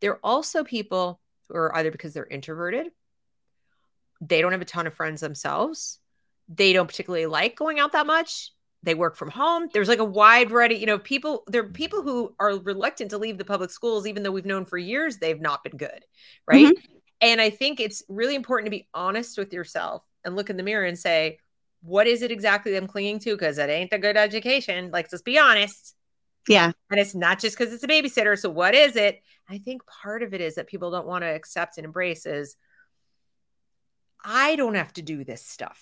there 0.00 0.12
are 0.12 0.20
also 0.22 0.64
people 0.64 1.20
who 1.48 1.56
are 1.56 1.74
either 1.74 1.90
because 1.90 2.12
they're 2.12 2.26
introverted, 2.26 2.88
they 4.20 4.42
don't 4.42 4.52
have 4.52 4.60
a 4.60 4.66
ton 4.66 4.86
of 4.86 4.94
friends 4.94 5.22
themselves, 5.22 5.98
they 6.48 6.74
don't 6.74 6.88
particularly 6.88 7.26
like 7.26 7.56
going 7.56 7.80
out 7.80 7.92
that 7.92 8.06
much 8.06 8.50
they 8.84 8.94
work 8.94 9.16
from 9.16 9.30
home. 9.30 9.68
There's 9.72 9.88
like 9.88 9.98
a 9.98 10.04
wide 10.04 10.50
variety, 10.50 10.76
you 10.76 10.86
know, 10.86 10.98
people, 10.98 11.44
there 11.46 11.62
are 11.62 11.68
people 11.68 12.02
who 12.02 12.34
are 12.38 12.58
reluctant 12.58 13.10
to 13.10 13.18
leave 13.18 13.38
the 13.38 13.44
public 13.44 13.70
schools, 13.70 14.06
even 14.06 14.22
though 14.22 14.30
we've 14.30 14.44
known 14.44 14.64
for 14.64 14.78
years 14.78 15.18
they've 15.18 15.40
not 15.40 15.64
been 15.64 15.76
good. 15.76 16.04
Right. 16.46 16.66
Mm-hmm. 16.66 16.96
And 17.20 17.40
I 17.40 17.50
think 17.50 17.80
it's 17.80 18.02
really 18.08 18.34
important 18.34 18.66
to 18.66 18.70
be 18.70 18.88
honest 18.92 19.38
with 19.38 19.52
yourself 19.52 20.02
and 20.24 20.36
look 20.36 20.50
in 20.50 20.56
the 20.56 20.62
mirror 20.62 20.84
and 20.84 20.98
say, 20.98 21.38
what 21.82 22.06
is 22.06 22.22
it 22.22 22.30
exactly 22.30 22.76
I'm 22.76 22.86
clinging 22.86 23.18
to? 23.20 23.34
Because 23.34 23.58
it 23.58 23.70
ain't 23.70 23.92
a 23.92 23.98
good 23.98 24.16
education. 24.16 24.90
Like, 24.90 25.08
let's 25.10 25.22
be 25.22 25.38
honest. 25.38 25.94
Yeah. 26.48 26.72
And 26.90 27.00
it's 27.00 27.14
not 27.14 27.40
just 27.40 27.56
because 27.56 27.72
it's 27.72 27.84
a 27.84 27.88
babysitter. 27.88 28.38
So, 28.38 28.50
what 28.50 28.74
is 28.74 28.96
it? 28.96 29.22
I 29.48 29.58
think 29.58 29.82
part 29.86 30.22
of 30.22 30.34
it 30.34 30.40
is 30.40 30.54
that 30.54 30.66
people 30.66 30.90
don't 30.90 31.06
want 31.06 31.22
to 31.22 31.28
accept 31.28 31.78
and 31.78 31.84
embrace 31.84 32.26
is 32.26 32.56
I 34.22 34.56
don't 34.56 34.74
have 34.74 34.92
to 34.94 35.02
do 35.02 35.24
this 35.24 35.46
stuff. 35.46 35.80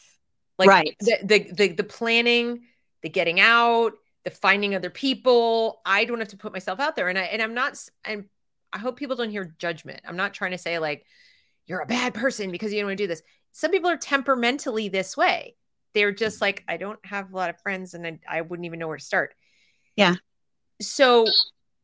Like 0.58 0.68
right. 0.68 0.96
the, 1.00 1.18
the, 1.22 1.52
the, 1.52 1.68
the 1.74 1.84
planning, 1.84 2.62
the 3.02 3.08
getting 3.08 3.40
out, 3.40 3.92
the 4.24 4.30
finding 4.30 4.74
other 4.74 4.90
people. 4.90 5.80
I 5.84 6.04
don't 6.04 6.18
have 6.18 6.28
to 6.28 6.36
put 6.36 6.52
myself 6.52 6.80
out 6.80 6.96
there. 6.96 7.08
And 7.08 7.18
I 7.18 7.22
and 7.22 7.42
I'm 7.42 7.54
not 7.54 7.78
and 8.04 8.24
I 8.72 8.78
hope 8.78 8.96
people 8.96 9.16
don't 9.16 9.30
hear 9.30 9.54
judgment. 9.58 10.00
I'm 10.06 10.16
not 10.16 10.34
trying 10.34 10.52
to 10.52 10.58
say 10.58 10.78
like 10.78 11.04
you're 11.66 11.80
a 11.80 11.86
bad 11.86 12.14
person 12.14 12.50
because 12.50 12.72
you 12.72 12.80
don't 12.80 12.88
want 12.88 12.98
to 12.98 13.04
do 13.04 13.08
this. 13.08 13.22
Some 13.52 13.70
people 13.70 13.90
are 13.90 13.96
temperamentally 13.96 14.88
this 14.88 15.16
way. 15.16 15.56
They're 15.94 16.12
just 16.12 16.40
like, 16.40 16.64
I 16.66 16.78
don't 16.78 17.04
have 17.04 17.32
a 17.32 17.36
lot 17.36 17.50
of 17.50 17.60
friends 17.60 17.92
and 17.92 18.06
I, 18.06 18.18
I 18.28 18.40
wouldn't 18.40 18.64
even 18.64 18.78
know 18.78 18.88
where 18.88 18.96
to 18.96 19.04
start. 19.04 19.34
Yeah. 19.94 20.14
So 20.80 21.26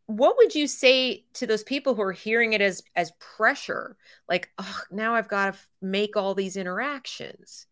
what 0.09 0.39
would 0.39 0.55
you 0.55 0.67
say 0.67 1.25
to 1.35 1.47
those 1.47 1.63
people 1.63 1.95
who 1.95 2.01
are 2.01 2.13
hearing 2.13 2.55
it 2.55 2.63
as 2.63 2.83
as 2.97 3.13
pressure 3.21 3.95
like 4.27 4.49
oh 4.59 4.81
now 4.91 5.15
i've 5.15 5.29
got 5.29 5.53
to 5.53 5.61
make 5.83 6.17
all 6.17 6.35
these 6.35 6.57
interactions 6.57 7.67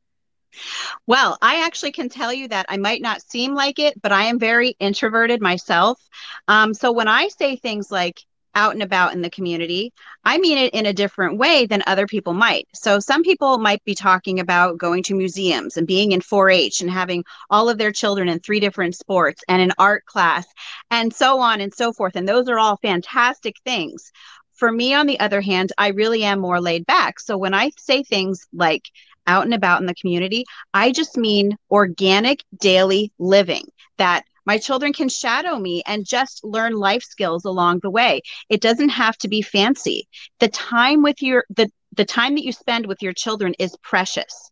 well, 1.07 1.39
I 1.41 1.65
actually 1.65 1.93
can 1.93 2.09
tell 2.09 2.33
you 2.33 2.49
that 2.49 2.67
I 2.69 2.77
might 2.77 3.03
not 3.03 3.23
seem 3.23 3.55
like 3.55 3.79
it, 3.79 4.01
but 4.01 4.13
I 4.13 4.25
am 4.25 4.39
very 4.39 4.77
introverted 4.79 5.41
myself. 5.41 6.01
Um, 6.49 6.75
so 6.75 6.93
when 6.93 7.09
I 7.09 7.29
say 7.29 7.57
things 7.57 7.91
like, 7.91 8.25
out 8.57 8.73
and 8.73 8.83
about 8.83 9.13
in 9.13 9.21
the 9.21 9.31
community, 9.31 9.93
I 10.25 10.39
mean 10.39 10.59
it 10.59 10.75
in 10.75 10.87
a 10.87 10.93
different 10.93 11.39
way 11.39 11.67
than 11.67 11.83
other 11.87 12.07
people 12.07 12.33
might. 12.33 12.67
So, 12.75 12.99
some 12.99 13.23
people 13.23 13.59
might 13.59 13.85
be 13.85 13.95
talking 13.95 14.41
about 14.41 14.79
going 14.79 15.03
to 15.05 15.15
museums 15.15 15.77
and 15.77 15.87
being 15.87 16.13
in 16.13 16.23
4 16.23 16.51
H 16.51 16.81
and 16.81 16.91
having 16.91 17.25
all 17.51 17.69
of 17.69 17.79
their 17.79 17.93
children 17.93 18.29
in 18.29 18.41
three 18.41 18.59
different 18.59 18.97
sports 18.97 19.45
and 19.47 19.61
an 19.63 19.73
art 19.79 20.07
class 20.07 20.47
and 20.91 21.15
so 21.15 21.39
on 21.39 21.61
and 21.61 21.73
so 21.73 21.93
forth. 21.93 22.17
And 22.17 22.27
those 22.27 22.49
are 22.49 22.59
all 22.59 22.79
fantastic 22.79 23.57
things. 23.65 24.11
For 24.55 24.73
me, 24.73 24.95
on 24.95 25.07
the 25.07 25.21
other 25.21 25.43
hand, 25.43 25.73
I 25.77 25.89
really 25.89 26.25
am 26.25 26.41
more 26.41 26.61
laid 26.61 26.87
back. 26.87 27.21
So, 27.21 27.37
when 27.37 27.53
I 27.53 27.71
say 27.77 28.03
things 28.03 28.49
like 28.55 28.91
out 29.27 29.45
and 29.45 29.55
about 29.55 29.81
in 29.81 29.87
the 29.87 29.95
community, 29.95 30.45
I 30.75 30.93
just 30.93 31.17
mean 31.17 31.57
organic 31.71 32.45
daily 32.59 33.13
living 33.19 33.65
that 33.99 34.25
my 34.45 34.59
children 34.59 34.93
can 34.93 35.09
shadow 35.09 35.59
me 35.59 35.83
and 35.87 36.07
just 36.07 36.45
learn 36.45 36.73
life 36.75 37.03
skills 37.03 37.45
along 37.45 37.81
the 37.83 37.91
way. 37.91 38.23
It 38.49 38.61
doesn't 38.61 38.91
have 38.91 39.19
to 39.19 39.29
be 39.29 39.43
fancy. 39.43 40.09
The 40.39 40.49
time 40.49 41.03
with 41.03 41.21
your 41.21 41.45
the 41.51 41.69
the 41.97 42.05
time 42.05 42.35
that 42.35 42.45
you 42.45 42.53
spend 42.53 42.87
with 42.87 43.03
your 43.03 43.13
children 43.13 43.55
is 43.59 43.77
precious. 43.83 44.51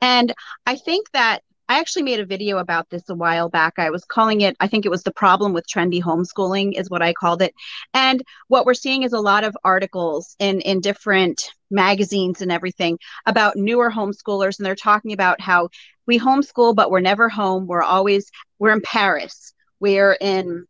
And 0.00 0.32
I 0.66 0.76
think 0.76 1.10
that 1.12 1.40
I 1.68 1.80
actually 1.80 2.02
made 2.02 2.20
a 2.20 2.26
video 2.26 2.58
about 2.58 2.90
this 2.90 3.08
a 3.08 3.14
while 3.14 3.48
back. 3.48 3.74
I 3.78 3.90
was 3.90 4.04
calling 4.04 4.42
it, 4.42 4.54
I 4.60 4.68
think 4.68 4.84
it 4.84 4.90
was 4.90 5.02
the 5.02 5.12
problem 5.12 5.54
with 5.54 5.66
trendy 5.66 6.02
homeschooling, 6.02 6.78
is 6.78 6.90
what 6.90 7.02
I 7.02 7.14
called 7.14 7.40
it. 7.40 7.54
And 7.94 8.22
what 8.48 8.66
we're 8.66 8.74
seeing 8.74 9.02
is 9.02 9.14
a 9.14 9.20
lot 9.20 9.44
of 9.44 9.56
articles 9.64 10.36
in, 10.38 10.60
in 10.60 10.80
different 10.80 11.50
magazines 11.74 12.40
and 12.40 12.50
everything 12.50 12.98
about 13.26 13.56
newer 13.56 13.90
homeschoolers. 13.90 14.58
And 14.58 14.64
they're 14.64 14.74
talking 14.74 15.12
about 15.12 15.40
how 15.40 15.68
we 16.06 16.18
homeschool, 16.18 16.74
but 16.74 16.90
we're 16.90 17.00
never 17.00 17.28
home. 17.28 17.66
We're 17.66 17.82
always, 17.82 18.30
we're 18.58 18.72
in 18.72 18.80
Paris. 18.80 19.52
We're 19.80 20.16
in 20.20 20.66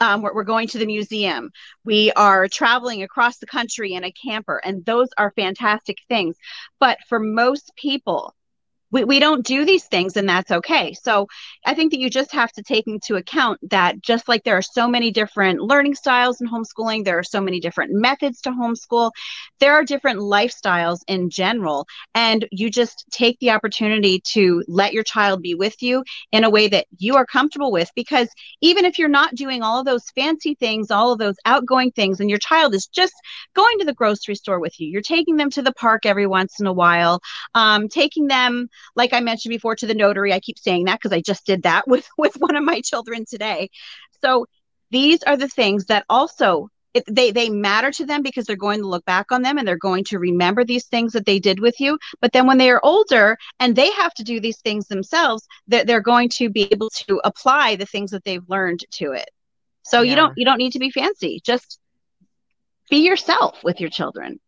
um, 0.00 0.22
we're, 0.22 0.34
we're, 0.34 0.44
going 0.44 0.68
to 0.68 0.78
the 0.78 0.86
museum. 0.86 1.50
We 1.84 2.10
are 2.12 2.48
traveling 2.48 3.02
across 3.02 3.36
the 3.36 3.46
country 3.46 3.92
in 3.92 4.02
a 4.02 4.12
camper, 4.12 4.58
and 4.64 4.82
those 4.84 5.08
are 5.18 5.32
fantastic 5.36 5.98
things. 6.08 6.36
But 6.80 6.98
for 7.06 7.20
most 7.20 7.70
people, 7.76 8.34
we, 8.94 9.04
we 9.04 9.18
don't 9.18 9.44
do 9.44 9.64
these 9.64 9.84
things 9.86 10.16
and 10.16 10.28
that's 10.28 10.50
okay. 10.50 10.94
So 10.94 11.26
i 11.66 11.74
think 11.74 11.90
that 11.90 11.98
you 11.98 12.10
just 12.10 12.32
have 12.32 12.52
to 12.52 12.62
take 12.62 12.86
into 12.86 13.16
account 13.16 13.58
that 13.70 14.00
just 14.02 14.28
like 14.28 14.44
there 14.44 14.56
are 14.56 14.62
so 14.62 14.86
many 14.86 15.10
different 15.10 15.60
learning 15.60 15.94
styles 15.94 16.40
in 16.40 16.46
homeschooling 16.46 17.04
there 17.04 17.18
are 17.18 17.22
so 17.24 17.40
many 17.40 17.58
different 17.58 17.90
methods 17.92 18.40
to 18.42 18.50
homeschool 18.50 19.10
there 19.60 19.72
are 19.72 19.84
different 19.84 20.18
lifestyles 20.18 20.98
in 21.08 21.30
general. 21.30 21.86
And 22.14 22.46
you 22.50 22.70
just 22.70 23.06
take 23.10 23.38
the 23.38 23.50
opportunity 23.50 24.20
to 24.32 24.62
let 24.68 24.92
your 24.92 25.02
child 25.02 25.42
be 25.42 25.54
with 25.54 25.82
you 25.82 26.04
in 26.32 26.44
a 26.44 26.50
way 26.50 26.68
that 26.68 26.86
you 26.98 27.16
are 27.16 27.26
comfortable 27.26 27.72
with 27.72 27.90
because 27.94 28.28
even 28.60 28.84
if 28.84 28.98
you're 28.98 29.08
not 29.08 29.34
doing 29.34 29.62
all 29.62 29.78
of 29.78 29.86
those 29.86 30.10
fancy 30.14 30.54
things 30.54 30.90
all 30.90 31.12
of 31.12 31.18
those 31.18 31.36
outgoing 31.44 31.90
things 31.92 32.20
and 32.20 32.28
your 32.28 32.38
child 32.38 32.74
is 32.74 32.86
just 32.86 33.14
going 33.54 33.78
to 33.78 33.84
the 33.84 33.94
grocery 33.94 34.34
store 34.34 34.60
with 34.60 34.78
you 34.78 34.88
you're 34.88 35.00
taking 35.00 35.36
them 35.36 35.50
to 35.50 35.62
the 35.62 35.72
park 35.72 36.04
every 36.04 36.26
once 36.26 36.60
in 36.60 36.66
a 36.66 36.72
while 36.72 37.20
um, 37.54 37.88
taking 37.88 38.26
them 38.26 38.68
like 38.96 39.12
I 39.12 39.20
mentioned 39.20 39.50
before 39.50 39.76
to 39.76 39.86
the 39.86 39.94
notary. 39.94 40.32
I 40.32 40.40
keep 40.40 40.58
saying 40.58 40.84
that 40.84 41.00
because 41.00 41.16
I 41.16 41.20
just 41.20 41.46
did 41.46 41.62
that 41.62 41.86
with 41.88 42.08
with 42.18 42.34
one 42.36 42.56
of 42.56 42.64
my 42.64 42.80
children 42.80 43.24
today. 43.28 43.70
So 44.22 44.46
these 44.90 45.22
are 45.24 45.36
the 45.36 45.48
things 45.48 45.86
that 45.86 46.04
also 46.08 46.68
it, 46.94 47.02
they 47.10 47.32
they 47.32 47.50
matter 47.50 47.90
to 47.90 48.06
them 48.06 48.22
because 48.22 48.46
they're 48.46 48.56
going 48.56 48.80
to 48.80 48.86
look 48.86 49.04
back 49.04 49.32
on 49.32 49.42
them 49.42 49.58
and 49.58 49.66
they're 49.66 49.76
going 49.76 50.04
to 50.04 50.18
remember 50.18 50.64
these 50.64 50.86
things 50.86 51.12
that 51.12 51.26
they 51.26 51.40
did 51.40 51.58
with 51.58 51.80
you 51.80 51.98
but 52.20 52.32
then 52.32 52.46
when 52.46 52.56
they 52.56 52.70
are 52.70 52.80
older 52.84 53.36
and 53.58 53.74
they 53.74 53.90
have 53.90 54.14
to 54.14 54.22
do 54.22 54.40
these 54.40 54.60
things 54.60 54.86
themselves 54.86 55.46
they're, 55.66 55.84
they're 55.84 56.00
going 56.00 56.28
to 56.28 56.48
be 56.48 56.68
able 56.72 56.88
to 56.90 57.20
apply 57.24 57.74
the 57.74 57.86
things 57.86 58.12
that 58.12 58.22
they've 58.24 58.48
learned 58.48 58.80
to 58.92 59.10
it 59.10 59.28
so 59.82 60.00
yeah. 60.00 60.10
you 60.10 60.16
don't 60.16 60.32
you 60.36 60.44
don't 60.44 60.58
need 60.58 60.72
to 60.72 60.78
be 60.78 60.90
fancy 60.90 61.40
just 61.44 61.80
be 62.88 62.98
yourself 62.98 63.64
with 63.64 63.80
your 63.80 63.90
children 63.90 64.38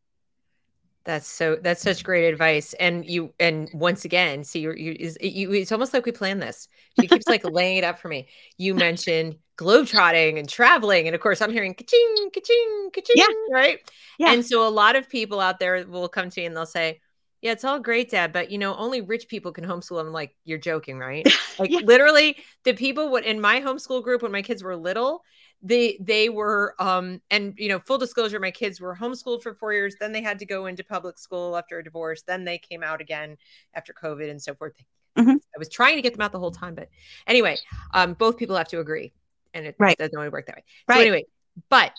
that's 1.06 1.28
so 1.28 1.56
that's 1.62 1.80
such 1.80 2.04
great 2.04 2.28
advice. 2.28 2.74
And 2.74 3.06
you 3.06 3.32
and 3.38 3.70
once 3.72 4.04
again, 4.04 4.44
see 4.44 4.58
you 4.58 4.72
you 4.72 4.96
is 4.98 5.16
you 5.20 5.52
it's 5.52 5.72
almost 5.72 5.94
like 5.94 6.04
we 6.04 6.12
planned 6.12 6.42
this. 6.42 6.68
She 7.00 7.06
keeps 7.06 7.28
like 7.28 7.44
laying 7.44 7.78
it 7.78 7.84
up 7.84 7.98
for 7.98 8.08
me. 8.08 8.28
You 8.58 8.74
mentioned 8.74 9.36
globetrotting 9.56 10.38
and 10.38 10.48
traveling. 10.48 11.06
And 11.06 11.14
of 11.14 11.20
course 11.20 11.40
I'm 11.40 11.52
hearing 11.52 11.74
ka-ching, 11.74 12.30
ka-ching, 12.34 12.90
ka-ching, 12.92 13.14
yeah. 13.16 13.26
right? 13.50 13.78
Yeah. 14.18 14.32
And 14.32 14.44
so 14.44 14.66
a 14.66 14.68
lot 14.68 14.96
of 14.96 15.08
people 15.08 15.40
out 15.40 15.58
there 15.58 15.86
will 15.86 16.08
come 16.08 16.28
to 16.28 16.40
me 16.40 16.46
and 16.46 16.54
they'll 16.56 16.66
say, 16.66 17.00
yeah, 17.40 17.52
it's 17.52 17.64
all 17.64 17.78
great, 17.78 18.10
Dad, 18.10 18.32
but 18.32 18.50
you 18.50 18.58
know, 18.58 18.74
only 18.76 19.00
rich 19.00 19.28
people 19.28 19.52
can 19.52 19.64
homeschool. 19.64 20.00
I'm 20.00 20.12
like, 20.12 20.34
you're 20.44 20.58
joking, 20.58 20.98
right? 20.98 21.26
Like 21.58 21.70
yeah. 21.70 21.80
literally, 21.84 22.36
the 22.64 22.74
people 22.74 23.12
would 23.12 23.24
in 23.24 23.40
my 23.40 23.62
homeschool 23.62 24.02
group 24.02 24.20
when 24.20 24.30
my 24.30 24.42
kids 24.42 24.62
were 24.62 24.76
little, 24.76 25.22
they 25.62 25.96
they 26.00 26.28
were 26.28 26.74
um 26.78 27.20
and 27.30 27.54
you 27.56 27.68
know 27.68 27.78
full 27.80 27.98
disclosure 27.98 28.38
my 28.38 28.50
kids 28.50 28.80
were 28.80 28.94
homeschooled 28.94 29.42
for 29.42 29.54
four 29.54 29.72
years 29.72 29.96
then 29.98 30.12
they 30.12 30.22
had 30.22 30.38
to 30.38 30.46
go 30.46 30.66
into 30.66 30.84
public 30.84 31.18
school 31.18 31.56
after 31.56 31.78
a 31.78 31.84
divorce 31.84 32.22
then 32.26 32.44
they 32.44 32.58
came 32.58 32.82
out 32.82 33.00
again 33.00 33.36
after 33.74 33.92
covid 33.92 34.30
and 34.30 34.40
so 34.40 34.54
forth 34.54 34.74
mm-hmm. 35.16 35.30
i 35.30 35.58
was 35.58 35.68
trying 35.68 35.96
to 35.96 36.02
get 36.02 36.12
them 36.12 36.20
out 36.20 36.32
the 36.32 36.38
whole 36.38 36.50
time 36.50 36.74
but 36.74 36.88
anyway 37.26 37.56
um 37.94 38.12
both 38.14 38.36
people 38.36 38.56
have 38.56 38.68
to 38.68 38.80
agree 38.80 39.12
and 39.54 39.66
it 39.66 39.74
right. 39.78 39.96
doesn't 39.96 40.16
always 40.16 40.32
work 40.32 40.46
that 40.46 40.56
way 40.56 40.64
right. 40.88 40.96
so 40.96 41.00
anyway 41.00 41.24
but 41.70 41.92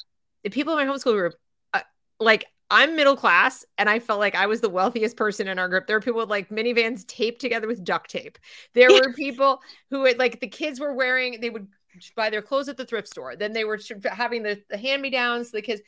the 0.44 0.50
people 0.50 0.78
in 0.78 0.88
my 0.88 0.94
homeschool 0.94 1.14
group 1.14 1.34
uh, 1.74 1.82
like 2.20 2.46
I'm 2.70 2.96
middle 2.96 3.16
class 3.16 3.66
and 3.78 3.90
I 3.90 4.00
felt 4.00 4.20
like 4.20 4.36
I 4.36 4.46
was 4.46 4.60
the 4.60 4.70
wealthiest 4.70 5.16
person 5.16 5.48
in 5.48 5.58
our 5.58 5.70
group. 5.70 5.88
There 5.88 5.96
were 5.96 6.02
people 6.02 6.20
with 6.20 6.30
like 6.30 6.50
minivans 6.50 7.08
taped 7.08 7.40
together 7.40 7.68
with 7.68 7.84
duct 7.84 8.10
tape. 8.10 8.38
There 8.74 8.90
were 8.92 9.14
people 9.14 9.62
who 9.90 10.04
had 10.04 10.20
like 10.20 10.42
the 10.42 10.48
kids 10.48 10.80
were 10.80 10.94
wearing, 10.94 11.40
they 11.40 11.50
would 11.50 11.68
buy 12.16 12.30
their 12.30 12.42
clothes 12.42 12.70
at 12.70 12.78
the 12.78 12.86
thrift 12.86 13.08
store. 13.08 13.36
Then 13.36 13.54
they 13.54 13.64
were 13.64 13.80
having 14.06 14.44
the, 14.44 14.62
the 14.70 14.78
hand 14.78 15.02
me 15.02 15.10
downs, 15.10 15.52
the 15.52 15.62
kids. 15.62 15.82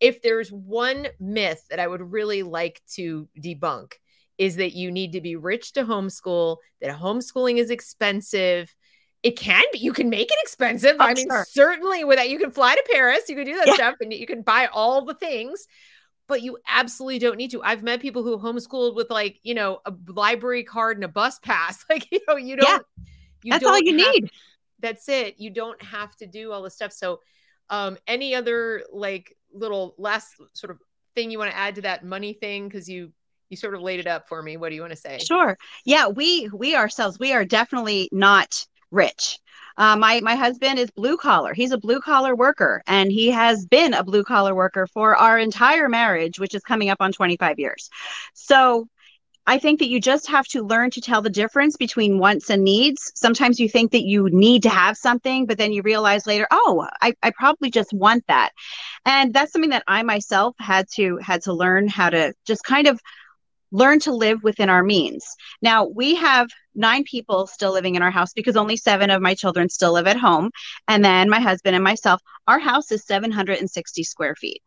If 0.00 0.22
there's 0.22 0.50
one 0.50 1.08
myth 1.18 1.66
that 1.70 1.78
I 1.78 1.86
would 1.86 2.12
really 2.12 2.42
like 2.42 2.80
to 2.94 3.28
debunk, 3.38 3.94
is 4.38 4.56
that 4.56 4.72
you 4.72 4.90
need 4.90 5.12
to 5.12 5.20
be 5.20 5.36
rich 5.36 5.72
to 5.74 5.84
homeschool, 5.84 6.56
that 6.80 6.98
homeschooling 6.98 7.58
is 7.58 7.70
expensive. 7.70 8.74
It 9.22 9.32
can 9.32 9.62
be, 9.70 9.80
you 9.80 9.92
can 9.92 10.08
make 10.08 10.30
it 10.32 10.38
expensive. 10.40 10.96
Oh, 10.98 11.04
I 11.04 11.12
mean, 11.12 11.28
sure. 11.28 11.46
certainly 11.50 12.04
with 12.04 12.16
that, 12.16 12.30
you 12.30 12.38
can 12.38 12.50
fly 12.50 12.74
to 12.74 12.84
Paris, 12.90 13.28
you 13.28 13.36
can 13.36 13.44
do 13.44 13.56
that 13.56 13.66
yeah. 13.66 13.74
stuff, 13.74 13.96
and 14.00 14.10
you 14.12 14.26
can 14.26 14.40
buy 14.40 14.68
all 14.72 15.04
the 15.04 15.14
things 15.14 15.66
but 16.30 16.42
you 16.42 16.56
absolutely 16.68 17.18
don't 17.18 17.36
need 17.36 17.50
to. 17.50 17.60
I've 17.60 17.82
met 17.82 18.00
people 18.00 18.22
who 18.22 18.38
homeschooled 18.38 18.94
with 18.94 19.10
like, 19.10 19.40
you 19.42 19.52
know, 19.52 19.80
a 19.84 19.92
library 20.06 20.62
card 20.62 20.96
and 20.96 21.02
a 21.02 21.08
bus 21.08 21.40
pass. 21.40 21.84
Like, 21.90 22.06
you 22.12 22.20
know, 22.28 22.36
you 22.36 22.54
don't 22.54 22.68
yeah, 22.68 22.78
you 23.42 23.50
that's 23.50 23.64
don't 23.64 23.72
all 23.72 23.80
you 23.80 23.98
have, 23.98 24.14
need 24.14 24.30
that's 24.80 25.08
it. 25.08 25.36
You 25.38 25.50
don't 25.50 25.80
have 25.82 26.14
to 26.16 26.26
do 26.26 26.52
all 26.52 26.62
the 26.62 26.70
stuff. 26.70 26.92
So, 26.92 27.20
um, 27.68 27.96
any 28.06 28.34
other 28.34 28.82
like 28.92 29.36
little 29.52 29.94
last 29.98 30.34
sort 30.54 30.70
of 30.70 30.78
thing 31.14 31.30
you 31.30 31.38
want 31.38 31.50
to 31.50 31.56
add 31.56 31.76
to 31.76 31.82
that 31.82 32.04
money 32.04 32.32
thing? 32.32 32.68
Because 32.68 32.88
you 32.88 33.12
you 33.48 33.56
sort 33.56 33.74
of 33.74 33.82
laid 33.82 34.00
it 34.00 34.06
up 34.06 34.28
for 34.28 34.42
me. 34.42 34.56
What 34.56 34.70
do 34.70 34.76
you 34.76 34.80
want 34.80 34.92
to 34.92 34.96
say? 34.96 35.18
Sure. 35.18 35.56
Yeah, 35.84 36.08
we 36.08 36.48
we 36.52 36.76
ourselves 36.76 37.18
we 37.18 37.32
are 37.32 37.44
definitely 37.44 38.08
not 38.12 38.66
rich. 38.90 39.38
Uh, 39.76 39.96
my 39.96 40.20
my 40.20 40.34
husband 40.34 40.78
is 40.78 40.90
blue 40.90 41.16
collar. 41.16 41.54
He's 41.54 41.72
a 41.72 41.78
blue 41.78 42.00
collar 42.00 42.34
worker, 42.34 42.82
and 42.86 43.10
he 43.10 43.30
has 43.30 43.66
been 43.66 43.94
a 43.94 44.04
blue 44.04 44.24
collar 44.24 44.54
worker 44.54 44.86
for 44.86 45.16
our 45.16 45.38
entire 45.38 45.88
marriage, 45.88 46.38
which 46.38 46.54
is 46.54 46.62
coming 46.62 46.90
up 46.90 46.98
on 47.00 47.12
25 47.12 47.58
years. 47.58 47.88
So 48.34 48.88
I 49.46 49.58
think 49.58 49.78
that 49.80 49.88
you 49.88 50.00
just 50.00 50.28
have 50.28 50.46
to 50.48 50.62
learn 50.62 50.90
to 50.90 51.00
tell 51.00 51.22
the 51.22 51.30
difference 51.30 51.76
between 51.76 52.18
wants 52.18 52.50
and 52.50 52.62
needs. 52.62 53.10
Sometimes 53.14 53.58
you 53.58 53.68
think 53.68 53.92
that 53.92 54.04
you 54.04 54.28
need 54.30 54.62
to 54.64 54.68
have 54.68 54.96
something, 54.96 55.46
but 55.46 55.58
then 55.58 55.72
you 55.72 55.82
realize 55.82 56.26
later, 56.26 56.46
oh, 56.50 56.86
I, 57.00 57.14
I 57.22 57.30
probably 57.30 57.70
just 57.70 57.92
want 57.92 58.24
that. 58.28 58.50
And 59.04 59.32
that's 59.32 59.52
something 59.52 59.70
that 59.70 59.84
I 59.88 60.02
myself 60.02 60.54
had 60.58 60.86
to 60.96 61.18
had 61.18 61.42
to 61.42 61.52
learn 61.52 61.88
how 61.88 62.10
to 62.10 62.34
just 62.46 62.64
kind 62.64 62.86
of 62.86 63.00
learn 63.72 64.00
to 64.00 64.12
live 64.12 64.42
within 64.42 64.68
our 64.68 64.82
means. 64.82 65.24
Now, 65.62 65.84
we 65.84 66.16
have 66.16 66.48
nine 66.74 67.04
people 67.04 67.46
still 67.46 67.72
living 67.72 67.94
in 67.94 68.02
our 68.02 68.10
house 68.10 68.32
because 68.32 68.56
only 68.56 68.76
seven 68.76 69.10
of 69.10 69.22
my 69.22 69.34
children 69.34 69.68
still 69.68 69.92
live 69.92 70.06
at 70.06 70.16
home. 70.16 70.50
And 70.88 71.04
then 71.04 71.30
my 71.30 71.40
husband 71.40 71.74
and 71.74 71.84
myself, 71.84 72.20
our 72.46 72.58
house 72.58 72.90
is 72.90 73.04
760 73.06 74.02
square 74.02 74.34
feet. 74.34 74.62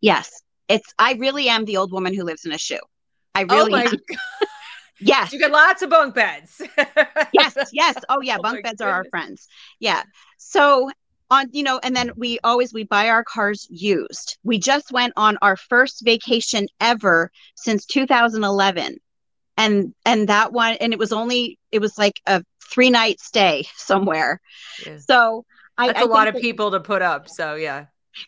Yes, 0.00 0.42
it's, 0.68 0.92
I 0.98 1.14
really 1.14 1.48
am 1.48 1.64
the 1.64 1.76
old 1.76 1.92
woman 1.92 2.14
who 2.14 2.24
lives 2.24 2.44
in 2.44 2.52
a 2.52 2.58
shoe. 2.58 2.78
I 3.40 3.46
oh 3.48 3.66
really. 3.66 3.86
Oh 3.86 4.46
yes. 5.00 5.32
You 5.32 5.38
get 5.38 5.50
lots 5.50 5.82
of 5.82 5.90
bunk 5.90 6.14
beds. 6.14 6.60
yes. 7.32 7.56
yes. 7.72 7.96
Oh 8.08 8.20
yeah, 8.20 8.36
Oh 8.38 8.42
bunk 8.42 8.56
my 8.56 8.70
beds 8.70 8.80
are 8.80 8.90
our 8.90 9.04
friends. 9.04 9.48
Yeah. 9.78 10.02
So 10.38 10.90
on, 11.30 11.46
you 11.52 11.62
know, 11.62 11.78
and 11.82 11.94
then 11.94 12.10
we 12.16 12.38
always 12.42 12.74
we 12.74 12.84
buy 12.84 13.08
our 13.08 13.24
cars 13.24 13.66
used. 13.70 14.38
We 14.42 14.58
just 14.58 14.92
went 14.92 15.12
on 15.16 15.38
our 15.42 15.56
first 15.56 16.02
vacation 16.04 16.66
ever 16.80 17.30
since 17.54 17.86
2011. 17.86 18.96
And 19.56 19.94
and 20.04 20.28
that 20.28 20.52
one 20.52 20.74
and 20.80 20.92
it 20.92 20.98
was 20.98 21.12
only 21.12 21.58
it 21.70 21.80
was 21.80 21.98
like 21.98 22.20
a 22.26 22.42
three 22.72 22.90
night 22.90 23.20
stay 23.20 23.66
somewhere. 23.76 24.40
Yeah. 24.86 24.98
So 24.98 25.44
I, 25.76 25.88
That's 25.88 26.00
I 26.00 26.02
a 26.02 26.06
lot 26.06 26.28
of 26.28 26.34
that- 26.34 26.42
people 26.42 26.70
to 26.72 26.80
put 26.80 27.02
up. 27.02 27.28
So 27.28 27.54
yeah. 27.54 27.86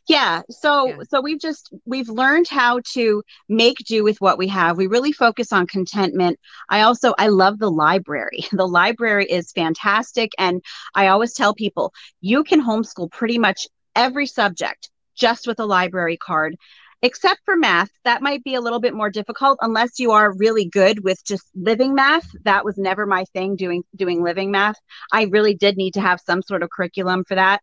Yeah 0.08 0.42
so 0.50 0.86
Yeah. 0.88 0.96
so 1.08 1.20
we've 1.20 1.40
just 1.40 1.72
we've 1.84 2.08
learned 2.08 2.48
how 2.48 2.80
to 2.92 3.22
make 3.48 3.78
do 3.78 4.04
with 4.04 4.20
what 4.20 4.38
we 4.38 4.48
have. 4.48 4.76
We 4.76 4.86
really 4.86 5.12
focus 5.12 5.52
on 5.52 5.66
contentment. 5.66 6.38
I 6.68 6.82
also 6.82 7.14
i 7.18 7.28
love 7.28 7.58
the 7.58 7.70
library. 7.70 8.44
The 8.52 8.66
library 8.68 9.26
is 9.26 9.52
fantastic 9.52 10.32
and 10.38 10.62
i 10.94 11.08
always 11.08 11.34
tell 11.34 11.54
people 11.54 11.92
you 12.20 12.44
can 12.44 12.62
homeschool 12.64 13.10
pretty 13.10 13.38
much 13.38 13.66
every 13.96 14.26
subject 14.26 14.90
just 15.14 15.46
with 15.46 15.58
a 15.60 15.66
library 15.66 16.16
card 16.16 16.56
except 17.02 17.40
for 17.44 17.56
math 17.56 17.90
that 18.04 18.22
might 18.22 18.44
be 18.44 18.54
a 18.54 18.60
little 18.60 18.80
bit 18.80 18.94
more 18.94 19.10
difficult 19.10 19.58
unless 19.60 19.98
you 19.98 20.12
are 20.12 20.36
really 20.36 20.64
good 20.64 21.02
with 21.02 21.22
just 21.24 21.44
living 21.54 21.94
math. 21.94 22.26
That 22.44 22.64
was 22.64 22.78
never 22.78 23.06
my 23.06 23.24
thing 23.32 23.56
doing 23.56 23.82
doing 23.96 24.22
living 24.22 24.50
math. 24.50 24.76
I 25.12 25.24
really 25.24 25.54
did 25.54 25.76
need 25.76 25.94
to 25.94 26.00
have 26.00 26.20
some 26.20 26.42
sort 26.42 26.62
of 26.62 26.70
curriculum 26.70 27.24
for 27.24 27.34
that. 27.34 27.60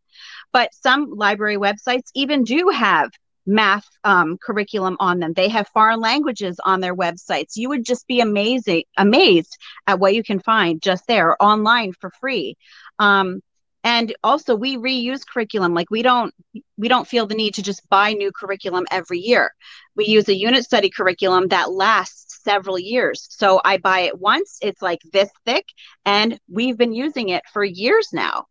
But 0.51 0.73
some 0.73 1.11
library 1.15 1.57
websites 1.57 2.09
even 2.13 2.43
do 2.43 2.69
have 2.69 3.11
math 3.45 3.85
um, 4.03 4.37
curriculum 4.37 4.95
on 4.99 5.19
them. 5.19 5.33
They 5.33 5.49
have 5.49 5.67
foreign 5.69 5.99
languages 5.99 6.59
on 6.63 6.81
their 6.81 6.95
websites. 6.95 7.55
You 7.55 7.69
would 7.69 7.85
just 7.85 8.07
be 8.07 8.19
amazing 8.21 8.83
amazed 8.97 9.57
at 9.87 9.99
what 9.99 10.13
you 10.13 10.23
can 10.23 10.39
find 10.39 10.81
just 10.81 11.07
there 11.07 11.41
online 11.41 11.93
for 11.93 12.11
free. 12.19 12.57
Um, 12.99 13.41
and 13.83 14.13
also 14.23 14.55
we 14.55 14.77
reuse 14.77 15.25
curriculum. 15.25 15.73
Like 15.73 15.89
we 15.89 16.01
don't 16.01 16.33
we 16.77 16.87
don't 16.87 17.07
feel 17.07 17.27
the 17.27 17.35
need 17.35 17.53
to 17.55 17.61
just 17.61 17.87
buy 17.89 18.13
new 18.13 18.31
curriculum 18.31 18.85
every 18.91 19.19
year. 19.19 19.51
We 19.95 20.05
use 20.05 20.27
a 20.27 20.35
unit 20.35 20.63
study 20.63 20.89
curriculum 20.89 21.47
that 21.49 21.71
lasts 21.71 22.43
several 22.43 22.79
years. 22.79 23.27
So 23.29 23.61
i 23.63 23.77
buy 23.77 24.01
it 24.01 24.19
once 24.19 24.57
it's 24.61 24.81
like 24.81 24.99
this 25.13 25.29
thick 25.45 25.65
and 26.05 26.39
we've 26.49 26.77
been 26.77 26.93
using 26.93 27.29
it 27.29 27.43
for 27.53 27.63
years 27.63 28.09
now. 28.13 28.45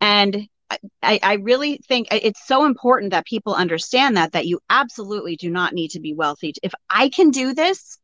And 0.00 0.48
I, 1.02 1.18
I 1.22 1.34
really 1.34 1.80
think 1.88 2.08
it's 2.10 2.46
so 2.46 2.66
important 2.66 3.12
that 3.12 3.26
people 3.26 3.54
understand 3.54 4.16
that 4.16 4.32
that 4.32 4.46
you 4.46 4.60
absolutely 4.68 5.36
do 5.36 5.50
not 5.50 5.72
need 5.72 5.92
to 5.92 6.00
be 6.00 6.12
wealthy. 6.12 6.52
If 6.62 6.74
I 6.90 7.08
can 7.08 7.30
do 7.30 7.54
this, 7.54 7.98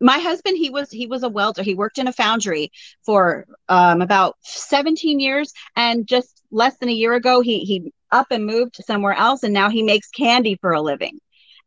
my 0.00 0.18
husband 0.18 0.56
he 0.58 0.70
was 0.70 0.90
he 0.90 1.06
was 1.06 1.22
a 1.22 1.28
welder. 1.28 1.62
He 1.62 1.74
worked 1.74 1.98
in 1.98 2.08
a 2.08 2.12
foundry 2.12 2.70
for 3.04 3.46
um, 3.68 4.02
about 4.02 4.36
17 4.42 5.20
years, 5.20 5.52
and 5.76 6.06
just 6.06 6.42
less 6.50 6.76
than 6.78 6.88
a 6.88 6.92
year 6.92 7.14
ago, 7.14 7.40
he 7.40 7.60
he 7.60 7.92
up 8.10 8.26
and 8.30 8.46
moved 8.46 8.74
to 8.74 8.82
somewhere 8.82 9.14
else, 9.14 9.42
and 9.42 9.54
now 9.54 9.70
he 9.70 9.82
makes 9.82 10.10
candy 10.10 10.56
for 10.60 10.72
a 10.72 10.80
living. 10.82 11.18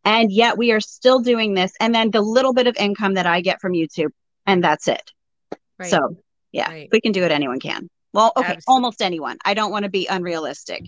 And 0.06 0.32
yet 0.32 0.58
we 0.58 0.72
are 0.72 0.80
still 0.80 1.20
doing 1.20 1.54
this, 1.54 1.74
and 1.80 1.94
then 1.94 2.12
the 2.12 2.22
little 2.22 2.54
bit 2.54 2.68
of 2.68 2.76
income 2.78 3.16
that 3.16 3.26
I 3.26 3.42
get 3.42 3.60
from 3.60 3.74
YouTube, 3.74 4.12
and 4.46 4.64
that's 4.64 4.88
it. 4.88 5.12
Right. 5.80 5.90
So 5.90 6.18
yeah, 6.52 6.70
Right. 6.70 6.90
we 6.92 7.02
can 7.02 7.12
do 7.12 7.24
it, 7.24 7.32
anyone 7.32 7.60
can. 7.60 7.90
Well, 8.14 8.32
okay, 8.38 8.54
Absolutely. 8.54 8.64
almost 8.68 9.02
anyone. 9.02 9.38
I 9.46 9.54
don't 9.54 9.72
want 9.72 9.84
to 9.84 9.90
be 9.90 10.08
unrealistic. 10.08 10.82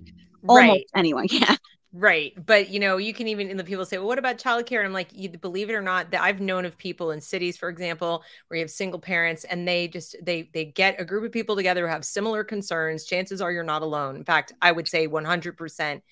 Almost 0.48 0.70
right. 0.70 0.86
anyone 0.96 1.28
can. 1.30 1.58
Right. 1.92 2.34
But 2.46 2.70
you 2.70 2.80
know, 2.80 2.98
you 2.98 3.16
can 3.16 3.28
even 3.28 3.50
and 3.50 3.60
the 3.60 3.64
people 3.64 3.84
say, 3.84 3.98
well, 3.98 4.06
what 4.06 4.20
about 4.20 4.38
childcare? 4.38 4.78
And 4.78 4.86
I'm 4.86 4.94
like, 4.94 5.10
you 5.12 5.28
believe 5.30 5.72
it 5.72 5.74
or 5.74 5.82
not, 5.82 6.12
that 6.12 6.22
I've 6.22 6.40
known 6.40 6.66
of 6.66 6.78
people 6.78 7.10
in 7.10 7.20
cities, 7.20 7.58
for 7.58 7.68
example, 7.68 8.24
where 8.48 8.60
you 8.60 8.64
have 8.64 8.70
single 8.70 9.00
parents 9.00 9.44
and 9.44 9.68
they 9.68 9.88
just 9.88 10.16
they 10.22 10.50
they 10.54 10.66
get 10.66 11.02
a 11.02 11.06
group 11.06 11.24
of 11.24 11.32
people 11.32 11.56
together 11.56 11.88
who 11.88 11.92
have 11.92 12.06
similar 12.06 12.44
concerns. 12.44 13.06
Chances 13.06 13.42
are 13.42 13.52
you're 13.52 13.64
not 13.64 13.82
alone. 13.82 14.16
In 14.16 14.24
fact, 14.24 14.54
I 14.62 14.72
would 14.72 14.88
say 14.88 15.08
100 15.08 15.58
percent 15.58 16.04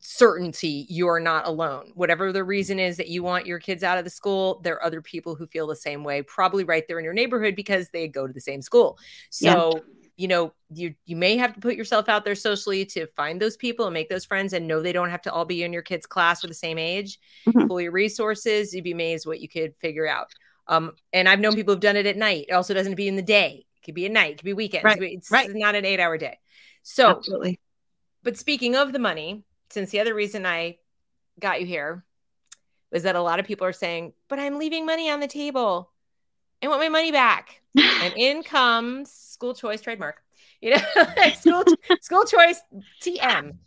certainty 0.00 0.86
you 0.90 1.08
are 1.08 1.20
not 1.20 1.46
alone. 1.46 1.92
Whatever 1.94 2.30
the 2.30 2.40
hmm. 2.40 2.48
reason 2.48 2.78
is 2.78 2.98
that 2.98 3.08
you 3.08 3.22
want 3.22 3.46
your 3.46 3.58
kids 3.58 3.82
out 3.82 3.96
of 3.96 4.04
the 4.04 4.10
school, 4.10 4.60
there 4.64 4.74
are 4.74 4.84
other 4.84 5.00
people 5.00 5.34
who 5.34 5.46
feel 5.46 5.66
the 5.66 5.76
same 5.76 6.04
way, 6.04 6.20
probably 6.20 6.64
right 6.64 6.86
there 6.86 6.98
in 6.98 7.04
your 7.06 7.14
neighborhood 7.14 7.56
because 7.56 7.88
they 7.88 8.06
go 8.06 8.26
to 8.26 8.32
the 8.32 8.40
same 8.40 8.60
school. 8.60 8.98
Yeah. 9.40 9.80
You 10.16 10.28
know, 10.28 10.52
you 10.72 10.94
you 11.06 11.16
may 11.16 11.36
have 11.36 11.54
to 11.54 11.60
put 11.60 11.74
yourself 11.74 12.08
out 12.08 12.24
there 12.24 12.34
socially 12.36 12.84
to 12.86 13.06
find 13.16 13.40
those 13.42 13.56
people 13.56 13.86
and 13.86 13.94
make 13.94 14.08
those 14.08 14.24
friends 14.24 14.52
and 14.52 14.68
know 14.68 14.80
they 14.80 14.92
don't 14.92 15.10
have 15.10 15.22
to 15.22 15.32
all 15.32 15.44
be 15.44 15.62
in 15.64 15.72
your 15.72 15.82
kid's 15.82 16.06
class 16.06 16.44
or 16.44 16.46
the 16.48 16.54
same 16.54 16.78
age. 16.78 17.18
Mhm. 17.48 17.66
Pull 17.68 17.80
your 17.80 17.90
resources, 17.92 18.72
you'd 18.72 18.84
be 18.84 18.92
amazed 18.92 19.26
what 19.26 19.40
you 19.40 19.48
could 19.48 19.74
figure 19.80 20.06
out. 20.06 20.28
Um, 20.68 20.92
and 21.12 21.28
I've 21.28 21.40
known 21.40 21.54
people 21.54 21.74
who've 21.74 21.80
done 21.80 21.96
it 21.96 22.06
at 22.06 22.16
night. 22.16 22.46
It 22.48 22.52
also 22.52 22.74
doesn't 22.74 22.94
be 22.94 23.08
in 23.08 23.16
the 23.16 23.22
day. 23.22 23.66
It 23.76 23.84
could 23.84 23.94
be 23.94 24.06
at 24.06 24.12
night, 24.12 24.32
it 24.32 24.36
could 24.38 24.44
be 24.44 24.52
weekends. 24.52 24.84
Right, 24.84 25.02
It's 25.02 25.30
right. 25.30 25.50
not 25.52 25.74
an 25.74 25.84
eight 25.84 26.00
hour 26.00 26.16
day. 26.16 26.38
So 26.84 27.08
Absolutely. 27.10 27.58
but 28.22 28.36
speaking 28.36 28.76
of 28.76 28.92
the 28.92 28.98
money, 29.00 29.42
since 29.70 29.90
the 29.90 30.00
other 30.00 30.14
reason 30.14 30.46
I 30.46 30.78
got 31.40 31.60
you 31.60 31.66
here 31.66 32.04
was 32.92 33.02
that 33.02 33.16
a 33.16 33.20
lot 33.22 33.40
of 33.40 33.46
people 33.46 33.66
are 33.66 33.72
saying, 33.72 34.12
but 34.28 34.38
I'm 34.38 34.58
leaving 34.58 34.86
money 34.86 35.10
on 35.10 35.18
the 35.18 35.26
table. 35.26 35.90
I 36.64 36.68
want 36.68 36.80
my 36.80 36.88
money 36.88 37.12
back. 37.12 37.60
And 37.76 38.14
in 38.16 38.42
comes 38.42 39.10
school 39.12 39.54
choice 39.54 39.80
trademark, 39.80 40.22
you 40.60 40.70
know, 40.70 40.82
school, 41.34 41.64
school 42.00 42.24
choice 42.24 42.60
TM. 43.02 43.58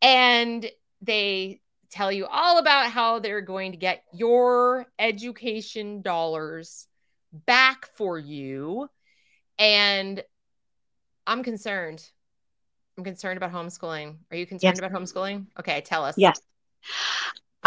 And 0.00 0.70
they 1.02 1.60
tell 1.90 2.10
you 2.10 2.26
all 2.26 2.58
about 2.58 2.90
how 2.90 3.18
they're 3.18 3.40
going 3.40 3.72
to 3.72 3.78
get 3.78 4.04
your 4.14 4.86
education 4.98 6.02
dollars 6.02 6.86
back 7.32 7.86
for 7.96 8.18
you. 8.18 8.88
And 9.58 10.22
I'm 11.26 11.42
concerned. 11.42 12.08
I'm 12.96 13.04
concerned 13.04 13.36
about 13.36 13.52
homeschooling. 13.52 14.16
Are 14.30 14.36
you 14.36 14.46
concerned 14.46 14.76
Yes. 14.76 14.78
about 14.78 14.92
homeschooling? 14.92 15.46
Okay, 15.58 15.82
tell 15.82 16.04
us. 16.04 16.14
Yes. 16.16 16.40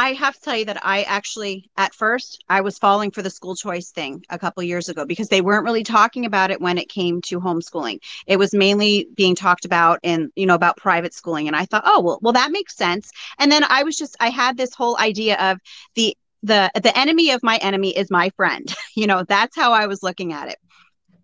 I 0.02 0.14
have 0.14 0.34
to 0.34 0.42
tell 0.42 0.58
you 0.58 0.66
that 0.66 0.84
I 0.84 1.04
actually, 1.04 1.70
at 1.78 1.94
first, 1.94 2.44
I 2.50 2.62
was 2.62 2.80
falling 2.80 3.12
for 3.12 3.22
the 3.22 3.30
school 3.30 3.56
choice 3.56 3.92
thing 3.92 4.26
a 4.32 4.40
couple 4.40 4.64
years 4.64 4.90
ago 4.90 5.06
because 5.06 5.30
they 5.30 5.42
weren't 5.42 5.64
really 5.64 5.84
talking 5.84 6.26
about 6.26 6.50
it 6.50 6.60
when 6.60 6.80
it 6.80 6.90
came 6.90 7.22
to 7.22 7.40
homeschooling. 7.40 8.00
It 8.26 8.38
was 8.38 8.52
mainly 8.52 9.10
being 9.16 9.36
talked 9.36 9.64
about 9.64 10.00
in, 10.02 10.32
you 10.36 10.48
know, 10.48 10.56
about 10.56 10.78
private 10.78 11.14
schooling. 11.14 11.46
And 11.46 11.56
I 11.56 11.66
thought, 11.66 11.84
oh, 11.86 12.02
well, 12.02 12.18
well, 12.24 12.34
that 12.34 12.52
makes 12.52 12.76
sense. 12.76 13.12
And 13.38 13.52
then 13.52 13.64
I 13.64 13.84
was 13.84 13.96
just, 13.96 14.18
I 14.20 14.32
had 14.32 14.58
this 14.58 14.74
whole 14.74 14.98
idea 14.98 15.38
of 15.38 15.60
the, 15.94 16.18
the, 16.42 16.72
the 16.82 16.98
enemy 16.98 17.30
of 17.30 17.44
my 17.44 17.58
enemy 17.58 17.96
is 17.96 18.10
my 18.10 18.32
friend. 18.32 18.74
you 18.96 19.06
know, 19.06 19.24
that's 19.24 19.56
how 19.56 19.72
I 19.72 19.86
was 19.86 20.02
looking 20.02 20.34
at 20.34 20.50
it. 20.50 20.58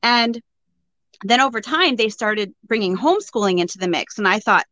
And 0.04 0.40
then 1.24 1.42
over 1.42 1.62
time, 1.62 1.96
they 1.96 2.10
started 2.10 2.54
bringing 2.64 2.96
homeschooling 2.96 3.58
into 3.58 3.80
the 3.80 3.88
mix. 3.88 4.20
And 4.20 4.28
I 4.28 4.40
thought, 4.40 4.68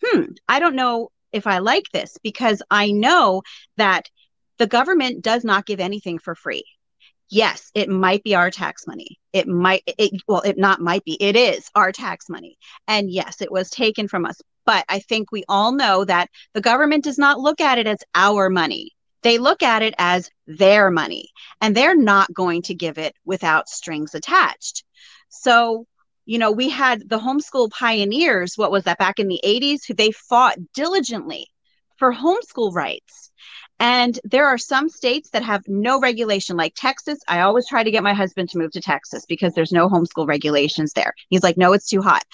hmm, 0.00 0.26
I 0.48 0.60
don't 0.60 0.76
know 0.76 1.10
if 1.32 1.46
I 1.46 1.58
like 1.58 1.84
this 1.92 2.16
because 2.22 2.62
I 2.70 2.90
know 2.90 3.42
that 3.76 4.08
the 4.58 4.66
government 4.66 5.22
does 5.22 5.44
not 5.44 5.66
give 5.66 5.80
anything 5.80 6.18
for 6.18 6.34
free. 6.34 6.64
Yes, 7.30 7.70
it 7.74 7.90
might 7.90 8.24
be 8.24 8.34
our 8.34 8.50
tax 8.50 8.86
money. 8.86 9.18
It 9.32 9.46
might, 9.46 9.82
it, 9.86 10.22
well, 10.26 10.40
it 10.40 10.56
not 10.56 10.80
might 10.80 11.04
be, 11.04 11.16
it 11.20 11.36
is 11.36 11.68
our 11.74 11.92
tax 11.92 12.28
money. 12.28 12.56
And 12.86 13.10
yes, 13.10 13.42
it 13.42 13.52
was 13.52 13.68
taken 13.68 14.08
from 14.08 14.24
us. 14.24 14.40
But 14.64 14.84
I 14.88 15.00
think 15.00 15.30
we 15.30 15.44
all 15.48 15.72
know 15.72 16.04
that 16.04 16.30
the 16.54 16.60
government 16.60 17.04
does 17.04 17.18
not 17.18 17.38
look 17.38 17.60
at 17.60 17.78
it 17.78 17.86
as 17.86 17.98
our 18.14 18.48
money. 18.48 18.92
They 19.22 19.38
look 19.38 19.62
at 19.62 19.82
it 19.82 19.94
as 19.98 20.30
their 20.46 20.90
money, 20.90 21.30
and 21.60 21.74
they're 21.74 21.96
not 21.96 22.32
going 22.32 22.62
to 22.62 22.74
give 22.74 22.98
it 22.98 23.14
without 23.24 23.68
strings 23.68 24.14
attached. 24.14 24.84
So, 25.28 25.86
you 26.28 26.38
know, 26.38 26.52
we 26.52 26.68
had 26.68 27.08
the 27.08 27.18
homeschool 27.18 27.70
pioneers, 27.70 28.58
what 28.58 28.70
was 28.70 28.84
that 28.84 28.98
back 28.98 29.18
in 29.18 29.28
the 29.28 29.40
80s, 29.42 29.86
who 29.88 29.94
they 29.94 30.10
fought 30.10 30.58
diligently 30.74 31.46
for 31.96 32.12
homeschool 32.12 32.74
rights. 32.74 33.30
And 33.80 34.20
there 34.24 34.46
are 34.46 34.58
some 34.58 34.90
states 34.90 35.30
that 35.30 35.42
have 35.42 35.62
no 35.66 35.98
regulation, 35.98 36.54
like 36.54 36.74
Texas. 36.76 37.18
I 37.28 37.40
always 37.40 37.66
try 37.66 37.82
to 37.82 37.90
get 37.90 38.02
my 38.02 38.12
husband 38.12 38.50
to 38.50 38.58
move 38.58 38.72
to 38.72 38.80
Texas 38.82 39.24
because 39.26 39.54
there's 39.54 39.72
no 39.72 39.88
homeschool 39.88 40.28
regulations 40.28 40.92
there. 40.92 41.14
He's 41.30 41.42
like, 41.42 41.56
no, 41.56 41.72
it's 41.72 41.88
too 41.88 42.02
hot. 42.02 42.24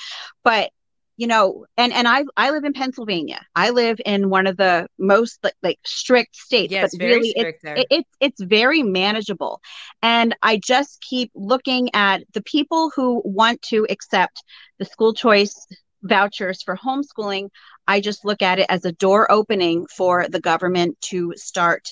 But 0.43 0.73
you 1.17 1.27
know, 1.27 1.65
and 1.77 1.93
and 1.93 2.09
I 2.09 2.25
I 2.37 2.51
live 2.51 2.65
in 2.65 2.73
Pennsylvania. 2.73 3.41
I 3.55 3.71
live 3.71 4.01
in 4.05 4.31
one 4.31 4.47
of 4.47 4.57
the 4.57 4.89
most 4.99 5.39
like, 5.43 5.55
like 5.63 5.79
strict 5.85 6.37
states, 6.37 6.73
Yeah, 6.73 6.83
but 6.83 6.91
very 6.99 7.33
really 7.35 7.35
there. 7.35 7.77
it, 7.77 7.87
it's 7.91 8.11
it's 8.21 8.43
very 8.43 8.83
manageable 8.83 9.61
and 10.03 10.35
i 10.43 10.59
just 10.65 11.01
keep 11.01 11.31
looking 11.35 11.89
at 11.95 12.23
the 12.33 12.43
people 12.43 12.91
who 12.95 13.21
want 13.25 13.61
to 13.63 13.87
accept 13.91 14.43
the 14.79 14.85
school 14.85 15.13
choice 15.13 15.55
vouchers 16.03 16.63
for 16.63 16.77
homeschooling 16.77 17.49
i 17.89 18.01
just 18.01 18.25
look 18.25 18.43
at 18.43 18.59
it 18.59 18.67
as 18.69 18.85
a 18.85 18.93
door 18.93 19.31
opening 19.31 19.87
for 19.87 20.29
the 20.29 20.41
government 20.41 20.97
to 21.01 21.33
start 21.37 21.89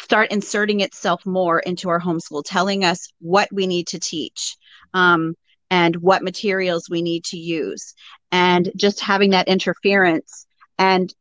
start 0.00 0.30
inserting 0.30 0.80
itself 0.80 1.24
more 1.26 1.58
into 1.60 1.88
our 1.88 2.00
homeschool 2.00 2.42
telling 2.44 2.84
us 2.84 3.12
what 3.20 3.48
we 3.52 3.66
need 3.66 3.86
to 3.86 3.98
teach 4.00 4.56
um, 4.94 5.34
and 5.70 5.96
what 5.96 6.22
materials 6.22 6.88
we 6.88 7.02
need 7.02 7.24
to 7.24 7.36
use 7.36 7.94
and 8.32 8.70
just 8.76 9.00
having 9.00 9.30
that 9.30 9.48
interference 9.48 10.46
and 10.78 11.12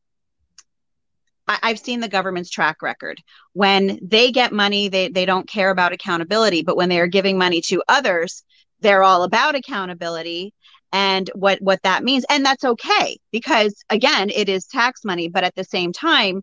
I, 1.48 1.60
I've 1.64 1.80
seen 1.80 2.02
the 2.02 2.10
government's 2.10 2.50
track 2.50 2.82
record. 2.82 3.22
When 3.54 4.00
they 4.02 4.32
get 4.32 4.52
money, 4.52 4.90
they, 4.90 5.08
they 5.08 5.26
don't 5.26 5.48
care 5.48 5.70
about 5.70 5.94
accountability. 5.94 6.62
But 6.62 6.76
when 6.76 6.90
they 6.90 7.00
are 7.00 7.08
giving 7.08 7.38
money 7.38 7.62
to 7.62 7.82
others, 7.88 8.44
they're 8.82 9.04
all 9.04 9.24
about 9.24 9.56
accountability 9.56 10.54
and 10.94 11.30
what 11.36 11.62
what 11.62 11.82
that 11.84 12.04
means 12.04 12.26
and 12.30 12.46
that's 12.46 12.64
okay 12.64 13.18
because 13.32 13.84
again 13.90 14.30
it 14.30 14.48
is 14.48 14.68
tax 14.68 15.04
money 15.04 15.28
but 15.28 15.44
at 15.44 15.54
the 15.56 15.64
same 15.64 15.92
time 15.92 16.42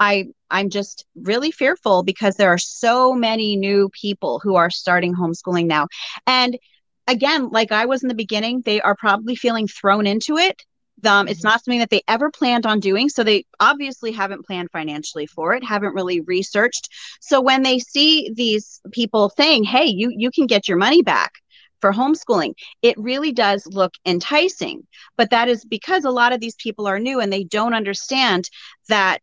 i 0.00 0.24
i'm 0.50 0.70
just 0.70 1.04
really 1.14 1.52
fearful 1.52 2.02
because 2.02 2.34
there 2.34 2.50
are 2.50 2.58
so 2.58 3.14
many 3.14 3.56
new 3.56 3.88
people 3.90 4.40
who 4.40 4.56
are 4.56 4.70
starting 4.70 5.14
homeschooling 5.14 5.66
now 5.66 5.86
and 6.26 6.58
again 7.06 7.48
like 7.50 7.72
i 7.72 7.86
was 7.86 8.02
in 8.02 8.08
the 8.08 8.14
beginning 8.14 8.62
they 8.64 8.80
are 8.80 8.96
probably 8.96 9.34
feeling 9.34 9.66
thrown 9.66 10.06
into 10.06 10.36
it 10.36 10.62
um, 11.04 11.28
it's 11.28 11.40
mm-hmm. 11.40 11.48
not 11.48 11.62
something 11.62 11.80
that 11.80 11.90
they 11.90 12.00
ever 12.08 12.30
planned 12.30 12.64
on 12.64 12.80
doing 12.80 13.08
so 13.08 13.22
they 13.22 13.44
obviously 13.60 14.12
haven't 14.12 14.46
planned 14.46 14.70
financially 14.72 15.26
for 15.26 15.52
it 15.52 15.62
haven't 15.62 15.94
really 15.94 16.20
researched 16.22 16.88
so 17.20 17.40
when 17.40 17.62
they 17.62 17.78
see 17.78 18.30
these 18.34 18.80
people 18.92 19.30
saying 19.36 19.62
hey 19.62 19.84
you 19.84 20.10
you 20.16 20.30
can 20.30 20.46
get 20.46 20.68
your 20.68 20.78
money 20.78 21.02
back 21.02 21.32
for 21.80 21.92
homeschooling. 21.92 22.54
It 22.82 22.98
really 22.98 23.32
does 23.32 23.66
look 23.66 23.94
enticing, 24.04 24.86
but 25.16 25.30
that 25.30 25.48
is 25.48 25.64
because 25.64 26.04
a 26.04 26.10
lot 26.10 26.32
of 26.32 26.40
these 26.40 26.56
people 26.56 26.86
are 26.86 26.98
new 26.98 27.20
and 27.20 27.32
they 27.32 27.44
don't 27.44 27.74
understand 27.74 28.48
that 28.88 29.20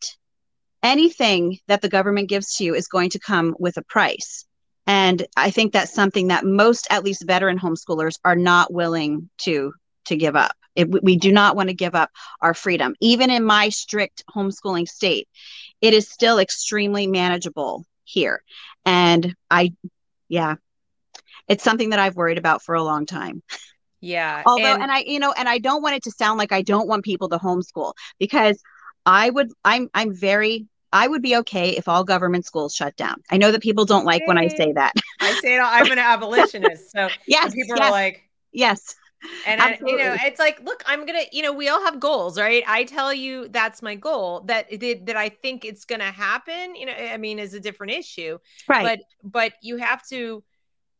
anything 0.81 1.59
that 1.67 1.81
the 1.81 1.89
government 1.89 2.29
gives 2.29 2.55
to 2.55 2.63
you 2.63 2.75
is 2.75 2.87
going 2.87 3.09
to 3.11 3.19
come 3.19 3.55
with 3.59 3.77
a 3.77 3.83
price. 3.83 4.45
And 4.85 5.25
I 5.37 5.49
think 5.49 5.71
that's 5.71 5.93
something 5.93 6.27
that 6.27 6.45
most, 6.45 6.87
at 6.89 7.03
least 7.03 7.25
veteran 7.25 7.57
homeschoolers, 7.57 8.19
are 8.25 8.35
not 8.35 8.73
willing 8.73 9.29
to 9.39 9.73
to 10.05 10.17
give 10.17 10.35
up. 10.35 10.53
It, 10.75 11.03
we 11.03 11.17
do 11.17 11.31
not 11.31 11.55
want 11.55 11.69
to 11.69 11.75
give 11.75 11.95
up 11.95 12.09
our 12.41 12.53
freedom. 12.53 12.95
Even 12.99 13.29
in 13.29 13.43
my 13.43 13.69
strict 13.69 14.23
homeschooling 14.35 14.87
state, 14.87 15.29
it 15.81 15.93
is 15.93 16.09
still 16.09 16.39
extremely 16.39 17.07
manageable 17.07 17.85
here. 18.03 18.43
And 18.85 19.35
I, 19.49 19.73
yeah, 20.27 20.55
it's 21.47 21.63
something 21.63 21.91
that 21.91 21.99
I've 21.99 22.15
worried 22.15 22.37
about 22.37 22.63
for 22.63 22.75
a 22.75 22.83
long 22.83 23.05
time. 23.05 23.43
Yeah. 24.01 24.43
Although, 24.47 24.73
and, 24.73 24.83
and 24.83 24.91
I, 24.91 25.03
you 25.05 25.19
know, 25.19 25.31
and 25.31 25.47
I 25.47 25.59
don't 25.59 25.83
want 25.83 25.95
it 25.95 26.03
to 26.03 26.11
sound 26.11 26.37
like 26.37 26.51
I 26.51 26.63
don't 26.63 26.87
want 26.87 27.05
people 27.05 27.29
to 27.29 27.37
homeschool 27.37 27.93
because 28.19 28.61
I 29.05 29.29
would, 29.29 29.51
I'm, 29.63 29.89
I'm 29.93 30.13
very, 30.13 30.65
I 30.93 31.07
would 31.07 31.21
be 31.21 31.35
okay 31.37 31.71
if 31.71 31.87
all 31.87 32.03
government 32.03 32.45
schools 32.45 32.75
shut 32.75 32.95
down. 32.95 33.21
I 33.31 33.37
know 33.37 33.51
that 33.51 33.61
people 33.61 33.83
don't 33.83 34.05
like 34.05 34.25
when 34.27 34.37
I 34.37 34.47
say 34.47 34.71
that. 34.73 34.93
I 35.19 35.33
say 35.33 35.55
it, 35.55 35.59
I'm 35.59 35.91
an 35.91 35.99
abolitionist. 35.99 36.91
So 36.91 37.09
yes, 37.27 37.53
people 37.53 37.75
yes, 37.75 37.87
are 37.87 37.91
like, 37.91 38.21
yes. 38.53 38.95
And 39.47 39.61
I, 39.61 39.79
you 39.85 39.97
know, 39.97 40.15
it's 40.21 40.39
like, 40.39 40.61
look, 40.63 40.83
I'm 40.85 41.05
gonna, 41.05 41.23
you 41.31 41.41
know, 41.41 41.51
we 41.51 41.67
all 41.69 41.83
have 41.83 41.99
goals, 41.99 42.37
right? 42.37 42.63
I 42.67 42.83
tell 42.83 43.13
you 43.13 43.47
that's 43.47 43.81
my 43.81 43.95
goal. 43.95 44.41
That 44.41 44.69
that 44.69 45.15
I 45.15 45.29
think 45.29 45.65
it's 45.65 45.85
gonna 45.85 46.11
happen. 46.11 46.75
You 46.75 46.85
know, 46.85 46.93
I 46.93 47.17
mean, 47.17 47.39
is 47.39 47.53
a 47.53 47.59
different 47.59 47.93
issue, 47.93 48.37
right? 48.67 48.99
But 49.23 49.31
but 49.31 49.53
you 49.61 49.77
have 49.77 50.05
to 50.09 50.43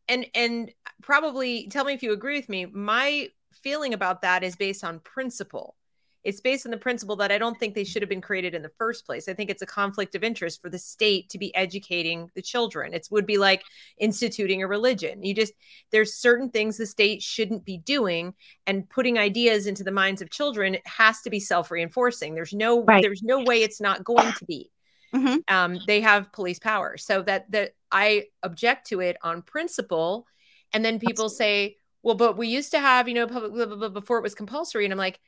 and 0.08 0.26
and 0.34 0.72
probably 1.02 1.68
tell 1.68 1.86
me 1.86 1.94
if 1.94 2.04
you 2.04 2.14
agree 2.14 2.38
with 2.38 2.50
me 2.50 2.66
my 2.66 3.30
feeling 3.52 3.94
about 3.94 4.22
that 4.22 4.44
is 4.44 4.56
based 4.56 4.84
on 4.84 5.00
principle 5.00 5.76
it's 6.24 6.42
based 6.42 6.66
on 6.66 6.72
the 6.72 6.78
principle 6.78 7.16
that 7.16 7.32
i 7.32 7.38
don't 7.38 7.60
think 7.60 7.74
they 7.74 7.84
should 7.84 8.02
have 8.02 8.10
been 8.10 8.22
created 8.22 8.54
in 8.54 8.62
the 8.62 8.72
first 8.78 9.06
place 9.06 9.28
i 9.28 9.34
think 9.34 9.50
it's 9.50 9.62
a 9.62 9.68
conflict 9.68 10.16
of 10.16 10.24
interest 10.24 10.62
for 10.62 10.70
the 10.70 10.78
state 10.78 11.30
to 11.30 11.38
be 11.38 11.54
educating 11.56 12.30
the 12.36 12.42
children 12.42 12.94
it 12.94 13.08
would 13.12 13.26
be 13.26 13.38
like 13.38 13.64
instituting 13.98 14.64
a 14.64 14.68
religion 14.68 15.24
you 15.24 15.34
just 15.34 15.54
there's 15.92 16.16
certain 16.16 16.50
things 16.50 16.78
the 16.78 16.86
state 16.86 17.22
shouldn't 17.22 17.66
be 17.66 17.78
doing 17.78 18.34
and 18.68 18.90
putting 18.90 19.18
ideas 19.18 19.68
into 19.68 19.84
the 19.84 19.92
minds 19.92 20.22
of 20.22 20.30
children 20.30 20.78
has 20.86 21.22
to 21.22 21.30
be 21.30 21.40
self-reinforcing 21.40 22.36
there's 22.36 22.54
no 22.54 22.84
right. 22.84 23.04
there's 23.04 23.24
no 23.24 23.44
way 23.44 23.64
it's 23.64 23.82
not 23.82 24.04
going 24.04 24.32
to 24.34 24.46
be 24.46 24.70
mm-hmm. 25.14 25.38
um, 25.54 25.80
they 25.88 26.02
have 26.02 26.32
police 26.32 26.60
power 26.60 26.98
so 26.98 27.22
that 27.22 27.50
that 27.52 27.72
I 27.94 28.26
object 28.42 28.88
to 28.88 29.00
it 29.00 29.18
on 29.22 29.44
principle. 29.44 30.26
And 30.74 30.84
then 30.84 31.00
people 31.00 31.30
say, 31.30 31.78
well, 32.02 32.16
but 32.16 32.36
we 32.36 32.48
used 32.48 32.72
to 32.72 32.80
have, 32.80 33.08
you 33.08 33.14
know, 33.14 33.28
public 33.28 33.54
blah, 33.54 33.68
blah, 33.68 33.76
blah, 33.76 33.90
before 33.90 34.18
it 34.18 34.24
was 34.24 34.36
compulsory. 34.36 34.84
And 34.84 34.92
I'm 34.92 34.98
like, 34.98 35.20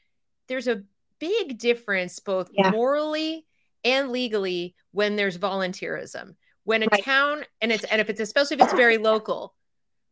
there's 0.47 0.67
a 0.67 0.83
big 1.19 1.57
difference 1.57 2.19
both 2.19 2.49
yeah. 2.53 2.71
morally 2.71 3.45
and 3.83 4.11
legally 4.11 4.75
when 4.91 5.15
there's 5.15 5.37
volunteerism. 5.37 6.35
When 6.63 6.81
a 6.81 6.87
right. 6.91 7.03
town 7.03 7.43
and 7.61 7.71
it's 7.71 7.83
and 7.83 8.01
if 8.01 8.09
it's 8.09 8.19
especially 8.19 8.57
if 8.57 8.63
it's 8.63 8.73
very 8.73 8.97
local, 8.97 9.53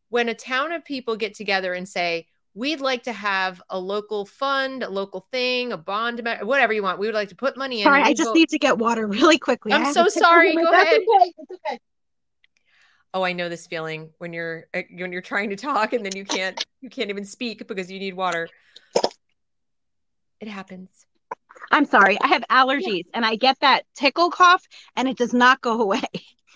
when 0.10 0.30
a 0.30 0.36
town 0.36 0.72
of 0.72 0.86
people 0.86 1.16
get 1.16 1.34
together 1.34 1.74
and 1.74 1.90
say, 1.90 2.28
we'd 2.54 2.80
like 2.80 3.04
to 3.04 3.14
have 3.14 3.60
a 3.72 3.80
local 3.80 4.26
fund, 4.26 4.84
a 4.84 4.90
local 4.90 5.28
thing, 5.32 5.72
a 5.72 5.78
bond, 5.78 6.22
whatever 6.44 6.72
you 6.72 6.84
want. 6.84 7.00
We 7.00 7.08
would 7.08 7.16
like 7.16 7.30
to 7.30 7.36
put 7.36 7.58
money 7.58 7.80
in. 7.80 7.86
Sorry, 7.86 8.04
I 8.04 8.14
just 8.14 8.36
need 8.36 8.50
to 8.50 8.60
get 8.60 8.78
water 8.78 9.08
really 9.20 9.40
quickly. 9.40 9.74
I'm 9.74 9.92
so 9.94 10.08
sorry. 10.08 10.56
Go 10.56 10.72
ahead. 10.72 11.02
Okay. 11.02 11.34
okay 11.52 11.80
oh 13.14 13.24
i 13.24 13.32
know 13.32 13.50
this 13.50 13.68
feeling 13.68 14.10
when 14.18 14.34
you're 14.34 14.66
when 14.74 15.12
you're 15.12 15.22
trying 15.22 15.50
to 15.50 15.56
talk 15.56 15.94
and 15.94 16.06
then 16.06 16.16
you 16.16 16.26
can't 16.26 16.66
you 16.82 16.90
can't 16.90 17.10
even 17.10 17.24
speak 17.24 17.68
because 17.68 17.92
you 17.92 18.00
need 18.00 18.16
water 18.16 18.50
it 20.40 20.48
happens. 20.48 21.06
I'm 21.72 21.86
sorry 21.86 22.18
i 22.22 22.28
have 22.28 22.44
allergies 22.50 23.06
yeah. 23.06 23.12
and 23.16 23.26
i 23.26 23.36
get 23.36 23.60
that 23.62 23.84
tickle 23.96 24.30
cough 24.30 24.68
and 24.96 25.08
it 25.08 25.18
does 25.18 25.34
not 25.34 25.62
go 25.62 25.82
away. 25.86 26.02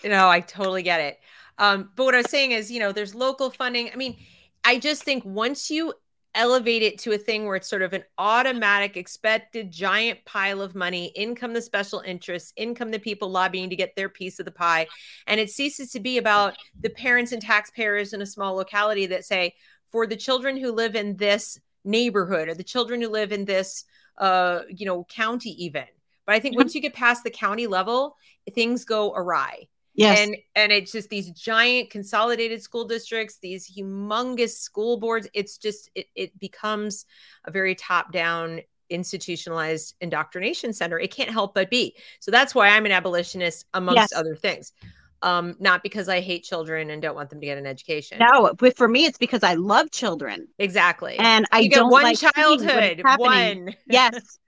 No 0.04 0.28
i 0.28 0.40
totally 0.40 0.82
get 0.82 1.00
it. 1.00 1.18
Um, 1.58 1.90
but 1.96 2.04
what 2.04 2.14
i 2.14 2.18
was 2.18 2.30
saying 2.30 2.52
is 2.52 2.70
you 2.70 2.80
know 2.80 2.92
there's 2.92 3.14
local 3.14 3.50
funding. 3.50 3.90
I 3.92 3.96
mean 3.96 4.16
i 4.64 4.78
just 4.78 5.02
think 5.02 5.24
once 5.24 5.70
you 5.70 5.94
elevate 6.34 6.82
it 6.82 6.98
to 6.98 7.12
a 7.12 7.18
thing 7.18 7.46
where 7.46 7.56
it's 7.56 7.68
sort 7.68 7.82
of 7.82 7.92
an 7.94 8.04
automatic 8.18 8.96
expected 8.96 9.72
giant 9.72 10.22
pile 10.24 10.60
of 10.60 10.74
money 10.74 11.06
income 11.16 11.52
the 11.54 11.62
special 11.62 12.00
interests 12.00 12.52
income 12.54 12.90
the 12.90 12.98
people 12.98 13.30
lobbying 13.30 13.70
to 13.70 13.74
get 13.74 13.96
their 13.96 14.10
piece 14.10 14.38
of 14.38 14.44
the 14.44 14.52
pie 14.52 14.86
and 15.26 15.40
it 15.40 15.50
ceases 15.50 15.90
to 15.90 16.00
be 16.00 16.18
about 16.18 16.54
the 16.80 16.90
parents 16.90 17.32
and 17.32 17.40
taxpayers 17.40 18.12
in 18.12 18.20
a 18.20 18.26
small 18.26 18.54
locality 18.54 19.06
that 19.06 19.24
say 19.24 19.54
for 19.90 20.06
the 20.06 20.16
children 20.16 20.56
who 20.56 20.70
live 20.70 20.94
in 20.94 21.16
this 21.16 21.58
neighborhood 21.84 22.48
or 22.48 22.54
the 22.54 22.64
children 22.64 23.00
who 23.00 23.08
live 23.08 23.32
in 23.32 23.44
this 23.44 23.84
uh 24.18 24.60
you 24.68 24.84
know 24.84 25.04
county 25.04 25.50
even 25.62 25.84
but 26.26 26.34
i 26.34 26.40
think 26.40 26.54
mm-hmm. 26.54 26.60
once 26.60 26.74
you 26.74 26.80
get 26.80 26.94
past 26.94 27.24
the 27.24 27.30
county 27.30 27.66
level 27.66 28.16
things 28.54 28.84
go 28.84 29.12
awry 29.14 29.66
Yes. 29.98 30.20
And 30.20 30.36
and 30.54 30.70
it's 30.70 30.92
just 30.92 31.10
these 31.10 31.32
giant 31.32 31.90
consolidated 31.90 32.62
school 32.62 32.84
districts, 32.84 33.38
these 33.42 33.68
humongous 33.68 34.50
school 34.50 34.96
boards. 34.96 35.26
It's 35.34 35.58
just 35.58 35.90
it, 35.96 36.06
it 36.14 36.38
becomes 36.38 37.04
a 37.46 37.50
very 37.50 37.74
top-down 37.74 38.60
institutionalized 38.90 39.96
indoctrination 40.00 40.72
center. 40.72 41.00
It 41.00 41.10
can't 41.10 41.30
help 41.30 41.52
but 41.52 41.68
be. 41.68 41.96
So 42.20 42.30
that's 42.30 42.54
why 42.54 42.68
I'm 42.68 42.86
an 42.86 42.92
abolitionist 42.92 43.66
amongst 43.74 43.96
yes. 43.96 44.12
other 44.14 44.36
things. 44.36 44.72
Um, 45.20 45.56
not 45.58 45.82
because 45.82 46.08
I 46.08 46.20
hate 46.20 46.44
children 46.44 46.90
and 46.90 47.02
don't 47.02 47.16
want 47.16 47.30
them 47.30 47.40
to 47.40 47.46
get 47.46 47.58
an 47.58 47.66
education. 47.66 48.18
No, 48.20 48.54
but 48.56 48.76
for 48.76 48.86
me, 48.86 49.04
it's 49.04 49.18
because 49.18 49.42
I 49.42 49.54
love 49.54 49.90
children. 49.90 50.46
Exactly. 50.58 51.16
And 51.18 51.44
I 51.50 51.60
you 51.60 51.70
don't 51.70 51.90
one 51.90 52.04
like 52.04 52.18
childhood. 52.18 53.02
One. 53.18 53.74
yes. 53.88 54.38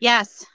Yes 0.00 0.46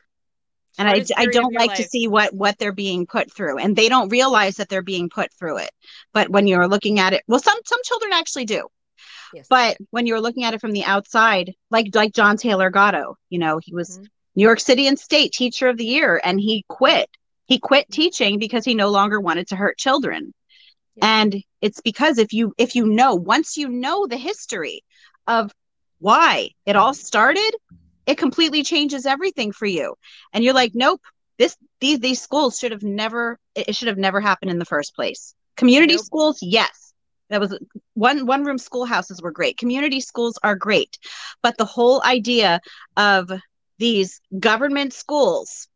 and 0.79 0.87
I, 0.87 1.03
I 1.17 1.25
don't 1.25 1.53
like 1.53 1.69
life. 1.69 1.77
to 1.77 1.83
see 1.83 2.07
what 2.07 2.33
what 2.33 2.57
they're 2.57 2.71
being 2.71 3.05
put 3.05 3.31
through 3.31 3.59
and 3.59 3.75
they 3.75 3.89
don't 3.89 4.09
realize 4.09 4.55
that 4.55 4.69
they're 4.69 4.81
being 4.81 5.09
put 5.09 5.31
through 5.33 5.57
it 5.57 5.71
but 6.13 6.29
when 6.29 6.47
you're 6.47 6.67
looking 6.67 6.99
at 6.99 7.13
it 7.13 7.23
well 7.27 7.39
some 7.39 7.59
some 7.65 7.79
children 7.83 8.11
actually 8.13 8.45
do 8.45 8.67
yes, 9.33 9.45
but 9.49 9.77
when 9.91 10.07
you're 10.07 10.21
looking 10.21 10.45
at 10.45 10.53
it 10.53 10.61
from 10.61 10.71
the 10.71 10.85
outside 10.85 11.53
like 11.69 11.93
like 11.93 12.13
john 12.13 12.37
taylor 12.37 12.71
gatto 12.71 13.15
you 13.29 13.37
know 13.37 13.59
he 13.61 13.75
was 13.75 13.97
mm-hmm. 13.97 14.05
new 14.35 14.43
york 14.43 14.59
city 14.59 14.87
and 14.87 14.97
state 14.97 15.31
teacher 15.33 15.67
of 15.67 15.77
the 15.77 15.85
year 15.85 16.19
and 16.23 16.39
he 16.39 16.65
quit 16.67 17.09
he 17.49 17.59
quit 17.59 17.89
teaching 17.91 18.39
because 18.39 18.63
he 18.63 18.75
no 18.75 18.89
longer 18.89 19.19
wanted 19.19 19.47
to 19.47 19.55
hurt 19.57 19.77
children. 19.77 20.33
Yeah. 20.95 21.21
and 21.21 21.43
it's 21.61 21.81
because 21.81 22.17
if 22.17 22.33
you 22.33 22.53
if 22.57 22.75
you 22.75 22.85
know 22.85 23.15
once 23.15 23.57
you 23.57 23.69
know 23.69 24.07
the 24.07 24.17
history 24.17 24.83
of 25.27 25.51
why 25.99 26.49
it 26.65 26.75
all 26.75 26.93
started 26.93 27.51
it 28.05 28.17
completely 28.17 28.63
changes 28.63 29.05
everything 29.05 29.51
for 29.51 29.67
you. 29.67 29.95
And 30.33 30.43
you're 30.43 30.53
like 30.53 30.71
nope 30.73 31.01
this 31.37 31.55
these 31.79 31.99
these 31.99 32.21
schools 32.21 32.59
should 32.59 32.71
have 32.71 32.83
never 32.83 33.39
it 33.55 33.75
should 33.75 33.87
have 33.87 33.97
never 33.97 34.19
happened 34.21 34.51
in 34.51 34.59
the 34.59 34.65
first 34.65 34.95
place. 34.95 35.33
Community 35.55 35.95
nope. 35.95 36.05
schools 36.05 36.39
yes. 36.41 36.93
That 37.29 37.39
was 37.39 37.57
one 37.93 38.25
one 38.25 38.43
room 38.43 38.57
schoolhouses 38.57 39.21
were 39.21 39.31
great. 39.31 39.57
Community 39.57 40.01
schools 40.01 40.37
are 40.43 40.55
great. 40.55 40.97
But 41.41 41.57
the 41.57 41.65
whole 41.65 42.03
idea 42.03 42.59
of 42.97 43.31
these 43.77 44.19
government 44.37 44.93
schools 44.93 45.68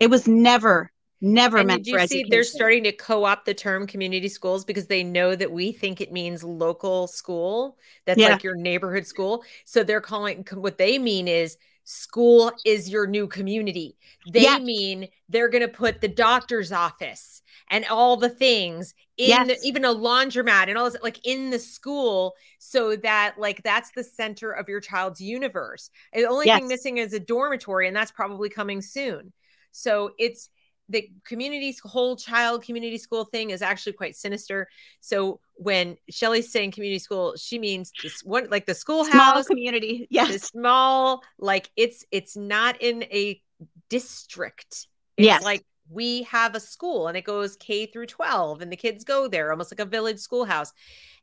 it 0.00 0.10
was 0.10 0.26
never 0.26 0.90
never 1.20 1.58
and 1.58 1.66
meant 1.68 1.84
did 1.84 1.90
you 1.90 1.98
for 1.98 2.06
see 2.06 2.20
education. 2.20 2.30
they're 2.30 2.44
starting 2.44 2.82
to 2.82 2.92
co-opt 2.92 3.44
the 3.44 3.54
term 3.54 3.86
community 3.86 4.28
schools 4.28 4.64
because 4.64 4.86
they 4.86 5.04
know 5.04 5.36
that 5.36 5.52
we 5.52 5.70
think 5.70 6.00
it 6.00 6.10
means 6.10 6.42
local 6.42 7.06
school 7.06 7.76
that's 8.06 8.18
yeah. 8.18 8.30
like 8.30 8.42
your 8.42 8.56
neighborhood 8.56 9.06
school 9.06 9.44
so 9.64 9.84
they're 9.84 10.00
calling 10.00 10.44
what 10.54 10.78
they 10.78 10.98
mean 10.98 11.28
is 11.28 11.56
school 11.84 12.52
is 12.64 12.88
your 12.88 13.06
new 13.06 13.26
community 13.26 13.96
they 14.32 14.42
yeah. 14.44 14.58
mean 14.58 15.08
they're 15.28 15.48
going 15.48 15.62
to 15.62 15.68
put 15.68 16.00
the 16.00 16.08
doctor's 16.08 16.72
office 16.72 17.42
and 17.68 17.84
all 17.86 18.16
the 18.16 18.28
things 18.28 18.94
in 19.16 19.28
yes. 19.28 19.46
the, 19.46 19.58
even 19.66 19.84
a 19.84 19.94
laundromat 19.94 20.68
and 20.68 20.78
all 20.78 20.90
this 20.90 21.00
like 21.02 21.26
in 21.26 21.50
the 21.50 21.58
school 21.58 22.34
so 22.58 22.96
that 22.96 23.34
like 23.38 23.62
that's 23.62 23.90
the 23.90 24.04
center 24.04 24.52
of 24.52 24.68
your 24.68 24.80
child's 24.80 25.20
universe 25.20 25.90
the 26.14 26.24
only 26.24 26.46
yes. 26.46 26.58
thing 26.58 26.68
missing 26.68 26.98
is 26.98 27.12
a 27.12 27.20
dormitory 27.20 27.86
and 27.86 27.96
that's 27.96 28.12
probably 28.12 28.48
coming 28.48 28.80
soon 28.80 29.32
so 29.72 30.12
it's 30.18 30.50
the 30.90 31.08
community 31.24 31.74
whole 31.84 32.16
child 32.16 32.64
community 32.64 32.98
school 32.98 33.24
thing 33.24 33.50
is 33.50 33.62
actually 33.62 33.92
quite 33.92 34.16
sinister. 34.16 34.68
So 35.00 35.40
when 35.54 35.96
Shelly's 36.10 36.50
saying 36.50 36.72
community 36.72 36.98
school, 36.98 37.34
she 37.36 37.58
means 37.58 37.92
this 38.02 38.22
one 38.24 38.48
like 38.50 38.66
the 38.66 38.74
schoolhouse 38.74 39.12
small 39.12 39.44
community. 39.44 40.08
Yes. 40.10 40.32
The 40.32 40.38
small, 40.40 41.22
like 41.38 41.70
it's 41.76 42.04
it's 42.10 42.36
not 42.36 42.82
in 42.82 43.04
a 43.04 43.40
district. 43.88 44.88
It's 45.16 45.26
yes. 45.26 45.44
like 45.44 45.64
we 45.90 46.22
have 46.24 46.54
a 46.54 46.60
school 46.60 47.08
and 47.08 47.16
it 47.16 47.24
goes 47.24 47.56
K 47.56 47.86
through 47.86 48.06
12 48.06 48.60
and 48.60 48.70
the 48.70 48.76
kids 48.76 49.04
go 49.04 49.28
there 49.28 49.50
almost 49.50 49.72
like 49.72 49.80
a 49.80 49.90
village 49.90 50.18
schoolhouse. 50.18 50.72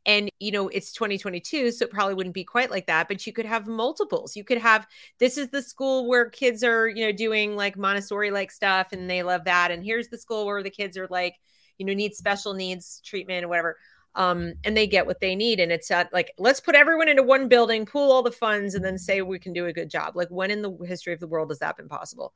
And, 0.05 0.29
you 0.39 0.51
know, 0.51 0.69
it's 0.69 0.93
2022, 0.93 1.71
so 1.71 1.85
it 1.85 1.91
probably 1.91 2.13
wouldn't 2.13 2.35
be 2.35 2.43
quite 2.43 2.71
like 2.71 2.87
that, 2.87 3.07
but 3.09 3.27
you 3.27 3.33
could 3.33 3.45
have 3.45 3.67
multiples. 3.67 4.35
You 4.35 4.43
could 4.43 4.57
have 4.57 4.87
this 5.19 5.37
is 5.37 5.49
the 5.49 5.61
school 5.61 6.07
where 6.07 6.29
kids 6.29 6.63
are, 6.63 6.87
you 6.87 7.05
know, 7.05 7.11
doing 7.11 7.55
like 7.55 7.77
Montessori 7.77 8.31
like 8.31 8.51
stuff 8.51 8.87
and 8.91 9.09
they 9.09 9.23
love 9.23 9.45
that. 9.45 9.71
And 9.71 9.83
here's 9.83 10.07
the 10.09 10.17
school 10.17 10.45
where 10.45 10.63
the 10.63 10.69
kids 10.69 10.97
are 10.97 11.07
like, 11.09 11.35
you 11.77 11.85
know, 11.85 11.93
need 11.93 12.15
special 12.15 12.53
needs 12.53 13.01
treatment 13.03 13.45
or 13.45 13.47
whatever. 13.47 13.77
Um, 14.15 14.53
and 14.63 14.75
they 14.75 14.87
get 14.87 15.05
what 15.05 15.19
they 15.19 15.35
need. 15.35 15.59
And 15.59 15.71
it's 15.71 15.91
like, 16.11 16.33
let's 16.39 16.59
put 16.59 16.73
everyone 16.73 17.07
into 17.07 17.21
one 17.21 17.47
building, 17.47 17.85
pool 17.85 18.11
all 18.11 18.23
the 18.23 18.31
funds, 18.31 18.73
and 18.73 18.83
then 18.83 18.97
say 18.97 19.21
we 19.21 19.37
can 19.37 19.53
do 19.53 19.67
a 19.67 19.73
good 19.73 19.91
job. 19.91 20.15
Like, 20.15 20.29
when 20.29 20.49
in 20.49 20.63
the 20.63 20.75
history 20.87 21.13
of 21.13 21.19
the 21.19 21.27
world 21.27 21.51
has 21.51 21.59
that 21.59 21.77
been 21.77 21.87
possible? 21.87 22.33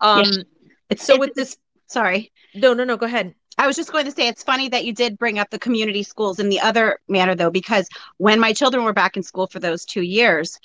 Um, 0.00 0.24
yeah. 0.24 0.42
It's 0.88 1.04
so 1.04 1.18
with 1.18 1.34
this. 1.34 1.56
Sorry. 1.86 2.32
No, 2.54 2.74
no, 2.74 2.84
no. 2.84 2.96
Go 2.96 3.06
ahead. 3.06 3.34
I 3.58 3.66
was 3.66 3.76
just 3.76 3.92
going 3.92 4.04
to 4.04 4.10
say 4.10 4.28
it's 4.28 4.42
funny 4.42 4.68
that 4.68 4.84
you 4.84 4.92
did 4.92 5.18
bring 5.18 5.38
up 5.38 5.50
the 5.50 5.58
community 5.58 6.02
schools 6.02 6.38
in 6.38 6.50
the 6.50 6.60
other 6.60 6.98
manner, 7.08 7.34
though, 7.34 7.50
because 7.50 7.88
when 8.18 8.38
my 8.38 8.52
children 8.52 8.84
were 8.84 8.92
back 8.92 9.16
in 9.16 9.22
school 9.22 9.46
for 9.46 9.58
those 9.58 9.84
two 9.84 10.02
years, 10.02 10.58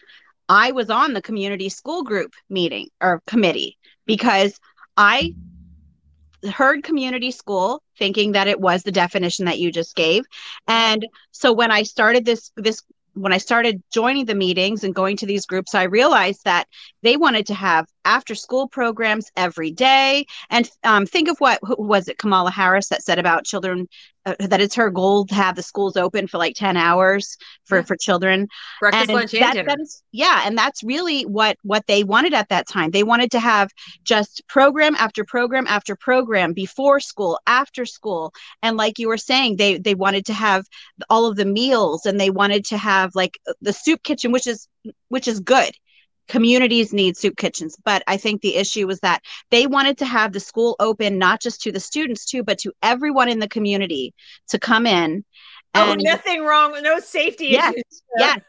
I 0.49 0.71
was 0.71 0.89
on 0.89 1.13
the 1.13 1.21
community 1.21 1.69
school 1.69 2.03
group 2.03 2.33
meeting 2.49 2.89
or 2.99 3.21
committee 3.27 3.77
because 4.05 4.59
I 4.97 5.35
heard 6.51 6.83
community 6.83 7.31
school 7.31 7.81
thinking 7.97 8.33
that 8.33 8.47
it 8.47 8.59
was 8.59 8.83
the 8.83 8.91
definition 8.91 9.45
that 9.45 9.59
you 9.59 9.71
just 9.71 9.95
gave 9.95 10.23
and 10.67 11.05
so 11.29 11.53
when 11.53 11.69
i 11.69 11.83
started 11.83 12.25
this 12.25 12.51
this 12.57 12.81
when 13.13 13.33
I 13.33 13.37
started 13.37 13.83
joining 13.91 14.25
the 14.25 14.35
meetings 14.35 14.83
and 14.83 14.95
going 14.95 15.17
to 15.17 15.25
these 15.25 15.45
groups, 15.45 15.75
I 15.75 15.83
realized 15.83 16.45
that 16.45 16.67
they 17.03 17.17
wanted 17.17 17.45
to 17.47 17.53
have 17.53 17.87
after 18.05 18.35
school 18.35 18.67
programs 18.67 19.31
every 19.35 19.71
day. 19.71 20.25
And 20.49 20.69
um, 20.83 21.05
think 21.05 21.27
of 21.27 21.37
what 21.39 21.59
was 21.79 22.07
it, 22.07 22.17
Kamala 22.17 22.51
Harris, 22.51 22.89
that 22.89 23.03
said 23.03 23.19
about 23.19 23.45
children 23.45 23.87
uh, 24.25 24.35
that 24.39 24.61
it's 24.61 24.75
her 24.75 24.91
goal 24.91 25.25
to 25.25 25.33
have 25.33 25.55
the 25.55 25.63
schools 25.63 25.97
open 25.97 26.27
for 26.27 26.37
like 26.37 26.55
10 26.55 26.77
hours 26.77 27.37
for, 27.65 27.79
yeah. 27.79 27.83
for 27.83 27.95
children. 27.95 28.47
Breakfast, 28.79 29.09
and 29.09 29.15
lunch, 29.15 29.31
that, 29.31 29.57
and 29.57 29.67
dinner. 29.67 29.85
yeah. 30.11 30.43
And 30.45 30.57
that's 30.57 30.83
really 30.83 31.23
what, 31.23 31.57
what 31.63 31.87
they 31.87 32.03
wanted 32.03 32.33
at 32.33 32.49
that 32.49 32.67
time. 32.67 32.91
They 32.91 33.03
wanted 33.03 33.31
to 33.31 33.39
have 33.39 33.71
just 34.03 34.43
program 34.47 34.95
after 34.95 35.23
program 35.23 35.65
after 35.67 35.95
program 35.95 36.53
before 36.53 36.99
school, 36.99 37.39
after 37.47 37.85
school. 37.85 38.33
And 38.61 38.77
like 38.77 38.99
you 38.99 39.07
were 39.07 39.17
saying, 39.17 39.57
they, 39.57 39.77
they 39.77 39.95
wanted 39.95 40.25
to 40.27 40.33
have 40.33 40.65
all 41.09 41.25
of 41.25 41.35
the 41.35 41.45
meals 41.45 42.05
and 42.05 42.19
they 42.19 42.29
wanted 42.29 42.65
to 42.65 42.77
have 42.77 43.15
like 43.15 43.39
the 43.61 43.73
soup 43.73 44.03
kitchen, 44.03 44.31
which 44.31 44.45
is, 44.45 44.67
which 45.09 45.27
is 45.27 45.39
good 45.39 45.71
communities 46.27 46.93
need 46.93 47.17
soup 47.17 47.35
kitchens 47.37 47.75
but 47.83 48.03
i 48.07 48.17
think 48.17 48.41
the 48.41 48.55
issue 48.55 48.87
was 48.87 48.99
that 48.99 49.21
they 49.49 49.67
wanted 49.67 49.97
to 49.97 50.05
have 50.05 50.33
the 50.33 50.39
school 50.39 50.75
open 50.79 51.17
not 51.17 51.41
just 51.41 51.61
to 51.61 51.71
the 51.71 51.79
students 51.79 52.25
too 52.25 52.43
but 52.43 52.57
to 52.57 52.71
everyone 52.81 53.29
in 53.29 53.39
the 53.39 53.49
community 53.49 54.13
to 54.47 54.59
come 54.59 54.85
in 54.85 55.23
oh 55.75 55.95
nothing 55.99 56.43
wrong 56.43 56.71
with 56.71 56.83
no 56.83 56.99
safety 56.99 57.47
yes, 57.47 57.73
issues 57.73 58.03
yes. 58.17 58.41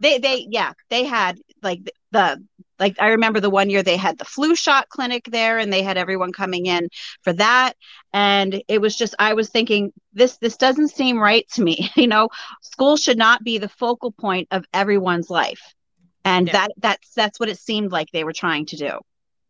They 0.00 0.18
they 0.18 0.46
yeah 0.50 0.72
they 0.88 1.04
had 1.04 1.38
like 1.62 1.92
the 2.10 2.42
like 2.78 2.96
i 2.98 3.08
remember 3.08 3.38
the 3.38 3.50
one 3.50 3.68
year 3.68 3.82
they 3.82 3.98
had 3.98 4.18
the 4.18 4.24
flu 4.24 4.56
shot 4.56 4.88
clinic 4.88 5.28
there 5.30 5.58
and 5.58 5.70
they 5.70 5.82
had 5.82 5.98
everyone 5.98 6.32
coming 6.32 6.66
in 6.66 6.88
for 7.22 7.32
that. 7.34 7.74
And 8.12 8.62
it 8.66 8.80
was 8.80 8.96
just 8.96 9.14
i 9.18 9.34
was 9.34 9.50
thinking 9.50 9.92
this 10.14 10.38
this 10.38 10.56
doesn't 10.56 10.88
seem 10.88 11.18
right 11.18 11.46
to 11.50 11.62
me 11.62 11.90
you 11.96 12.08
know? 12.08 12.30
School 12.62 12.96
should 12.96 13.18
not 13.18 13.44
be 13.44 13.58
the 13.58 13.68
focal 13.68 14.10
point 14.10 14.48
of 14.50 14.64
everyone's 14.72 15.28
life 15.28 15.74
and 16.24 16.46
no. 16.46 16.52
that 16.52 16.70
that's 16.78 17.14
that's 17.14 17.40
what 17.40 17.48
it 17.48 17.58
seemed 17.58 17.92
like 17.92 18.10
they 18.12 18.24
were 18.24 18.32
trying 18.32 18.66
to 18.66 18.76
do 18.76 18.98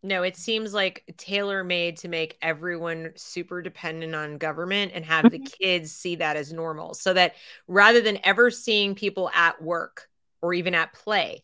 no 0.03 0.23
it 0.23 0.37
seems 0.37 0.73
like 0.73 1.05
tailor 1.17 1.63
made 1.63 1.97
to 1.97 2.09
make 2.09 2.37
everyone 2.43 3.11
super 3.17 3.61
dependent 3.61 4.15
on 4.15 4.39
government 4.39 4.93
and 4.95 5.05
have 5.05 5.31
the 5.31 5.39
mm-hmm. 5.39 5.63
kids 5.63 5.93
see 5.93 6.17
that 6.17 6.37
as 6.37 6.53
normal 6.53 6.95
so 6.95 7.13
that 7.13 7.35
rather 7.67 8.01
than 8.01 8.19
ever 8.25 8.51
seeing 8.51 8.95
people 8.95 9.31
at 9.35 9.61
work 9.63 10.09
or 10.43 10.55
even 10.55 10.75
at 10.75 10.93
play 10.93 11.43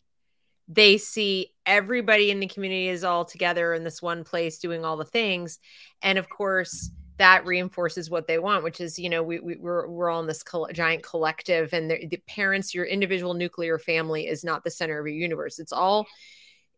they 0.69 0.97
see 0.97 1.53
everybody 1.65 2.29
in 2.29 2.39
the 2.39 2.47
community 2.47 2.89
is 2.89 3.03
all 3.03 3.23
together 3.23 3.73
in 3.73 3.83
this 3.83 4.01
one 4.01 4.23
place 4.23 4.59
doing 4.59 4.83
all 4.83 4.97
the 4.97 5.05
things 5.05 5.59
and 6.01 6.17
of 6.17 6.29
course 6.29 6.91
that 7.17 7.45
reinforces 7.45 8.09
what 8.09 8.27
they 8.27 8.39
want, 8.39 8.63
which 8.63 8.79
is, 8.79 8.99
you 8.99 9.09
know, 9.09 9.23
we, 9.23 9.39
we 9.39 9.55
we're 9.57 9.87
we're 9.87 10.09
all 10.09 10.21
in 10.21 10.27
this 10.27 10.43
giant 10.73 11.03
collective, 11.03 11.73
and 11.73 11.89
the, 11.89 12.07
the 12.07 12.21
parents, 12.27 12.73
your 12.73 12.85
individual 12.85 13.33
nuclear 13.33 13.79
family, 13.79 14.27
is 14.27 14.43
not 14.43 14.63
the 14.63 14.71
center 14.71 14.99
of 14.99 15.07
your 15.07 15.15
universe. 15.15 15.59
It's 15.59 15.73
all, 15.73 16.05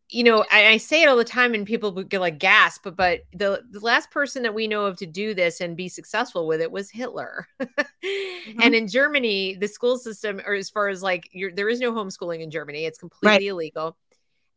you 0.10 0.24
know, 0.24 0.46
I, 0.52 0.68
I 0.68 0.78
say 0.78 1.04
it 1.04 1.10
all 1.10 1.18
the 1.18 1.26
time, 1.26 1.54
and 1.54 1.66
people 1.66 1.92
would 1.94 2.10
get 2.10 2.22
like 2.22 2.40
gasp, 2.40 2.84
but 2.84 2.96
but 2.96 3.22
the 3.34 3.64
the 3.70 3.82
last 3.82 4.12
person 4.12 4.44
that 4.44 4.54
we 4.54 4.68
know 4.68 4.86
of 4.86 4.98
to 4.98 5.06
do 5.06 5.34
this 5.34 5.60
and 5.60 5.76
be 5.76 5.90
successful 5.90 6.48
with 6.48 6.62
it 6.62 6.72
was 6.72 6.90
Hitler. 6.90 7.46
mm-hmm. 7.62 8.62
And 8.62 8.74
in 8.74 8.88
Germany, 8.88 9.56
the 9.56 9.68
school 9.68 9.98
system, 9.98 10.42
or 10.46 10.54
as 10.54 10.70
far 10.70 10.88
as 10.88 11.04
like, 11.04 11.30
there 11.56 11.70
is 11.70 11.82
no 11.82 11.92
homeschooling 11.92 12.42
in 12.42 12.50
Germany; 12.50 12.86
it's 12.86 12.98
completely 12.98 13.30
right. 13.30 13.44
illegal. 13.44 13.98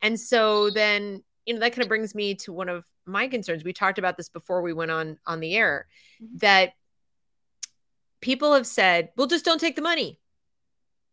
And 0.00 0.18
so 0.18 0.70
then 0.70 1.22
you 1.44 1.54
know 1.54 1.60
that 1.60 1.72
kind 1.72 1.82
of 1.82 1.88
brings 1.88 2.14
me 2.14 2.36
to 2.36 2.52
one 2.52 2.68
of 2.68 2.84
my 3.06 3.28
concerns 3.28 3.64
we 3.64 3.72
talked 3.72 3.98
about 3.98 4.16
this 4.16 4.28
before 4.28 4.62
we 4.62 4.72
went 4.72 4.90
on 4.90 5.18
on 5.26 5.40
the 5.40 5.54
air 5.54 5.86
mm-hmm. 6.22 6.36
that 6.38 6.72
people 8.20 8.54
have 8.54 8.66
said 8.66 9.10
well 9.16 9.26
just 9.26 9.44
don't 9.44 9.60
take 9.60 9.76
the 9.76 9.82
money 9.82 10.18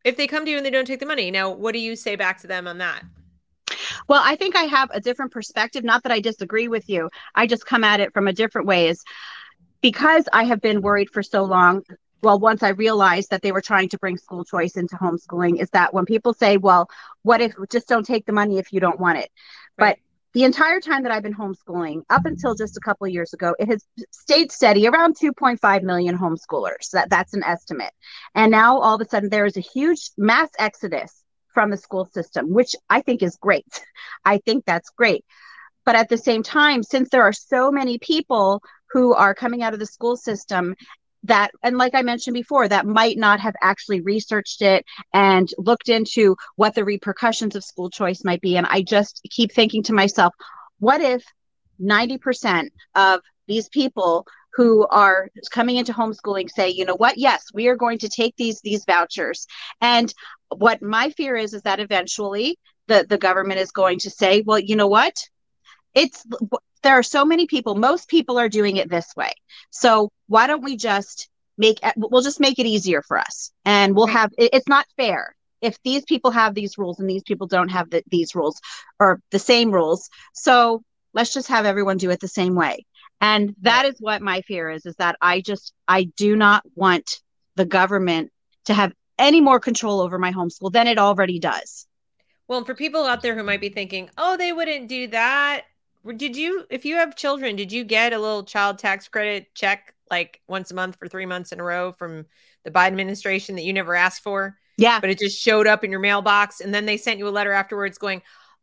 if 0.06 0.16
they 0.16 0.28
come 0.28 0.46
to 0.46 0.52
you 0.52 0.58
and 0.58 0.66
they 0.66 0.70
don't 0.70 0.86
take 0.86 1.00
the 1.00 1.06
money 1.06 1.32
now 1.32 1.50
what 1.50 1.74
do 1.74 1.80
you 1.80 1.96
say 1.96 2.16
back 2.16 2.40
to 2.40 2.48
them 2.48 2.68
on 2.68 2.78
that 2.78 3.04
well 4.08 4.22
i 4.24 4.36
think 4.36 4.56
i 4.56 4.64
have 4.64 4.90
a 4.94 5.02
different 5.02 5.32
perspective 5.32 5.84
not 5.84 6.04
that 6.04 6.12
i 6.12 6.20
disagree 6.20 6.68
with 6.68 6.88
you 6.90 7.10
i 7.36 7.46
just 7.48 7.66
come 7.66 7.84
at 7.84 8.00
it 8.00 8.14
from 8.14 8.28
a 8.28 8.34
different 8.34 8.68
way 8.68 8.88
is 8.88 9.04
because 9.82 10.26
i 10.34 10.44
have 10.44 10.62
been 10.62 10.82
worried 10.82 11.10
for 11.10 11.24
so 11.24 11.44
long 11.44 11.82
well 12.22 12.40
once 12.40 12.64
i 12.64 12.70
realized 12.70 13.30
that 13.32 13.42
they 13.42 13.52
were 13.52 13.62
trying 13.62 13.90
to 13.90 13.98
bring 13.98 14.18
school 14.18 14.46
choice 14.46 14.78
into 14.78 14.96
homeschooling 14.96 15.60
is 15.60 15.70
that 15.72 15.94
when 15.94 16.06
people 16.06 16.34
say 16.34 16.58
well 16.58 16.90
what 17.24 17.42
if 17.42 17.54
just 17.72 17.88
don't 17.88 18.06
take 18.06 18.26
the 18.26 18.34
money 18.34 18.58
if 18.60 18.72
you 18.72 18.80
don't 18.80 19.00
want 19.00 19.18
it 19.18 19.30
right. 19.78 19.98
but 19.98 20.09
the 20.34 20.44
entire 20.44 20.80
time 20.80 21.04
that 21.04 21.12
I've 21.12 21.24
been 21.24 21.34
homeschooling, 21.34 22.04
up 22.10 22.26
until 22.26 22.54
just 22.54 22.78
a 22.78 22.82
couple 22.82 23.08
years 23.08 23.34
ago, 23.34 23.56
it 23.58 23.68
has 23.68 23.84
stayed 24.12 24.52
steady 24.52 24.88
around 24.88 25.18
2.5 25.18 25.84
million 25.84 26.18
homeschoolers. 26.18 26.92
That, 26.92 27.10
that's 27.10 27.34
an 27.34 27.44
estimate. 27.44 27.94
And 28.36 28.52
now 28.52 28.80
all 28.80 28.96
of 28.96 29.02
a 29.02 29.10
sudden 29.10 29.30
there 29.30 29.46
is 29.46 29.58
a 29.58 29.62
huge 29.62 30.12
mass 30.18 30.50
exodus 30.60 31.24
from 31.54 31.72
the 31.72 31.78
school 31.78 32.06
system, 32.06 32.54
which 32.54 32.76
I 32.90 33.02
think 33.02 33.24
is 33.24 33.38
great. 33.38 33.66
I 34.24 34.38
think 34.38 34.66
that's 34.66 34.92
great. 34.92 35.26
But 35.84 35.96
at 35.96 36.10
the 36.10 36.18
same 36.18 36.44
time, 36.44 36.84
since 36.84 37.10
there 37.10 37.24
are 37.24 37.34
so 37.34 37.72
many 37.72 37.98
people 37.98 38.62
who 38.92 39.14
are 39.14 39.34
coming 39.34 39.64
out 39.64 39.74
of 39.74 39.80
the 39.80 39.86
school 39.86 40.16
system 40.16 40.76
that 41.24 41.52
and 41.64 41.78
like 41.78 41.94
i 41.96 42.02
mentioned 42.02 42.34
before 42.34 42.68
that 42.68 42.86
might 42.86 43.18
not 43.18 43.40
have 43.40 43.56
actually 43.62 44.02
researched 44.02 44.62
it 44.62 44.86
and 45.14 45.50
looked 45.58 45.90
into 45.90 46.36
what 46.56 46.76
the 46.76 46.86
repercussions 46.86 47.56
of 47.56 47.64
school 47.64 47.90
choice 47.90 48.24
might 48.24 48.42
be. 48.42 48.58
And 48.58 48.68
i 48.70 48.82
just 48.82 49.22
keep 49.30 49.52
thinking 49.52 49.84
to 49.84 49.94
myself 49.94 50.34
what 50.80 51.02
if 51.02 51.24
90% 51.82 52.70
of 52.96 53.22
these 53.48 53.70
people 53.70 54.26
who 54.54 54.86
are 54.88 55.30
coming 55.52 55.78
into 55.78 55.94
homeschooling 55.94 56.50
say 56.50 56.70
you 56.70 56.86
know 56.86 56.96
what? 56.96 57.18
Yes 57.18 57.46
we 57.54 57.68
are 57.68 57.76
going 57.76 58.00
to 58.00 58.10
take 58.10 58.36
these 58.36 58.62
these 58.62 58.86
vouchers. 58.86 59.46
And 59.82 60.14
what 60.50 60.82
my 60.82 61.10
fear 61.12 61.36
is 61.36 61.54
is 61.54 61.62
that 61.64 61.80
eventually 61.80 62.58
the 62.88 63.06
the 63.08 63.18
government 63.18 63.60
is 63.60 63.72
going 63.72 64.00
to 64.00 64.10
say 64.10 64.42
well 64.46 64.60
you 64.60 64.76
know 64.76 64.88
what? 64.88 65.16
It's 65.94 66.26
there 66.84 66.94
are 66.94 67.04
so 67.04 67.26
many 67.26 67.46
people 67.46 67.76
most 67.76 68.08
people 68.08 68.40
are 68.40 68.50
doing 68.50 68.78
it 68.78 68.90
this 68.90 69.16
way. 69.16 69.32
So 69.70 70.12
why 70.28 70.48
don't 70.48 70.64
we 70.64 70.78
just 70.78 71.30
make 71.58 71.80
we'll 71.98 72.22
just 72.22 72.40
make 72.40 72.60
it 72.60 72.66
easier 72.66 73.02
for 73.02 73.18
us 73.18 73.52
and 73.66 73.96
we'll 73.96 74.08
have 74.08 74.32
it's 74.38 74.68
not 74.68 74.86
fair. 74.98 75.36
If 75.62 75.78
these 75.84 76.06
people 76.06 76.32
have 76.32 76.56
these 76.56 76.78
rules 76.78 77.00
and 77.00 77.10
these 77.10 77.24
people 77.24 77.46
don't 77.46 77.70
have 77.70 77.90
the, 77.90 78.02
these 78.10 78.34
rules 78.34 78.62
or 79.00 79.22
the 79.32 79.40
same 79.40 79.72
rules 79.72 80.10
so 80.34 80.84
let's 81.14 81.34
just 81.34 81.50
have 81.50 81.66
everyone 81.66 81.98
do 81.98 82.12
it 82.12 82.20
the 82.20 82.28
same 82.28 82.56
way. 82.56 82.86
And 83.22 83.56
that 83.62 83.86
is 83.86 83.96
what 84.00 84.22
my 84.22 84.42
fear 84.42 84.70
is 84.70 84.86
is 84.86 84.96
that 84.96 85.18
i 85.22 85.42
just 85.42 85.74
i 85.88 86.04
do 86.04 86.36
not 86.36 86.64
want 86.76 87.22
the 87.56 87.66
government 87.66 88.32
to 88.66 88.74
have 88.74 88.94
any 89.18 89.42
more 89.42 89.60
control 89.60 90.00
over 90.00 90.18
my 90.18 90.32
homeschool 90.32 90.72
than 90.72 90.88
it 90.88 90.98
already 90.98 91.40
does. 91.40 91.88
Well 92.48 92.64
for 92.64 92.74
people 92.74 93.04
out 93.04 93.22
there 93.22 93.36
who 93.36 93.44
might 93.44 93.62
be 93.62 93.70
thinking 93.70 94.10
oh 94.18 94.38
they 94.38 94.54
wouldn't 94.54 94.88
do 94.88 95.08
that 95.08 95.66
did 96.16 96.36
you 96.36 96.66
if 96.70 96.86
you 96.86 96.96
have 96.96 97.16
children 97.16 97.56
did 97.56 97.72
you 97.72 97.84
get 97.84 98.14
a 98.14 98.20
little 98.20 98.44
child 98.44 98.78
tax 98.80 99.08
credit 99.08 99.54
check 99.54 99.94
like 100.10 100.42
once 100.48 100.72
a 100.72 100.76
month 100.76 100.96
for 100.98 101.08
three 101.08 101.26
months 101.26 101.52
in 101.52 101.60
a 101.60 101.64
row 101.64 101.92
from 101.92 102.26
the 102.64 102.72
biden 102.72 102.88
administration 102.88 103.56
that 103.56 103.64
you 103.64 103.74
never 103.74 103.96
asked 103.96 104.24
for 104.24 104.58
yeah 104.78 105.00
but 105.00 105.10
it 105.10 105.20
just 105.20 105.40
showed 105.40 105.68
up 105.68 105.84
in 105.84 105.92
your 105.92 106.00
mailbox 106.00 106.62
and 106.62 106.74
then 106.74 106.86
they 106.86 106.98
sent 106.98 107.20
you 107.20 107.28
a 107.28 107.30
letter 107.30 107.52
afterwards 107.52 107.98
going 107.98 108.22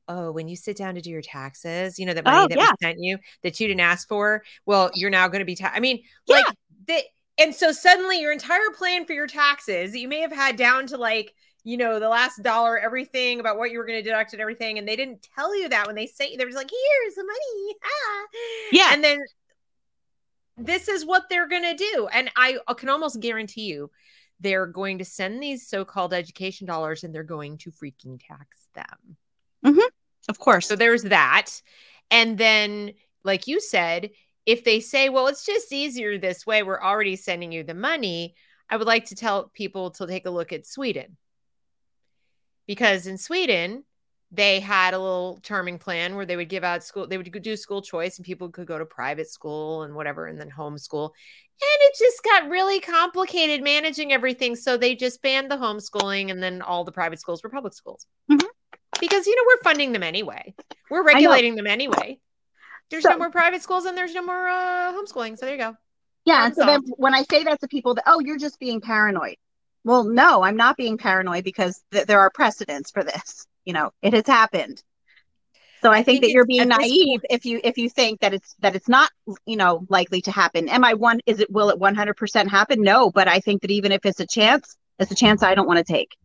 oh, 0.09 0.31
when 0.31 0.47
you 0.47 0.55
sit 0.55 0.77
down 0.77 0.95
to 0.95 1.01
do 1.01 1.11
your 1.11 1.21
taxes, 1.21 1.99
you 1.99 2.07
know, 2.07 2.15
that 2.15 2.25
money 2.25 2.45
Oh, 2.45 2.47
that 2.47 2.57
yeah. 2.57 2.67
was 2.69 2.77
sent 2.81 2.99
you 3.01 3.19
that 3.43 3.59
you 3.59 3.67
didn't 3.67 3.81
ask 3.81 4.07
for, 4.07 4.45
well, 4.65 4.89
you're 4.95 5.11
now 5.11 5.27
going 5.27 5.41
to 5.41 5.45
be, 5.45 5.57
ta- 5.57 5.73
I 5.75 5.81
mean, 5.81 6.01
Yeah. 6.27 6.37
like, 6.37 6.47
the, 6.87 7.03
and 7.39 7.53
so 7.53 7.73
suddenly 7.73 8.21
your 8.21 8.31
entire 8.31 8.71
plan 8.77 9.05
for 9.05 9.15
your 9.15 9.27
taxes 9.27 9.91
that 9.91 9.99
you 9.99 10.07
may 10.07 10.21
have 10.21 10.31
had 10.31 10.55
down 10.55 10.87
to 10.87 10.97
like, 10.97 11.35
you 11.67 11.77
know, 11.77 11.99
the 11.99 12.09
last 12.09 12.45
dollar, 12.45 12.79
everything 12.79 13.41
about 13.41 13.59
what 13.59 13.73
you 13.73 13.79
were 13.79 13.85
going 13.85 13.99
to 13.99 14.03
deduct 14.03 14.33
and 14.33 14.41
everything. 14.41 14.79
And 14.79 14.87
they 14.87 14.95
didn't 14.95 15.27
tell 15.35 15.55
you 15.59 15.69
that 15.71 15.89
when 15.89 15.97
they 15.97 16.07
sent 16.07 16.31
you, 16.31 16.39
they 16.39 16.45
were 16.45 16.51
just 16.51 16.63
like, 16.63 16.71
here's 16.71 17.15
the 17.17 17.25
money. 17.25 17.77
Ah. 17.85 18.27
Yeah. 18.73 18.91
And 18.93 19.03
then 19.03 19.25
this 20.57 20.87
is 20.87 21.05
what 21.05 21.25
they're 21.29 21.49
going 21.49 21.65
to 21.65 21.75
do. 21.75 22.09
And 22.13 22.31
I 22.37 22.59
can 22.77 22.89
almost 22.89 23.19
guarantee 23.19 23.63
you 23.63 23.91
they're 24.39 24.67
going 24.67 24.99
to 24.99 25.05
send 25.05 25.43
these 25.43 25.67
so 25.67 25.85
called 25.85 26.15
education 26.15 26.69
dollars 26.69 27.03
and 27.03 27.13
they're 27.13 27.25
going 27.25 27.59
to 27.59 27.73
freaking 27.73 28.21
tax 28.25 28.69
them. 28.77 29.17
Of 30.29 30.39
course. 30.39 30.69
So 30.69 30.77
there's 30.77 31.03
that. 31.03 31.51
And 32.13 32.39
then, 32.39 32.93
like 33.25 33.49
you 33.49 33.61
said, 33.61 34.11
if 34.45 34.63
they 34.63 34.79
say, 34.79 35.09
well, 35.09 35.27
it's 35.27 35.45
just 35.45 35.73
easier 35.73 36.17
this 36.17 36.47
way, 36.47 36.63
we're 36.63 36.81
already 36.81 37.17
sending 37.17 37.51
you 37.51 37.65
the 37.65 37.75
money, 37.75 38.37
I 38.71 38.77
would 38.77 38.87
like 38.87 39.07
to 39.07 39.17
tell 39.17 39.49
people 39.53 39.91
to 39.93 40.07
take 40.07 40.27
a 40.27 40.31
look 40.31 40.53
at 40.53 40.65
Sweden. 40.65 41.17
Because 42.67 43.07
in 43.07 43.19
Sweden, 43.19 43.85
they 44.33 44.61
had 44.61 44.93
a 44.93 44.99
little 44.99 45.39
charming 45.43 45.79
plan 45.79 46.17
where 46.17 46.27
they 46.27 46.37
would 46.37 46.49
give 46.49 46.65
out 46.65 46.83
school, 46.83 47.07
they 47.07 47.17
would 47.17 47.31
do 47.43 47.57
school 47.57 47.81
choice 47.81 48.19
and 48.19 48.25
people 48.25 48.49
could 48.49 48.67
go 48.67 48.79
to 48.79 48.85
private 48.85 49.31
school 49.31 49.83
and 49.83 49.95
whatever, 49.95 50.27
and 50.27 50.41
then 50.41 50.51
homeschool. 50.51 51.11
And 51.59 51.79
it 51.81 51.97
just 51.99 52.23
got 52.23 52.51
really 52.51 52.81
complicated 52.81 53.63
managing 53.63 54.13
everything. 54.13 54.57
So 54.57 54.77
they 54.77 54.95
just 54.95 55.23
banned 55.23 55.51
the 55.51 55.57
homeschooling 55.57 56.31
and 56.31 56.43
then 56.43 56.61
all 56.61 56.85
the 56.85 56.93
private 56.93 57.21
schools 57.21 57.43
were 57.43 57.51
public 57.51 57.73
schools. 57.73 58.07
Mhm. 58.31 58.45
Because, 59.01 59.27
you 59.27 59.37
know, 59.37 59.43
we're 59.47 59.63
funding 59.63 59.93
them 59.93 60.03
anyway, 60.03 60.55
we're 60.91 61.05
regulating 61.05 61.55
them 61.55 61.67
anyway. 61.67 62.19
There's 62.91 63.05
So- 63.05 63.11
no 63.11 63.19
more 63.19 63.31
private 63.31 63.63
schools 63.63 63.85
and 63.85 63.97
there's 63.97 64.15
no 64.15 64.23
more 64.23 64.49
uh, 64.49 64.93
homeschooling. 64.93 65.39
So 65.39 65.47
there 65.47 65.55
you 65.55 65.61
go. 65.61 65.77
Yeah. 66.25 66.47
And 66.47 66.55
so 66.55 66.67
then 66.67 66.83
when 66.97 67.15
I 67.15 67.23
say 67.23 67.45
that 67.45 67.61
to 67.61 67.69
people, 67.69 67.95
that 67.95 68.05
oh, 68.07 68.21
you're 68.21 68.39
just 68.39 68.59
being 68.59 68.81
paranoid. 68.81 69.37
Well, 69.87 70.03
no, 70.03 70.43
I'm 70.43 70.57
not 70.57 70.77
being 70.77 70.99
paranoid 70.99 71.45
because 71.45 71.81
th- 71.93 72.07
there 72.07 72.19
are 72.19 72.29
precedents 72.29 72.91
for 72.91 73.05
this. 73.05 73.47
You 73.65 73.73
know, 73.73 73.93
it 74.03 74.15
has 74.15 74.27
happened. 74.27 74.83
So 75.81 75.93
I, 75.93 75.99
I 75.99 76.03
think, 76.03 76.23
think 76.23 76.25
that 76.25 76.31
you're 76.33 76.45
being 76.45 76.67
naive 76.67 77.21
if 77.31 77.45
you 77.45 77.61
if 77.63 77.79
you 77.79 77.89
think 77.89 78.21
that 78.21 78.35
it's 78.35 78.57
that 78.59 78.75
it's 78.75 78.89
not 78.89 79.11
you 79.47 79.57
know 79.57 79.87
likely 79.89 80.23
to 80.23 80.33
happen. 80.33 80.69
Am 80.69 80.83
I 80.83 80.95
one? 80.95 81.21
Is 81.25 81.39
it 81.39 81.53
will 81.53 81.71
it 81.71 81.79
100% 81.79 82.49
happen? 82.49 82.83
No, 82.83 83.13
but 83.13 83.29
I 83.29 83.39
think 83.39 83.63
that 83.63 83.71
even 83.71 83.93
if 83.93 84.05
it's 84.05 84.19
a 84.19 84.27
chance, 84.27 84.77
it's 84.99 85.13
a 85.13 85.15
chance 85.15 85.45
I 85.45 85.55
don't 85.55 85.69
want 85.69 85.79
to 85.79 85.93
take. 85.93 86.17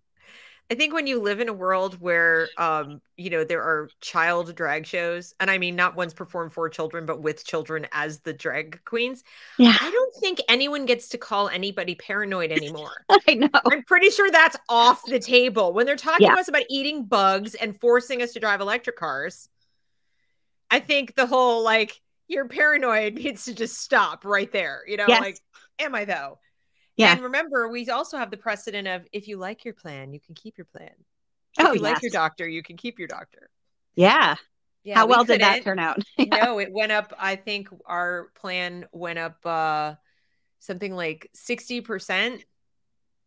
I 0.72 0.76
think 0.76 0.94
when 0.94 1.06
you 1.08 1.22
live 1.22 1.42
in 1.42 1.50
a 1.50 1.54
world 1.54 2.00
where, 2.00 2.54
um, 2.58 3.02
you 3.18 3.30
know, 3.30 3.44
there 3.44 3.62
are 3.62 3.92
child 4.02 4.56
drag 4.56 4.86
shows, 4.88 5.34
and 5.40 5.52
I 5.52 5.58
mean, 5.58 5.76
not 5.76 5.98
ones 5.98 6.14
performed 6.14 6.54
for 6.54 6.70
children, 6.70 7.06
but 7.06 7.22
with 7.22 7.46
children 7.46 7.88
as 7.92 8.22
the 8.22 8.34
drag 8.34 8.84
queens, 8.86 9.24
Yeah, 9.58 9.78
I 9.80 9.92
don't 9.92 10.16
think 10.16 10.40
anyone 10.48 10.86
gets 10.86 11.10
to 11.10 11.18
call 11.18 11.50
anybody 11.50 11.96
paranoid 11.96 12.52
anymore. 12.54 13.06
I 13.28 13.34
know. 13.36 13.50
I'm 13.70 13.84
pretty 13.84 14.10
sure 14.12 14.32
that's 14.32 14.58
off 14.70 15.06
the 15.06 15.20
table. 15.20 15.74
When 15.74 15.86
they're 15.86 15.96
talking 15.98 16.26
Yeah. 16.26 16.36
to 16.36 16.40
us 16.40 16.48
about 16.48 16.64
eating 16.70 17.06
bugs 17.06 17.56
and 17.56 17.80
forcing 17.80 18.22
us 18.22 18.34
to 18.34 18.40
drive 18.40 18.62
electric 18.62 18.96
cars, 18.98 19.50
I 20.70 20.80
think 20.80 21.16
the 21.16 21.26
whole 21.28 21.64
like, 21.64 22.00
you're 22.28 22.48
paranoid 22.48 23.14
needs 23.16 23.46
to 23.46 23.54
just 23.54 23.78
stop 23.80 24.26
right 24.26 24.52
there. 24.52 24.82
You 24.88 24.98
know, 24.98 25.08
Yes. 25.08 25.20
like, 25.20 25.40
am 25.80 25.96
I 25.96 26.06
though? 26.06 26.40
Yeah. 26.98 27.14
And 27.14 27.22
remember, 27.22 27.70
we 27.70 27.90
also 27.90 28.18
have 28.18 28.32
the 28.32 28.38
precedent 28.38 28.88
of 28.88 29.04
if 29.12 29.28
you 29.28 29.38
like 29.38 29.66
your 29.66 29.74
plan, 29.74 30.14
you 30.14 30.20
can 30.20 30.36
keep 30.36 30.58
your 30.58 30.66
plan. 30.66 30.92
Oh, 31.60 31.70
if 31.70 31.76
you 31.76 31.82
like 31.82 32.02
your 32.02 32.12
doctor, 32.12 32.48
you 32.48 32.64
can 32.64 32.78
keep 32.78 33.00
your 33.00 33.08
doctor. 33.08 33.50
Yeah. 33.96 34.36
Yeah, 34.84 34.96
How 34.96 35.06
we 35.06 35.12
well 35.12 35.24
did 35.24 35.42
that 35.42 35.64
turn 35.64 35.80
out? 35.80 36.00
no, 36.18 36.60
it 36.60 36.72
went 36.72 36.92
up. 36.92 37.14
I 37.20 37.36
think 37.36 37.70
our 37.86 38.30
plan 38.36 38.86
went 38.92 39.20
up 39.20 39.46
uh 39.46 39.96
something 40.60 40.94
like 40.96 41.30
60%. 41.36 42.44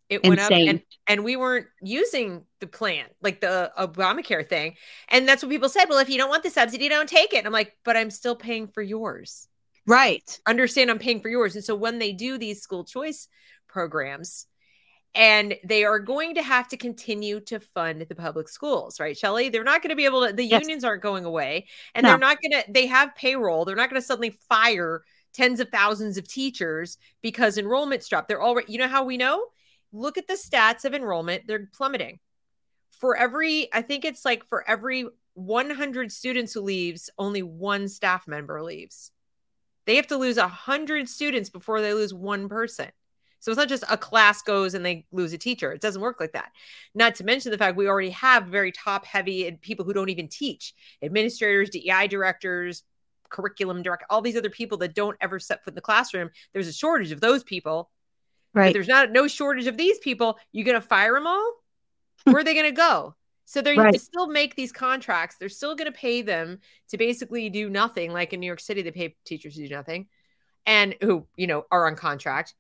It 0.09 0.23
went 0.23 0.41
up 0.41 0.53
and 0.53 0.83
and 1.07 1.25
we 1.25 1.37
weren't 1.37 1.67
using 1.83 2.45
the 2.61 2.67
plan, 2.67 3.07
like 3.23 3.41
the 3.41 3.73
Obamacare 3.79 4.47
thing. 4.47 4.77
And 5.09 5.27
that's 5.27 5.43
what 5.43 5.51
people 5.51 5.69
said. 5.69 5.87
Well, 5.89 5.99
if 5.99 6.11
you 6.11 6.19
don't 6.19 6.29
want 6.29 6.43
the 6.43 6.51
subsidy, 6.51 6.89
don't 6.89 7.09
take 7.09 7.33
it. 7.33 7.39
And 7.39 7.47
I'm 7.47 7.53
like, 7.53 7.77
but 7.85 7.97
I'm 7.97 8.11
still 8.11 8.37
paying 8.37 8.69
for 8.69 8.83
yours. 8.83 9.49
Right. 9.87 10.39
Understand 10.47 10.91
I'm 10.91 10.99
paying 10.99 11.21
for 11.21 11.29
yours. 11.29 11.57
And 11.57 11.65
so 11.65 11.75
when 11.75 11.99
they 11.99 12.13
do 12.13 12.39
these 12.39 12.63
school 12.63 12.85
choice 12.85 13.29
programs, 13.75 14.47
and 15.15 15.55
they 15.65 15.85
are 15.85 15.99
going 15.99 16.35
to 16.37 16.43
have 16.43 16.69
to 16.69 16.77
continue 16.77 17.41
to 17.41 17.61
fund 17.61 18.07
the 18.09 18.15
public 18.15 18.49
schools, 18.49 18.99
right, 19.01 19.19
Shelly? 19.19 19.49
They're 19.49 19.65
not 19.65 19.83
going 19.83 19.91
to 19.91 19.97
be 19.97 20.07
able 20.07 20.27
to, 20.27 20.33
the 20.33 20.45
Yes. 20.45 20.63
unions 20.63 20.85
aren't 20.85 21.03
going 21.03 21.25
away, 21.25 21.67
and 21.95 22.05
No. 22.05 22.11
they're 22.11 22.19
not 22.19 22.39
going 22.41 22.63
to, 22.63 22.73
they 22.73 22.87
have 22.87 23.15
payroll. 23.17 23.65
They're 23.65 23.77
not 23.77 23.91
going 23.91 24.01
to 24.01 24.07
suddenly 24.07 24.39
fire 24.49 25.03
tens 25.35 25.61
of 25.61 25.69
thousands 25.69 26.17
of 26.17 26.29
teachers 26.29 26.97
because 27.21 27.59
enrollment's 27.59 28.09
dropped. 28.09 28.29
They're 28.29 28.43
already, 28.43 28.73
you 28.73 28.79
know 28.79 28.89
how 28.89 29.05
we 29.05 29.17
know? 29.17 29.47
Look 29.93 30.17
at 30.17 30.29
the 30.29 30.35
stats 30.35 30.85
of 30.85 30.95
enrollment, 30.95 31.47
they're 31.47 31.69
plummeting. 31.77 32.21
For 33.01 33.17
every, 33.17 33.69
I 33.73 33.83
think 33.83 34.05
it's 34.05 34.25
like 34.25 34.47
for 34.49 34.69
every 34.69 35.07
100 35.35 36.13
students 36.13 36.53
who 36.53 36.61
leaves, 36.61 37.11
only 37.19 37.43
one 37.43 37.89
staff 37.89 38.27
member 38.29 38.63
leaves. 38.63 39.11
They 39.87 39.97
have 39.97 40.07
to 40.09 40.17
lose 40.17 40.37
100 40.39 41.09
students 41.09 41.51
before 41.51 41.81
they 41.81 41.93
lose 41.93 42.15
one 42.15 42.49
person. 42.49 42.91
So 43.45 43.51
it's 43.51 43.59
not 43.59 43.69
just 43.69 43.85
a 43.91 43.99
class 43.99 44.41
goes 44.41 44.73
and 44.73 44.83
they 44.83 45.05
lose 45.13 45.35
a 45.35 45.39
teacher. 45.39 45.71
It 45.71 45.83
doesn't 45.83 46.01
work 46.01 46.19
like 46.19 46.33
that. 46.33 46.51
Not 46.95 47.15
to 47.17 47.25
mention 47.25 47.53
the 47.53 47.59
fact 47.59 47.77
we 47.77 47.87
already 47.87 48.09
have 48.09 48.47
very 48.47 48.73
top 48.73 49.05
heavy 49.05 49.47
and 49.47 49.61
people 49.61 49.85
who 49.85 49.93
don't 49.93 50.09
even 50.09 50.29
teach 50.29 50.73
administrators, 51.03 51.69
DEI 51.69 52.07
directors, 52.09 52.85
curriculum 53.29 53.83
director, 53.83 54.07
all 54.09 54.23
these 54.23 54.39
other 54.39 54.49
people 54.49 54.79
that 54.79 54.95
don't 54.95 55.19
ever 55.21 55.39
set 55.39 55.63
foot 55.63 55.73
in 55.73 55.75
the 55.75 55.83
classroom. 55.83 56.31
There's 56.55 56.69
a 56.69 56.73
shortage 56.73 57.13
of 57.13 57.21
those 57.21 57.45
people. 57.45 57.91
Right. 58.55 58.73
there's 58.73 58.89
not 58.89 59.13
no 59.13 59.29
shortage 59.29 59.67
of 59.67 59.77
these 59.77 59.99
people. 59.99 60.39
You 60.53 60.65
going 60.65 60.81
to 60.81 60.87
fire 60.87 61.13
them 61.13 61.27
all? 61.27 61.53
Where 62.25 62.39
are 62.39 62.45
they 62.45 62.55
going 62.55 62.65
to 62.65 62.73
go? 62.73 63.15
So 63.45 63.61
they're 63.61 63.77
Right. 63.77 64.01
still 64.01 64.27
make 64.27 64.55
these 64.57 64.73
contracts. 64.73 65.37
They're 65.37 65.51
still 65.51 65.75
going 65.77 65.93
to 65.93 65.99
pay 65.99 66.23
them 66.23 66.61
to 66.89 66.97
basically 66.97 67.51
do 67.51 67.69
nothing. 67.69 68.11
Like 68.11 68.33
in 68.33 68.41
New 68.41 68.47
York 68.47 68.61
City, 68.61 68.81
they 68.81 68.91
pay 68.91 69.15
teachers 69.27 69.57
to 69.57 69.69
do 69.69 69.75
nothing, 69.75 70.07
and 70.65 70.95
who 71.03 71.27
you 71.37 71.47
know 71.47 71.67
are 71.71 71.87
on 71.87 71.95
contract, 71.95 72.55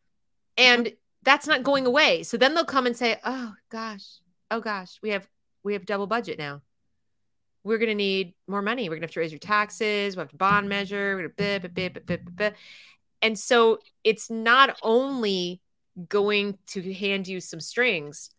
Mm-hmm. 0.56 0.72
and 0.72 0.92
that's 1.22 1.46
not 1.46 1.62
going 1.62 1.86
away. 1.86 2.22
So 2.22 2.36
then 2.36 2.54
they'll 2.54 2.64
come 2.64 2.86
and 2.86 2.96
say, 2.96 3.18
"Oh 3.24 3.54
gosh, 3.70 4.04
oh 4.50 4.60
gosh, 4.60 4.98
we 5.02 5.10
have 5.10 5.28
we 5.62 5.72
have 5.72 5.86
double 5.86 6.06
budget 6.06 6.38
now. 6.38 6.62
We're 7.64 7.78
going 7.78 7.88
to 7.88 7.94
need 7.94 8.34
more 8.46 8.60
money. 8.60 8.88
We're 8.88 8.96
going 8.96 9.00
to 9.02 9.06
have 9.06 9.12
to 9.12 9.20
raise 9.20 9.32
your 9.32 9.38
taxes. 9.38 10.16
We 10.16 10.20
have 10.20 10.28
to 10.30 10.36
bond 10.36 10.68
measure. 10.68 11.16
We're 11.16 11.28
going 11.28 11.30
to 11.30 11.36
bit, 11.36 11.74
bit, 11.74 11.94
bit, 11.94 12.06
bit, 12.06 12.36
bit." 12.36 12.54
And 13.22 13.38
so 13.38 13.78
it's 14.04 14.30
not 14.30 14.76
only 14.82 15.62
going 16.08 16.58
to 16.68 16.92
hand 16.92 17.26
you 17.26 17.40
some 17.40 17.60
strings, 17.60 18.30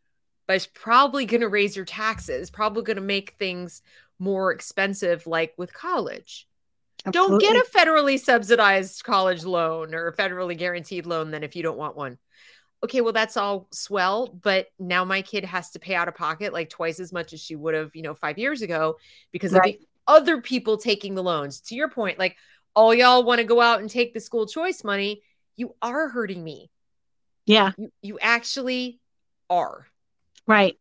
but 0.47 0.57
it's 0.57 0.68
probably 0.72 1.26
going 1.26 1.41
to 1.41 1.49
raise 1.49 1.76
your 1.76 1.86
taxes, 1.86 2.51
probably 2.51 2.84
going 2.84 2.97
to 2.97 3.01
make 3.01 3.36
things 3.39 3.82
more 4.20 4.51
expensive, 4.51 5.26
like 5.26 5.53
with 5.57 5.74
college. 5.74 6.47
Don't 7.12 7.39
get 7.39 7.56
a 7.56 7.66
federally 7.70 8.20
subsidized 8.20 9.03
college 9.03 9.43
loan 9.45 9.93
or 9.93 10.08
a 10.08 10.14
federally 10.16 10.58
guaranteed 10.58 11.06
loan 11.06 11.32
then 11.32 11.43
if 11.43 11.56
you 11.56 11.64
don't 11.64 11.78
want 11.78 11.95
one. 11.95 12.18
Okay, 12.84 13.01
well, 13.01 13.14
that's 13.14 13.38
all 13.38 13.68
swell, 13.72 14.28
but 14.28 14.68
now 14.78 15.03
my 15.06 15.22
kid 15.22 15.43
has 15.45 15.72
to 15.72 15.80
pay 15.80 15.95
out 15.95 16.08
of 16.08 16.16
pocket 16.16 16.53
like 16.53 16.70
twice 16.70 16.99
as 16.99 17.12
much 17.12 17.34
as 17.34 17.39
she 17.41 17.56
would 17.56 17.74
have, 17.74 17.91
you 17.95 18.01
know, 18.03 18.14
five 18.14 18.38
years 18.38 18.62
ago 18.62 18.97
because 19.32 19.53
Right. 19.53 19.76
of 19.76 19.80
the 19.82 19.88
other 20.08 20.41
people 20.41 20.78
taking 20.78 21.16
the 21.16 21.24
loans. 21.24 21.62
To 21.62 21.76
your 21.76 21.89
point, 21.89 22.20
like 22.20 22.36
all 22.76 22.93
y'all 22.93 23.24
want 23.24 23.39
to 23.39 23.45
go 23.45 23.62
out 23.62 23.80
and 23.80 23.89
take 23.89 24.14
the 24.14 24.20
school 24.20 24.45
choice 24.45 24.84
money. 24.84 25.22
You 25.56 25.74
are 25.82 26.10
hurting 26.10 26.43
me. 26.43 26.70
Yeah. 27.45 27.72
You, 27.78 27.91
you 28.01 28.20
actually 28.20 28.99
are. 29.49 29.88
Right. 30.47 30.78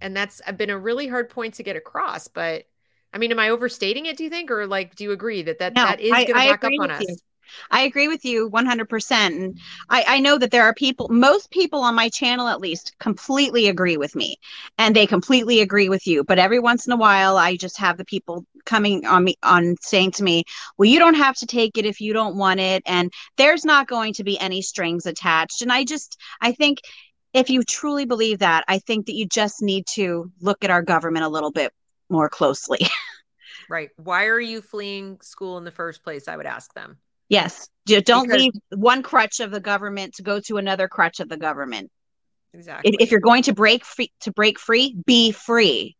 and 0.00 0.16
that's 0.16 0.40
been 0.56 0.70
a 0.70 0.78
really 0.78 1.06
hard 1.08 1.30
point 1.30 1.54
to 1.54 1.62
get 1.62 1.76
across 1.76 2.26
but 2.28 2.64
i 3.12 3.18
mean 3.18 3.30
am 3.30 3.38
i 3.38 3.48
overstating 3.48 4.06
it 4.06 4.16
do 4.16 4.24
you 4.24 4.30
think 4.30 4.50
or 4.50 4.66
like 4.66 4.94
do 4.94 5.04
you 5.04 5.12
agree 5.12 5.42
that 5.42 5.58
that, 5.58 5.74
No, 5.74 5.84
that 5.84 6.00
is 6.00 6.10
going 6.10 6.26
to 6.26 6.32
back 6.34 6.64
up 6.64 6.72
on 6.80 6.90
us 6.90 7.04
you. 7.06 7.16
I 7.70 7.82
agree 7.82 8.08
with 8.08 8.24
you 8.24 8.48
100%. 8.50 9.12
And 9.12 9.58
I, 9.88 10.04
I 10.06 10.20
know 10.20 10.38
that 10.38 10.50
there 10.50 10.62
are 10.64 10.74
people, 10.74 11.08
most 11.10 11.50
people 11.50 11.80
on 11.80 11.94
my 11.94 12.08
channel 12.08 12.48
at 12.48 12.60
least, 12.60 12.96
completely 12.98 13.68
agree 13.68 13.96
with 13.96 14.14
me 14.14 14.36
and 14.78 14.94
they 14.94 15.06
completely 15.06 15.60
agree 15.60 15.88
with 15.88 16.06
you. 16.06 16.24
But 16.24 16.38
every 16.38 16.58
once 16.58 16.86
in 16.86 16.92
a 16.92 16.96
while, 16.96 17.36
I 17.36 17.56
just 17.56 17.78
have 17.78 17.98
the 17.98 18.04
people 18.04 18.44
coming 18.64 19.06
on 19.06 19.24
me 19.24 19.36
on 19.42 19.76
saying 19.80 20.12
to 20.12 20.22
me, 20.22 20.44
well, 20.78 20.88
you 20.88 20.98
don't 20.98 21.14
have 21.14 21.36
to 21.36 21.46
take 21.46 21.76
it 21.78 21.86
if 21.86 22.00
you 22.00 22.12
don't 22.12 22.36
want 22.36 22.60
it. 22.60 22.82
And 22.86 23.12
there's 23.36 23.64
not 23.64 23.88
going 23.88 24.14
to 24.14 24.24
be 24.24 24.38
any 24.38 24.62
strings 24.62 25.06
attached. 25.06 25.62
And 25.62 25.72
I 25.72 25.84
just, 25.84 26.16
I 26.40 26.52
think 26.52 26.80
if 27.34 27.50
you 27.50 27.62
truly 27.62 28.04
believe 28.04 28.38
that, 28.40 28.64
I 28.68 28.78
think 28.78 29.06
that 29.06 29.14
you 29.14 29.26
just 29.26 29.62
need 29.62 29.86
to 29.94 30.30
look 30.40 30.64
at 30.64 30.70
our 30.70 30.82
government 30.82 31.24
a 31.24 31.30
little 31.30 31.50
bit 31.50 31.72
more 32.08 32.28
closely. 32.28 32.80
right 33.72 33.90
why 33.96 34.26
are 34.26 34.38
you 34.52 34.60
fleeing 34.60 35.18
school 35.22 35.56
in 35.58 35.64
the 35.64 35.70
first 35.70 36.04
place 36.04 36.28
i 36.28 36.36
would 36.36 36.46
ask 36.46 36.72
them 36.74 36.98
Yes. 37.28 37.66
Don't 37.86 38.24
Because- 38.28 38.28
leave 38.42 38.52
one 38.76 39.02
crutch 39.02 39.40
of 39.40 39.50
the 39.50 39.60
government 39.60 40.14
to 40.16 40.22
go 40.22 40.38
to 40.40 40.58
another 40.58 40.86
crutch 40.86 41.18
of 41.18 41.30
the 41.30 41.38
government. 41.38 41.90
exactly 42.52 42.90
If, 42.92 43.00
if 43.04 43.10
you're 43.10 43.20
going 43.20 43.44
to 43.44 43.54
break 43.54 43.86
free 43.86 44.12
to 44.20 44.30
break 44.32 44.58
free, 44.58 44.94
be 45.06 45.32
free. 45.32 45.96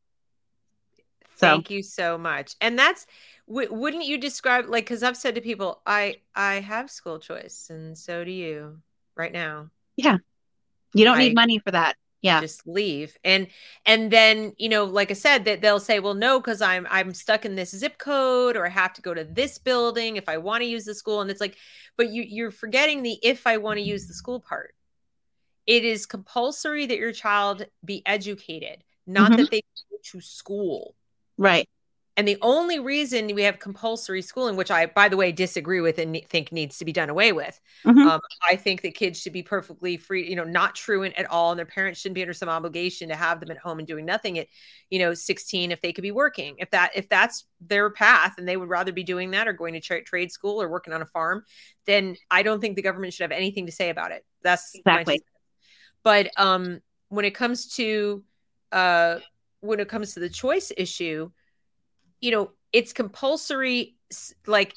So 1.36 1.46
Thank 1.48 1.70
you 1.70 1.82
so 1.82 2.18
much. 2.18 2.54
And 2.60 2.78
that's 2.78 3.06
w- 3.48 3.72
wouldn't 3.72 4.04
you 4.04 4.18
describe 4.18 4.66
like 4.68 4.84
cuz 4.86 5.02
I've 5.02 5.16
said 5.16 5.34
to 5.36 5.40
people 5.40 5.80
I 5.86 6.16
I 6.34 6.54
have 6.60 6.90
school 6.90 7.18
choice 7.18 7.68
and 7.70 7.96
so 7.96 8.24
do 8.24 8.30
you 8.30 8.82
right 9.16 9.32
now. 9.32 9.70
Yeah. 9.96 10.18
You 10.92 11.04
don't 11.06 11.16
I- 11.16 11.28
need 11.28 11.34
money 11.34 11.58
for 11.60 11.70
that. 11.70 11.96
Yeah. 12.22 12.40
Just 12.40 12.66
leave. 12.66 13.16
And 13.24 13.48
and 13.84 14.10
then, 14.12 14.52
you 14.56 14.68
know, 14.68 14.84
like 14.84 15.10
I 15.10 15.14
said 15.14 15.44
that 15.44 15.60
they'll 15.60 15.80
say, 15.80 15.98
"Well, 16.00 16.14
no, 16.14 16.40
cuz 16.40 16.62
I'm 16.62 16.86
I'm 16.90 17.12
stuck 17.14 17.44
in 17.44 17.56
this 17.56 17.70
zip 17.76 17.98
code 17.98 18.56
or 18.56 18.64
I 18.66 18.68
have 18.70 18.92
to 18.94 19.02
go 19.02 19.12
to 19.14 19.24
this 19.24 19.58
building 19.58 20.16
if 20.16 20.28
I 20.28 20.38
want 20.38 20.62
to 20.62 20.66
use 20.68 20.84
the 20.84 20.94
school." 20.94 21.20
And 21.20 21.30
it's 21.30 21.40
like, 21.40 21.56
but 21.96 22.10
you 22.10 22.22
you're 22.22 22.50
forgetting 22.52 23.02
the 23.02 23.18
if 23.22 23.46
I 23.46 23.56
want 23.58 23.78
to 23.78 23.82
use 23.82 24.06
the 24.06 24.14
school 24.14 24.40
part. 24.40 24.74
It 25.66 25.84
is 25.84 26.06
compulsory 26.06 26.86
that 26.86 26.98
your 26.98 27.12
child 27.12 27.66
be 27.84 28.02
educated, 28.06 28.84
not 29.06 29.30
Mhm. 29.30 29.36
that 29.36 29.50
they 29.50 29.62
go 29.90 29.98
to 30.04 30.20
school. 30.22 30.94
Right. 31.38 31.68
And 32.18 32.28
the 32.28 32.36
only 32.42 32.78
reason 32.78 33.34
we 33.34 33.42
have 33.44 33.58
compulsory 33.58 34.20
schooling, 34.20 34.54
which 34.54 34.70
I, 34.70 34.84
by 34.84 35.08
the 35.08 35.16
way, 35.16 35.32
disagree 35.32 35.80
with 35.80 35.98
and 35.98 36.20
think 36.28 36.52
needs 36.52 36.76
to 36.76 36.84
be 36.84 36.92
done 36.92 37.08
away 37.08 37.32
with, 37.32 37.58
Mhm. 37.86 38.06
um, 38.06 38.20
I 38.46 38.56
think 38.56 38.82
that 38.82 38.94
kids 38.94 39.18
should 39.18 39.32
be 39.32 39.42
perfectly 39.42 39.96
free, 39.96 40.28
you 40.28 40.36
know, 40.36 40.44
not 40.44 40.74
truant 40.74 41.14
at 41.16 41.30
all, 41.30 41.52
and 41.52 41.58
their 41.58 41.64
parents 41.64 42.00
shouldn't 42.00 42.16
be 42.16 42.20
under 42.20 42.34
some 42.34 42.50
obligation 42.50 43.08
to 43.08 43.16
have 43.16 43.40
them 43.40 43.50
at 43.50 43.56
home 43.56 43.78
and 43.78 43.88
doing 43.88 44.04
nothing 44.04 44.38
at, 44.38 44.48
you 44.90 44.98
know, 44.98 45.14
16 45.14 45.72
if 45.72 45.80
they 45.80 45.90
could 45.90 46.02
be 46.02 46.10
working. 46.10 46.56
If 46.58 46.70
that 46.72 46.90
if 46.94 47.08
that's 47.08 47.46
their 47.62 47.88
path 47.88 48.34
and 48.36 48.46
they 48.46 48.58
would 48.58 48.68
rather 48.68 48.92
be 48.92 49.04
doing 49.04 49.30
that 49.30 49.48
or 49.48 49.54
going 49.54 49.72
to 49.72 49.80
tra- 49.80 50.04
trade 50.04 50.30
school 50.30 50.60
or 50.60 50.68
working 50.68 50.92
on 50.92 51.00
a 51.00 51.06
farm, 51.06 51.46
then 51.86 52.16
I 52.30 52.42
don't 52.42 52.60
think 52.60 52.76
the 52.76 52.82
government 52.82 53.14
should 53.14 53.24
have 53.24 53.32
anything 53.32 53.64
to 53.66 53.72
say 53.72 53.88
about 53.88 54.12
it. 54.12 54.26
That's 54.42 54.74
my 54.84 55.00
Exactly. 55.00 55.22
But 56.02 56.30
um, 56.36 56.80
when 57.08 57.24
it 57.24 57.34
comes 57.34 57.74
to 57.76 58.22
uh, 58.70 59.20
when 59.60 59.80
it 59.80 59.88
comes 59.88 60.14
to 60.14 60.20
the 60.20 60.28
choice 60.28 60.72
issue, 60.76 61.30
you 62.22 62.30
know, 62.30 62.52
it's 62.72 62.94
compulsory. 62.94 63.96
Like 64.46 64.74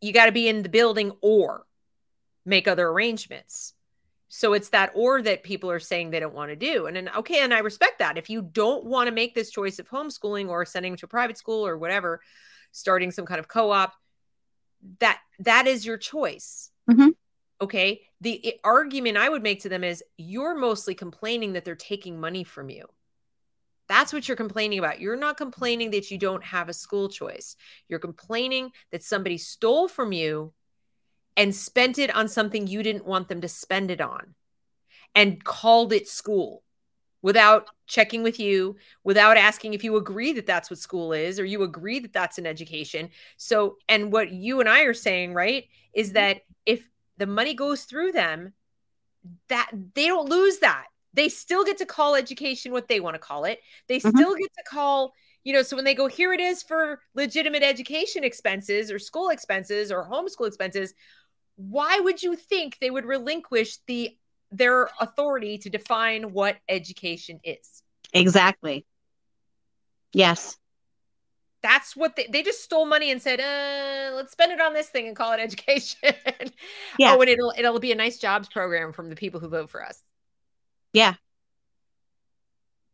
you 0.00 0.12
got 0.12 0.26
to 0.26 0.32
be 0.32 0.46
in 0.46 0.62
the 0.62 0.68
building 0.68 1.10
or 1.20 1.64
make 2.46 2.68
other 2.68 2.88
arrangements. 2.88 3.74
So 4.28 4.52
it's 4.52 4.70
that 4.70 4.92
or 4.94 5.20
that 5.22 5.42
people 5.42 5.70
are 5.70 5.80
saying 5.80 6.10
they 6.10 6.20
don't 6.20 6.34
want 6.34 6.50
to 6.50 6.56
do. 6.56 6.86
And 6.86 6.96
then, 6.96 7.10
okay, 7.18 7.40
and 7.40 7.52
I 7.52 7.58
respect 7.58 7.98
that. 7.98 8.16
If 8.16 8.30
you 8.30 8.40
don't 8.40 8.84
want 8.84 9.08
to 9.08 9.14
make 9.14 9.34
this 9.34 9.50
choice 9.50 9.78
of 9.78 9.88
homeschooling 9.88 10.48
or 10.48 10.64
sending 10.64 10.96
to 10.96 11.06
a 11.06 11.08
private 11.08 11.36
school 11.36 11.66
or 11.66 11.76
whatever, 11.76 12.20
starting 12.70 13.10
some 13.10 13.26
kind 13.26 13.40
of 13.40 13.48
co-op, 13.48 13.92
that 15.00 15.20
that 15.40 15.66
is 15.66 15.84
your 15.84 15.98
choice. 15.98 16.70
Mhm. 16.90 17.14
Okay. 17.60 18.02
The 18.20 18.58
argument 18.64 19.16
I 19.16 19.28
would 19.28 19.42
make 19.42 19.62
to 19.62 19.68
them 19.68 19.84
is 19.84 20.02
you're 20.16 20.54
mostly 20.54 20.94
complaining 20.94 21.52
that 21.52 21.64
they're 21.64 21.74
taking 21.74 22.18
money 22.18 22.44
from 22.44 22.70
you. 22.70 22.86
That's 23.92 24.10
what 24.10 24.26
you're 24.26 24.38
complaining 24.38 24.78
about. 24.78 25.02
You're 25.02 25.16
not 25.16 25.36
complaining 25.36 25.90
that 25.90 26.10
you 26.10 26.16
don't 26.16 26.42
have 26.42 26.70
a 26.70 26.72
school 26.72 27.10
choice. 27.10 27.56
You're 27.88 27.98
complaining 27.98 28.70
that 28.90 29.02
somebody 29.02 29.36
stole 29.36 29.86
from 29.86 30.12
you 30.12 30.54
and 31.36 31.54
spent 31.54 31.98
it 31.98 32.14
on 32.16 32.26
something 32.26 32.66
you 32.66 32.82
didn't 32.82 33.04
want 33.04 33.28
them 33.28 33.42
to 33.42 33.48
spend 33.48 33.90
it 33.90 34.00
on 34.00 34.34
and 35.14 35.44
called 35.44 35.92
it 35.92 36.08
school 36.08 36.62
without 37.20 37.68
checking 37.86 38.22
with 38.22 38.40
you, 38.40 38.76
without 39.04 39.36
asking 39.36 39.74
if 39.74 39.84
you 39.84 39.96
agree 39.96 40.32
that 40.32 40.46
that's 40.46 40.70
what 40.70 40.78
school 40.78 41.12
is 41.12 41.38
or 41.38 41.44
you 41.44 41.62
agree 41.62 42.00
that 42.00 42.14
that's 42.14 42.38
an 42.38 42.46
education. 42.46 43.10
So, 43.36 43.76
and 43.90 44.10
what 44.10 44.32
you 44.32 44.60
and 44.60 44.70
I 44.70 44.84
are 44.84 44.94
saying, 44.94 45.34
right, 45.34 45.66
is 45.92 46.06
mm-hmm. 46.08 46.14
that 46.14 46.40
if 46.64 46.88
the 47.18 47.26
money 47.26 47.52
goes 47.52 47.82
through 47.82 48.12
them, 48.12 48.54
that 49.48 49.70
they 49.92 50.06
don't 50.06 50.30
lose 50.30 50.60
that. 50.60 50.86
They 51.14 51.28
still 51.28 51.64
get 51.64 51.78
to 51.78 51.86
call 51.86 52.14
education 52.14 52.72
what 52.72 52.88
they 52.88 53.00
want 53.00 53.14
to 53.14 53.18
call 53.18 53.44
it. 53.44 53.60
They 53.86 53.98
Mhm. 53.98 54.14
still 54.14 54.34
get 54.34 54.50
to 54.56 54.64
call, 54.64 55.12
you 55.44 55.52
know, 55.52 55.62
so 55.62 55.76
when 55.76 55.84
they 55.84 55.94
go, 55.94 56.06
here 56.06 56.32
it 56.32 56.40
is 56.40 56.62
for 56.62 57.02
legitimate 57.14 57.62
education 57.62 58.24
expenses 58.24 58.90
or 58.90 58.98
school 58.98 59.28
expenses 59.28 59.92
or 59.92 60.08
homeschool 60.08 60.46
expenses, 60.46 60.94
why 61.56 62.00
would 62.00 62.22
you 62.22 62.34
think 62.34 62.78
they 62.80 62.90
would 62.90 63.04
relinquish 63.04 63.78
the 63.86 64.16
their 64.54 64.90
authority 65.00 65.56
to 65.56 65.70
define 65.70 66.32
what 66.32 66.58
education 66.68 67.40
is? 67.42 67.82
Exactly. 68.12 68.84
Yes. 70.12 70.58
That's 71.62 71.94
what 71.96 72.16
they, 72.16 72.26
they 72.26 72.42
just 72.42 72.62
stole 72.62 72.84
money 72.84 73.10
and 73.10 73.22
said, 73.22 73.40
uh, 73.40 74.14
let's 74.14 74.32
spend 74.32 74.52
it 74.52 74.60
on 74.60 74.74
this 74.74 74.88
thing 74.88 75.06
and 75.06 75.16
call 75.16 75.32
it 75.32 75.40
education. 75.40 76.12
Yeah. 76.98 77.14
Oh, 77.14 77.20
and 77.20 77.30
it'll 77.30 77.52
it'll 77.56 77.78
be 77.78 77.92
a 77.92 77.96
nice 77.96 78.18
jobs 78.18 78.48
program 78.48 78.92
from 78.92 79.08
the 79.08 79.16
people 79.16 79.40
who 79.40 79.48
vote 79.48 79.70
for 79.70 79.84
us. 79.84 80.02
Yeah. 80.92 81.14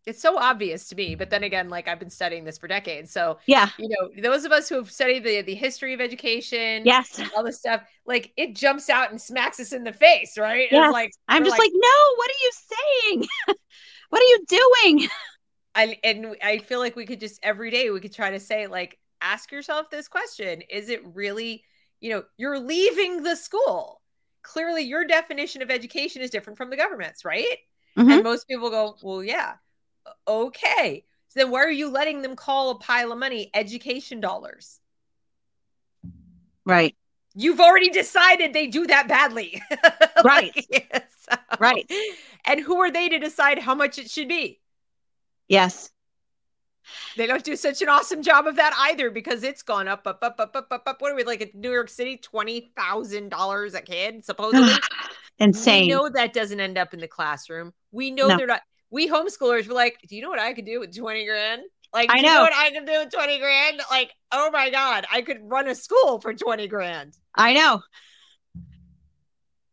It's 0.06 0.22
so 0.22 0.38
obvious 0.38 0.88
to 0.88 0.94
me, 0.94 1.16
but 1.16 1.28
then 1.28 1.42
again, 1.42 1.68
like 1.68 1.86
I've 1.86 1.98
been 1.98 2.08
studying 2.08 2.44
this 2.44 2.56
for 2.56 2.66
decades. 2.66 3.10
So, 3.10 3.38
Yeah. 3.46 3.68
you 3.78 3.88
know, 3.90 4.10
those 4.22 4.46
of 4.46 4.52
us 4.52 4.66
who 4.68 4.76
have 4.76 4.90
studied 4.90 5.22
the, 5.22 5.42
the 5.42 5.54
history 5.54 5.92
of 5.92 6.00
education, 6.00 6.82
Yes. 6.86 7.20
all 7.36 7.44
this 7.44 7.58
stuff, 7.58 7.82
like 8.06 8.32
it 8.38 8.56
jumps 8.56 8.88
out 8.88 9.10
and 9.10 9.20
smacks 9.20 9.60
us 9.60 9.72
in 9.72 9.84
the 9.84 9.92
face, 9.92 10.38
right? 10.38 10.68
Yes. 10.70 10.86
It's 10.86 10.92
like 10.94 11.12
I'm 11.28 11.44
just 11.44 11.58
like, 11.58 11.72
no, 11.74 12.14
what 12.16 12.30
are 12.30 12.42
you 12.42 12.50
saying? 13.12 13.26
what 14.08 14.22
are 14.22 14.24
you 14.24 14.44
doing? 14.48 15.08
I, 15.74 15.98
and 16.02 16.34
I 16.42 16.58
feel 16.58 16.78
like 16.80 16.96
we 16.96 17.06
could 17.06 17.20
just 17.20 17.38
every 17.42 17.70
day 17.70 17.90
we 17.90 18.00
could 18.00 18.14
try 18.14 18.30
to 18.30 18.40
say 18.40 18.66
like 18.66 18.98
ask 19.20 19.52
yourself 19.52 19.90
this 19.90 20.08
question 20.08 20.62
is 20.70 20.88
it 20.88 21.02
really 21.14 21.62
you 22.00 22.10
know 22.10 22.24
you're 22.36 22.58
leaving 22.58 23.22
the 23.22 23.36
school 23.36 24.00
clearly 24.42 24.82
your 24.82 25.04
definition 25.04 25.62
of 25.62 25.70
education 25.70 26.22
is 26.22 26.30
different 26.30 26.56
from 26.56 26.70
the 26.70 26.76
government's 26.76 27.24
right 27.24 27.58
Mhm. 27.96 28.12
and 28.14 28.22
most 28.24 28.46
people 28.48 28.70
go 28.70 28.96
well 29.02 29.22
yeah 29.24 29.54
okay 30.26 31.04
so 31.28 31.40
then 31.40 31.50
why 31.50 31.60
are 31.62 31.70
you 31.70 31.88
letting 31.90 32.22
them 32.22 32.36
call 32.36 32.70
a 32.70 32.78
pile 32.78 33.12
of 33.12 33.18
money 33.18 33.50
education 33.54 34.20
dollars 34.20 34.80
Right. 36.64 36.94
you've 37.34 37.60
already 37.60 37.88
decided 37.88 38.52
they 38.52 38.66
do 38.66 38.86
that 38.86 39.08
badly 39.08 39.62
Right. 40.24 40.54
Like, 40.70 41.08
so- 41.30 41.36
Right. 41.58 41.90
and 42.44 42.60
who 42.60 42.76
are 42.80 42.90
they 42.90 43.08
to 43.08 43.18
decide 43.18 43.58
how 43.58 43.74
much 43.74 43.98
it 43.98 44.10
should 44.10 44.28
be 44.28 44.60
Yes. 45.48 45.90
They 47.16 47.26
don't 47.26 47.42
do 47.44 47.56
such 47.56 47.80
an 47.82 47.88
awesome 47.88 48.22
job 48.22 48.46
of 48.46 48.56
that 48.56 48.74
either 48.78 49.10
because 49.10 49.42
it's 49.42 49.62
gone 49.62 49.88
up, 49.88 50.06
up, 50.06 50.18
up, 50.22 50.36
up, 50.40 50.54
up, 50.56 50.68
up, 50.70 50.82
up. 50.86 51.00
What 51.02 51.12
are 51.12 51.14
we 51.14 51.24
like 51.24 51.40
in 51.42 51.50
New 51.54 51.70
York 51.72 51.88
City? 51.90 52.16
Twenty 52.16 52.70
thousand 52.76 53.28
dollars 53.30 53.74
a 53.74 53.80
kid, 53.82 54.24
supposedly. 54.26 54.72
Insane. 55.38 55.82
We 55.82 55.88
know 55.88 56.08
that 56.08 56.32
doesn't 56.32 56.58
end 56.60 56.78
up 56.78 56.92
in 56.94 57.00
the 57.00 57.08
classroom. 57.08 57.72
We 57.92 58.10
know 58.10 58.26
No. 58.28 58.36
they're 58.36 58.46
not. 58.46 58.62
We 58.90 59.08
homeschoolers 59.08 59.68
were 59.68 59.74
like, 59.74 59.98
do 60.08 60.16
you 60.16 60.22
know 60.22 60.30
what 60.30 60.40
I 60.40 60.52
could 60.54 60.64
do 60.64 60.80
with 60.80 60.96
twenty 60.96 61.26
grand? 61.26 61.62
Like, 61.92 62.10
I 62.10 62.14
do 62.14 62.20
you 62.20 62.26
know 62.26 62.34
know. 62.34 62.40
what 62.42 62.52
I 62.54 62.70
could 62.70 62.86
do 62.86 62.98
with 62.98 63.12
twenty 63.12 63.38
grand? 63.38 63.80
Like, 63.90 64.12
oh 64.32 64.50
my 64.50 64.70
god, 64.70 65.06
I 65.12 65.22
could 65.22 65.38
run 65.42 65.68
a 65.68 65.74
school 65.74 66.20
for 66.20 66.34
twenty 66.34 66.66
grand. 66.68 67.16
I 67.34 67.54
know. 67.54 67.82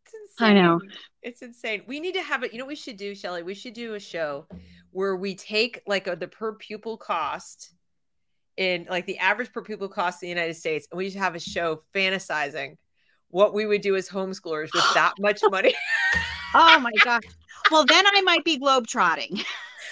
It's 0.05 0.13
insane. 0.39 0.57
I 0.57 0.61
know. 0.61 0.81
It's 1.21 1.41
insane. 1.41 1.81
We 1.87 1.99
need 1.99 2.13
to 2.15 2.21
have 2.21 2.43
it. 2.43 2.51
You 2.53 2.59
know 2.59 2.65
what 2.65 2.69
we 2.69 2.75
should 2.75 2.97
do, 2.97 3.15
Shelly? 3.15 3.41
We 3.43 3.53
should 3.55 3.73
do 3.73 3.95
a 3.95 3.99
show 3.99 4.47
where 4.91 5.15
we 5.15 5.35
take 5.35 5.81
like 5.87 6.07
a, 6.07 6.15
the 6.15 6.27
per 6.27 6.53
pupil 6.53 6.97
cost 6.97 7.73
in 8.57 8.85
like 8.89 9.05
the 9.05 9.17
average 9.17 9.51
per 9.51 9.61
pupil 9.61 9.89
cost 9.89 10.23
in 10.23 10.27
the 10.27 10.35
United 10.35 10.55
States, 10.55 10.87
and 10.91 10.97
we 10.97 11.09
should 11.09 11.19
have 11.19 11.35
a 11.35 11.39
show 11.39 11.83
fantasizing 11.93 12.75
what 13.29 13.53
we 13.53 13.65
would 13.65 13.81
do 13.81 13.95
as 13.95 14.09
homeschoolers 14.09 14.73
with 14.73 14.93
that 14.93 15.13
much 15.19 15.41
money. 15.49 15.73
Oh 16.57 16.79
my 16.79 16.91
gosh. 17.03 17.23
Well, 17.69 17.85
then 17.85 18.05
I 18.07 18.21
might 18.21 18.45
be 18.45 18.57
globetrotting. 18.57 19.43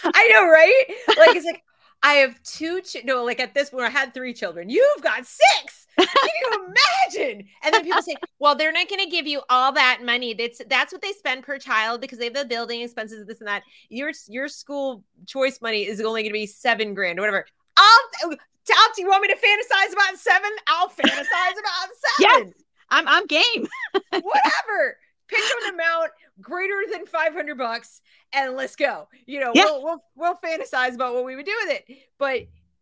I 0.06 0.28
know, 0.30 0.48
right? 0.48 0.84
Like 1.18 1.36
it's 1.36 1.46
like 1.46 1.62
I 2.04 2.14
have 2.14 2.42
two. 2.44 2.82
Ch- 2.82 3.04
no, 3.04 3.24
like 3.24 3.40
at 3.40 3.54
this 3.54 3.70
point, 3.70 3.84
I 3.84 3.90
had 3.90 4.14
three 4.14 4.34
children. 4.34 4.70
You've 4.70 5.02
got 5.02 5.26
six. 5.26 5.88
Can 5.98 6.08
you 6.42 6.68
imagine? 7.16 7.48
And 7.64 7.74
then 7.74 7.84
people 7.84 8.02
say, 8.02 8.16
"Well, 8.40 8.56
they're 8.56 8.72
not 8.72 8.90
going 8.90 9.04
to 9.04 9.10
give 9.10 9.28
you 9.28 9.42
all 9.50 9.72
that 9.74 10.02
money. 10.04 10.34
That's 10.34 10.62
that's 10.70 10.92
what 10.94 11.02
they 11.02 11.12
spend 11.12 11.44
per 11.44 11.58
child 11.58 12.02
because 12.02 12.18
they 12.18 12.26
have 12.26 12.34
the 12.34 12.46
building 12.46 12.82
expenses, 12.82 13.22
of 13.22 13.28
this 13.28 13.40
and 13.40 13.48
that. 13.48 13.64
Your 13.90 14.12
your 14.28 14.48
school 14.48 15.04
choice 15.26 15.62
money 15.62 15.86
is 15.86 16.00
only 16.02 16.24
going 16.24 16.32
to 16.32 16.34
be 16.34 16.46
seven 16.46 16.94
grand 16.94 17.20
or 17.20 17.24
whatever. 17.24 17.46
I'll 17.78 18.32
uh, 18.32 18.36
tell 18.66 18.78
you 18.98 19.08
want 19.08 19.22
me 19.22 19.30
to 19.30 19.36
fantasize 19.36 19.94
about 19.94 20.18
seven? 20.18 20.52
I'll 20.68 20.90
fantasize 20.90 21.58
about 21.60 21.90
seven. 22.20 22.54
I'm 22.94 23.08
I'm 23.08 23.26
game. 23.28 23.68
Whatever. 24.12 24.98
Pick 25.28 25.40
an 25.66 25.74
amount 25.74 26.12
greater 26.42 26.82
than 26.92 27.06
500 27.08 27.58
bucks 27.58 28.02
and 28.34 28.56
let's 28.56 28.76
go. 28.76 29.08
You 29.26 29.40
know, 29.40 29.52
Yeah. 29.56 29.64
we'll, 29.66 29.84
we'll 29.84 30.04
we'll 30.16 30.36
fantasize 30.36 30.94
about 30.94 31.14
what 31.16 31.26
we 31.26 31.36
would 31.36 31.46
do 31.46 31.56
with 31.66 31.76
it. 31.76 31.98
But 32.20 32.42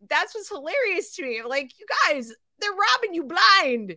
that's 0.09 0.33
what's 0.35 0.49
hilarious 0.49 1.15
to 1.15 1.23
me. 1.23 1.41
Like, 1.47 1.71
you 1.79 1.85
guys, 2.07 2.33
they're 2.59 2.71
robbing 2.71 3.13
you 3.13 3.23
blind. 3.23 3.95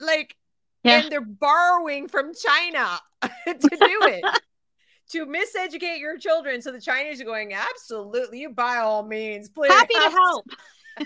Like, 0.00 0.36
Yeah. 0.82 1.02
and 1.02 1.12
they're 1.12 1.20
borrowing 1.20 2.08
from 2.08 2.32
China 2.34 2.98
to 3.22 3.54
do 3.54 3.68
it. 4.02 4.24
to 5.12 5.26
miseducate 5.26 6.00
your 6.00 6.18
children. 6.18 6.60
So 6.62 6.72
the 6.72 6.80
Chinese 6.80 7.20
are 7.20 7.24
going, 7.24 7.52
absolutely, 7.54 8.40
you 8.40 8.50
by 8.50 8.76
all 8.78 9.04
means, 9.04 9.48
please. 9.48 9.72
Happy 9.72 9.94
to 9.94 10.10
help. 10.10 10.46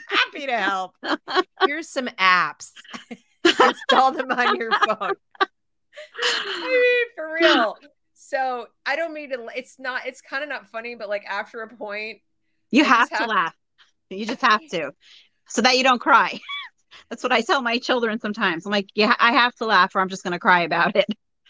Happy 0.09 0.47
to 0.47 0.59
help. 0.59 0.93
Here's 1.67 1.89
some 1.89 2.09
apps. 2.19 2.71
Install 3.45 4.13
them 4.13 4.31
on 4.31 4.57
your 4.57 4.71
phone. 4.71 5.13
I 6.23 6.61
mean, 6.61 7.07
for 7.15 7.35
real. 7.35 7.77
So 8.15 8.67
I 8.87 8.97
don't 8.97 9.13
mean 9.13 9.31
to. 9.31 9.47
It's 9.55 9.79
not. 9.79 10.07
It's 10.07 10.21
kind 10.21 10.43
of 10.43 10.49
not 10.49 10.67
funny, 10.69 10.95
but 10.95 11.09
like 11.09 11.25
after 11.27 11.61
a 11.63 11.69
point, 11.69 12.19
You 12.71 12.85
I 12.85 12.89
have 12.89 13.11
to 13.11 13.27
laugh. 13.27 13.55
You 14.11 14.27
just 14.27 14.41
have 14.43 14.61
to, 14.71 14.93
so 15.49 15.63
that 15.63 15.77
you 15.77 15.85
don't 15.85 16.01
cry. 16.01 16.41
That's 17.11 17.23
what 17.23 17.33
I 17.33 17.43
tell 17.43 17.61
my 17.63 17.79
children 17.79 18.21
sometimes. 18.21 18.67
I'm 18.67 18.73
like, 18.73 18.89
yeah, 18.95 19.15
I 19.19 19.33
have 19.33 19.55
to 19.57 19.67
laugh, 19.67 19.95
or 19.95 20.01
I'm 20.01 20.09
just 20.09 20.23
going 20.23 20.33
to 20.33 20.39
cry 20.39 20.63
about 20.63 20.97
it. 20.97 21.07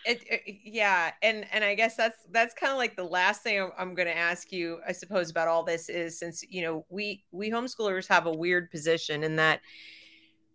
It, 0.07 0.23
it, 0.31 0.57
yeah 0.63 1.13
and 1.23 1.47
and 1.51 1.65
i 1.65 1.75
guess 1.75 1.97
that's 1.97 2.19
that's 2.31 2.53
kind 2.53 2.71
of 2.71 2.77
like 2.77 2.95
the 2.95 3.05
last 3.05 3.43
thing 3.43 3.59
i'm, 3.59 3.71
I'm 3.79 3.95
going 3.95 4.07
to 4.07 4.15
ask 4.15 4.53
you 4.53 4.81
i 4.87 4.93
suppose 4.93 5.31
about 5.31 5.49
all 5.49 5.63
this 5.63 5.89
is 5.89 6.19
since 6.19 6.45
you 6.47 6.61
know 6.61 6.85
we 6.91 7.25
we 7.33 7.51
homeschoolers 7.51 8.07
have 8.09 8.27
a 8.27 8.31
weird 8.31 8.71
position 8.71 9.25
in 9.25 9.37
that 9.37 9.63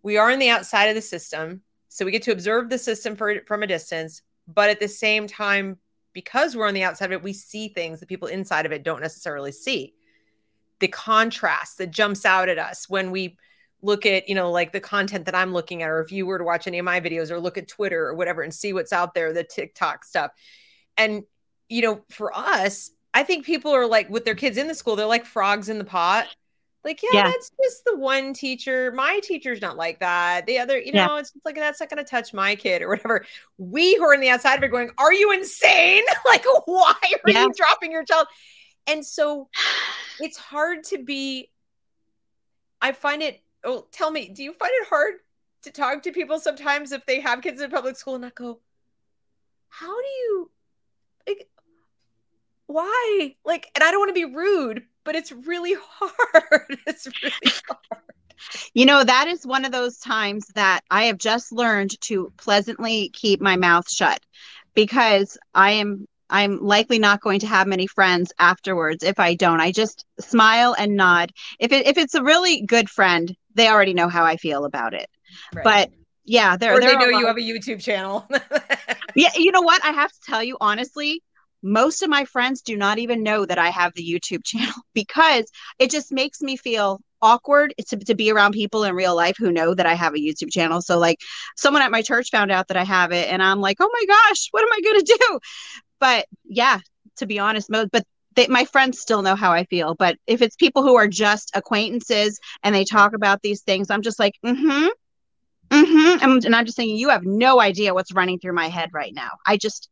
we 0.04 0.18
are 0.18 0.32
on 0.32 0.40
the 0.40 0.50
outside 0.50 0.86
of 0.86 0.96
the 0.96 1.02
system 1.02 1.62
so 1.88 2.06
we 2.06 2.12
get 2.12 2.22
to 2.24 2.32
observe 2.32 2.70
the 2.70 2.78
system 2.78 3.16
for, 3.16 3.42
from 3.46 3.64
a 3.64 3.68
distance 3.68 4.22
but 4.48 4.70
at 4.70 4.80
the 4.80 4.88
same 4.88 5.28
time 5.28 5.78
because 6.14 6.56
we're 6.56 6.68
on 6.68 6.74
the 6.74 6.84
outside 6.84 7.06
of 7.06 7.12
it 7.12 7.24
we 7.24 7.34
see 7.34 7.70
things 7.70 8.00
that 8.00 8.10
people 8.10 8.28
inside 8.28 8.66
of 8.66 8.72
it 8.72 8.84
don't 8.84 9.02
necessarily 9.02 9.52
see. 9.52 9.94
The 10.80 10.88
contrast 10.88 11.78
that 11.78 11.92
jumps 11.92 12.26
out 12.26 12.50
at 12.50 12.58
us 12.58 12.90
when 12.90 13.12
we 13.12 13.38
look 13.82 14.06
at 14.06 14.28
you 14.28 14.36
know 14.36 14.52
like 14.52 14.74
the 14.74 14.80
content 14.82 15.24
that 15.24 15.36
i'm 15.36 15.54
looking 15.54 15.84
at 15.84 15.90
or 15.90 16.02
if 16.02 16.12
you 16.12 16.26
were 16.26 16.38
to 16.38 16.44
watch 16.44 16.68
any 16.68 16.80
of 16.80 16.84
my 16.84 17.00
videos 17.00 17.32
or 17.32 17.40
look 17.40 17.58
at 17.58 17.70
twitter 17.70 18.08
or 18.08 18.14
whatever 18.14 18.42
and 18.42 18.54
see 18.54 18.74
what's 18.74 18.92
out 18.92 19.14
there 19.14 19.32
the 19.32 19.42
tiktok 19.42 20.04
stuff. 20.04 20.32
And 20.98 21.24
you 21.70 21.82
know 21.82 22.02
for 22.10 22.38
us 22.38 22.92
i 23.14 23.24
think 23.24 23.46
people 23.46 23.72
are 23.72 23.86
like 23.86 24.10
with 24.10 24.26
their 24.26 24.36
kids 24.36 24.58
in 24.58 24.68
the 24.68 24.76
school 24.76 24.98
they're 24.98 25.06
like 25.06 25.26
frogs 25.26 25.70
in 25.70 25.78
the 25.78 25.86
pot 25.86 26.28
like 26.86 27.02
yeah, 27.04 27.10
yeah. 27.14 27.24
that's 27.24 27.52
just 27.62 27.84
the 27.86 27.98
one 27.98 28.34
teacher 28.34 28.92
my 28.94 29.20
teacher's 29.22 29.62
not 29.62 29.76
like 29.76 30.00
that 30.00 30.46
the 30.46 30.58
other 30.58 30.80
you 30.80 30.94
know 30.94 31.16
yeah. 31.16 31.20
it's 31.20 31.34
like 31.44 31.56
that's 31.56 31.80
not 31.80 31.90
going 31.90 32.04
to 32.04 32.10
touch 32.10 32.34
my 32.34 32.56
kid 32.56 32.82
or 32.82 32.90
whatever 32.90 33.26
we 33.58 33.96
who 33.96 34.04
are 34.04 34.14
on 34.14 34.22
the 34.22 34.30
outside 34.30 34.56
of 34.56 34.64
it 34.64 34.70
going 34.70 34.90
are 34.98 35.14
you 35.14 35.32
insane 35.32 36.04
like 36.26 36.46
why 36.66 36.94
are 37.26 37.32
yeah. 37.32 37.44
you 37.44 37.52
dropping 37.54 37.92
your 37.92 38.04
child 38.06 38.28
and 38.88 39.06
so 39.06 39.50
it's 40.20 40.38
hard 40.38 40.84
to 40.84 41.04
be 41.04 41.50
i 42.82 42.92
find 42.92 43.22
it 43.22 43.42
oh, 43.64 43.88
tell 43.92 44.12
me, 44.12 44.30
do 44.30 44.44
you 44.44 44.54
find 44.54 44.72
it 44.82 44.88
hard 44.88 45.16
to 45.64 45.72
talk 45.72 46.04
to 46.04 46.12
people 46.12 46.40
sometimes 46.40 46.92
if 46.92 47.06
they 47.06 47.20
have 47.20 47.42
kids 47.42 47.62
in 47.62 47.70
public 47.70 47.96
school 47.96 48.16
and 48.16 48.24
not 48.24 48.36
go, 48.36 48.60
how 49.70 50.02
do 50.02 50.08
you, 50.08 50.52
like, 51.28 51.50
why? 52.68 53.36
Like, 53.46 53.70
and 53.76 53.84
I 53.84 53.92
don't 53.92 54.00
want 54.00 54.10
to 54.10 54.28
be 54.28 54.34
rude, 54.36 54.84
but 55.10 55.16
it's 55.16 55.32
really 55.32 55.74
hard. 55.82 56.78
it's 56.86 57.08
really 57.24 57.54
hard. 57.68 58.04
You 58.74 58.86
know, 58.86 59.04
that 59.04 59.28
is 59.28 59.46
one 59.46 59.66
of 59.66 59.74
those 59.74 59.98
times 59.98 60.48
that 60.56 60.82
I 60.90 61.06
have 61.06 61.18
just 61.18 61.52
learned 61.52 62.00
to 62.02 62.32
pleasantly 62.38 63.10
keep 63.10 63.42
my 63.42 63.58
mouth 63.58 63.92
shut 63.92 64.22
because 64.74 65.38
I 65.54 65.72
am 65.72 66.08
I'm 66.30 66.64
likely 66.64 67.00
not 67.00 67.22
going 67.22 67.42
to 67.42 67.48
have 67.48 67.68
many 67.68 67.86
friends 67.86 68.32
afterwards 68.40 69.04
if 69.04 69.20
I 69.20 69.36
don't. 69.36 69.60
I 69.60 69.72
just 69.72 70.06
smile 70.22 70.74
and 70.80 70.96
nod. 70.96 71.34
If 71.60 71.74
it 71.74 71.86
if 71.86 71.98
it's 71.98 72.16
a 72.16 72.24
really 72.24 72.62
good 72.62 72.90
friend, 72.90 73.36
they 73.56 73.68
already 73.68 73.94
know 73.94 74.08
how 74.08 74.24
I 74.24 74.38
feel 74.38 74.64
about 74.64 74.94
it. 74.94 75.10
Right. 75.54 75.64
But 75.64 75.90
yeah, 76.24 76.56
they're, 76.56 76.78
or 76.78 76.80
they 76.80 76.96
know 76.96 77.08
you 77.08 77.28
have 77.28 77.38
a 77.38 77.42
YouTube 77.42 77.82
channel. 77.82 78.26
yeah, 79.16 79.32
you 79.36 79.52
know 79.52 79.62
what? 79.62 79.84
I 79.84 79.92
have 79.92 80.12
to 80.12 80.20
tell 80.26 80.44
you 80.44 80.56
honestly, 80.62 81.22
most 81.62 82.02
of 82.02 82.10
my 82.10 82.26
friends 82.26 82.62
do 82.62 82.78
not 82.78 83.00
even 83.00 83.24
know 83.24 83.46
that 83.46 83.58
I 83.58 83.70
have 83.70 83.94
the 83.94 84.04
YouTube 84.04 84.44
channel 84.46 84.74
because 84.94 85.50
it 85.78 85.92
just 85.92 86.12
makes 86.12 86.42
me 86.42 86.58
feel 86.58 87.02
awkward 87.22 87.74
to, 87.88 87.98
to 87.98 88.16
be 88.16 88.32
around 88.32 88.54
people 88.54 88.84
in 88.84 88.96
real 88.96 89.16
life 89.16 89.36
who 89.38 89.52
know 89.52 89.74
that 89.74 89.86
I 89.86 89.94
have 89.94 90.14
a 90.14 90.20
YouTube 90.20 90.52
channel. 90.52 90.82
So 90.82 90.98
like 90.98 91.20
someone 91.58 91.82
at 91.82 91.92
my 91.92 92.02
church 92.02 92.30
found 92.32 92.52
out 92.52 92.70
that 92.70 92.78
I 92.78 92.84
have 92.86 93.12
it 93.12 93.30
and 93.30 93.44
I'm 93.44 93.60
like, 93.60 93.78
oh 93.80 93.90
my 93.92 94.06
gosh, 94.06 94.48
what 94.52 94.64
am 94.64 94.72
I 94.72 94.82
going 94.82 95.00
to 95.00 95.18
do? 95.20 95.40
But 96.00 96.28
yeah, 96.46 96.80
to 97.18 97.26
be 97.26 97.40
honest, 97.40 97.70
but 97.70 98.06
they, 98.36 98.48
my 98.48 98.64
friends 98.64 99.00
still 99.00 99.22
know 99.22 99.36
how 99.36 99.52
I 99.52 99.66
feel. 99.66 99.96
But 99.96 100.18
if 100.28 100.42
it's 100.42 100.56
people 100.56 100.84
who 100.84 100.96
are 100.96 101.08
just 101.08 101.52
acquaintances 101.56 102.40
and 102.64 102.74
they 102.74 102.86
talk 102.86 103.14
about 103.14 103.42
these 103.42 103.62
things, 103.62 103.90
I'm 103.90 104.02
just 104.02 104.20
like, 104.20 104.36
mm-hmm. 104.46 104.88
Mm-hmm. 105.70 106.24
And, 106.24 106.46
and 106.46 106.56
I'm 106.56 106.66
just 106.66 106.78
saying, 106.78 106.96
you 106.96 107.10
have 107.10 107.26
no 107.26 107.60
idea 107.60 107.94
what's 107.94 108.14
running 108.14 108.40
through 108.40 108.54
my 108.54 108.70
head 108.70 108.90
right 108.94 109.14
now. 109.14 109.32
I 109.46 109.58
just 109.58 109.90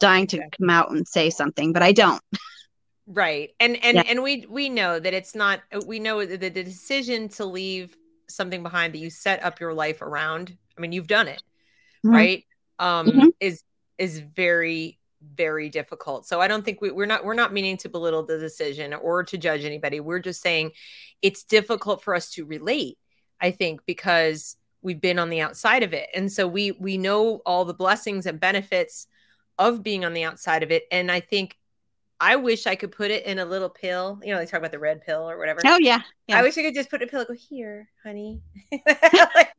dying 0.00 0.26
to 0.28 0.38
come 0.58 0.70
out 0.70 0.90
and 0.90 1.06
say 1.06 1.30
something, 1.30 1.72
but 1.72 1.82
I 1.82 1.92
don't. 1.92 2.22
Right. 3.06 3.50
And 3.58 3.82
and 3.84 3.96
yeah. 3.96 4.04
and 4.06 4.22
we 4.22 4.46
we 4.48 4.68
know 4.68 4.98
that 4.98 5.14
it's 5.14 5.34
not 5.34 5.60
we 5.86 5.98
know 5.98 6.24
that 6.24 6.40
the 6.40 6.50
decision 6.50 7.28
to 7.30 7.44
leave 7.44 7.96
something 8.28 8.62
behind 8.62 8.94
that 8.94 8.98
you 8.98 9.10
set 9.10 9.42
up 9.42 9.58
your 9.58 9.74
life 9.74 10.00
around. 10.00 10.56
I 10.76 10.80
mean, 10.80 10.92
you've 10.92 11.08
done 11.08 11.26
it, 11.26 11.42
mm-hmm. 12.04 12.14
right? 12.14 12.44
Um 12.78 13.06
mm-hmm. 13.08 13.28
is 13.40 13.64
is 13.98 14.20
very 14.20 14.98
very 15.22 15.68
difficult. 15.68 16.26
So 16.26 16.40
I 16.40 16.48
don't 16.48 16.64
think 16.64 16.80
we, 16.80 16.90
we're 16.92 17.06
not 17.06 17.24
we're 17.24 17.34
not 17.34 17.52
meaning 17.52 17.76
to 17.78 17.88
belittle 17.88 18.24
the 18.24 18.38
decision 18.38 18.94
or 18.94 19.24
to 19.24 19.36
judge 19.36 19.64
anybody. 19.64 20.00
We're 20.00 20.20
just 20.20 20.40
saying 20.40 20.70
it's 21.20 21.42
difficult 21.44 22.02
for 22.02 22.14
us 22.14 22.30
to 22.32 22.44
relate. 22.44 22.96
I 23.40 23.50
think 23.50 23.80
because 23.86 24.56
we've 24.82 25.00
been 25.00 25.18
on 25.18 25.30
the 25.30 25.40
outside 25.40 25.82
of 25.82 25.92
it, 25.92 26.08
and 26.14 26.30
so 26.30 26.46
we 26.46 26.72
we 26.72 26.96
know 26.96 27.42
all 27.44 27.64
the 27.64 27.74
blessings 27.74 28.26
and 28.26 28.38
benefits 28.38 29.08
of 29.60 29.82
being 29.82 30.04
on 30.04 30.14
the 30.14 30.24
outside 30.24 30.64
of 30.64 30.72
it. 30.72 30.84
And 30.90 31.12
I 31.12 31.20
think 31.20 31.56
I 32.18 32.36
wish 32.36 32.66
I 32.66 32.74
could 32.74 32.92
put 32.92 33.10
it 33.10 33.26
in 33.26 33.38
a 33.38 33.44
little 33.44 33.68
pill. 33.68 34.18
You 34.24 34.32
know, 34.32 34.38
they 34.38 34.46
talk 34.46 34.58
about 34.58 34.72
the 34.72 34.78
red 34.78 35.02
pill 35.02 35.28
or 35.28 35.38
whatever. 35.38 35.60
Oh 35.64 35.78
yeah. 35.78 36.00
yeah. 36.26 36.38
I 36.38 36.42
wish 36.42 36.56
I 36.58 36.62
could 36.62 36.74
just 36.74 36.90
put 36.90 37.02
a 37.02 37.06
pill. 37.06 37.24
Go 37.24 37.34
here, 37.34 37.88
honey. 38.02 38.40
like, 38.72 39.52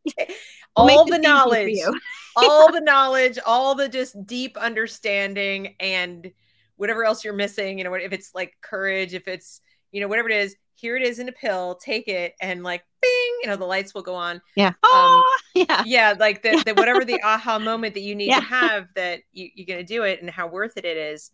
all 0.75 1.05
the 1.05 1.19
knowledge, 1.19 1.77
all 2.35 2.71
the 2.71 2.81
knowledge, 2.81 3.37
all 3.45 3.75
the 3.75 3.87
just 3.87 4.25
deep 4.25 4.57
understanding, 4.57 5.75
and 5.79 6.31
whatever 6.77 7.05
else 7.05 7.23
you're 7.23 7.33
missing. 7.33 7.77
You 7.77 7.83
know, 7.83 7.93
if 7.93 8.11
it's 8.11 8.33
like 8.33 8.57
courage, 8.61 9.13
if 9.13 9.27
it's 9.27 9.61
you 9.91 10.01
know 10.01 10.07
whatever 10.07 10.29
it 10.29 10.35
is, 10.37 10.55
here 10.75 10.95
it 10.95 11.03
is 11.03 11.19
in 11.19 11.29
a 11.29 11.33
pill. 11.33 11.75
Take 11.75 12.07
it, 12.07 12.35
and 12.41 12.63
like, 12.63 12.83
bing, 13.01 13.39
you 13.43 13.47
know, 13.47 13.55
the 13.55 13.65
lights 13.65 13.93
will 13.93 14.01
go 14.01 14.15
on. 14.15 14.41
Yeah. 14.55 14.73
Oh, 14.83 15.23
um, 15.55 15.63
yeah. 15.69 15.83
Yeah, 15.85 16.15
like 16.19 16.41
the, 16.41 16.61
the 16.65 16.73
whatever 16.73 17.05
the 17.05 17.21
aha 17.23 17.59
moment 17.59 17.93
that 17.93 18.01
you 18.01 18.15
need 18.15 18.29
yeah. 18.29 18.39
to 18.39 18.45
have 18.45 18.87
that 18.95 19.21
you, 19.31 19.49
you're 19.55 19.67
gonna 19.67 19.83
do 19.83 20.03
it, 20.03 20.21
and 20.21 20.29
how 20.29 20.47
worth 20.47 20.77
it 20.77 20.85
it 20.85 20.97
is 20.97 21.31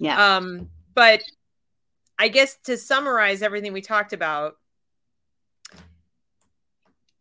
yeah. 0.00 0.36
Um, 0.36 0.70
but 0.94 1.22
I 2.18 2.28
guess 2.28 2.56
to 2.64 2.76
summarize 2.76 3.42
everything 3.42 3.72
we 3.72 3.82
talked 3.82 4.12
about, 4.12 4.54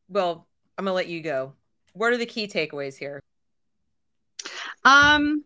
well, 0.08 0.48
I'm 0.78 0.86
gonna 0.86 0.96
let 0.96 1.08
you 1.08 1.22
go. 1.22 1.54
What 1.94 2.14
are 2.14 2.18
the 2.18 2.26
key 2.26 2.48
takeaways 2.48 2.98
here? 2.98 3.20
Um, 4.86 5.44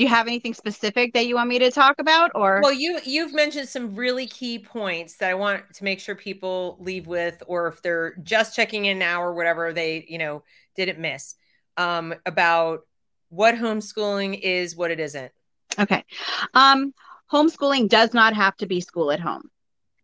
do 0.00 0.04
you 0.04 0.08
have 0.08 0.26
anything 0.26 0.54
specific 0.54 1.12
that 1.12 1.26
you 1.26 1.34
want 1.34 1.48
me 1.48 1.58
to 1.58 1.70
talk 1.70 1.96
about 1.98 2.30
or 2.34 2.60
well 2.62 2.72
you 2.72 2.98
you've 3.04 3.34
mentioned 3.34 3.68
some 3.68 3.94
really 3.94 4.26
key 4.26 4.58
points 4.58 5.16
that 5.18 5.30
i 5.30 5.34
want 5.34 5.62
to 5.74 5.84
make 5.84 6.00
sure 6.00 6.14
people 6.14 6.78
leave 6.80 7.06
with 7.06 7.42
or 7.46 7.66
if 7.68 7.82
they're 7.82 8.16
just 8.22 8.56
checking 8.56 8.86
in 8.86 8.98
now 8.98 9.22
or 9.22 9.34
whatever 9.34 9.72
they 9.72 10.04
you 10.08 10.18
know 10.18 10.42
didn't 10.74 10.98
miss 10.98 11.34
um, 11.76 12.14
about 12.26 12.80
what 13.28 13.54
homeschooling 13.54 14.38
is 14.40 14.74
what 14.74 14.90
it 14.90 15.00
isn't 15.00 15.32
Okay. 15.78 16.04
Um, 16.54 16.92
homeschooling 17.32 17.88
does 17.88 18.12
not 18.14 18.34
have 18.34 18.56
to 18.58 18.66
be 18.66 18.80
school 18.80 19.10
at 19.12 19.20
home. 19.20 19.50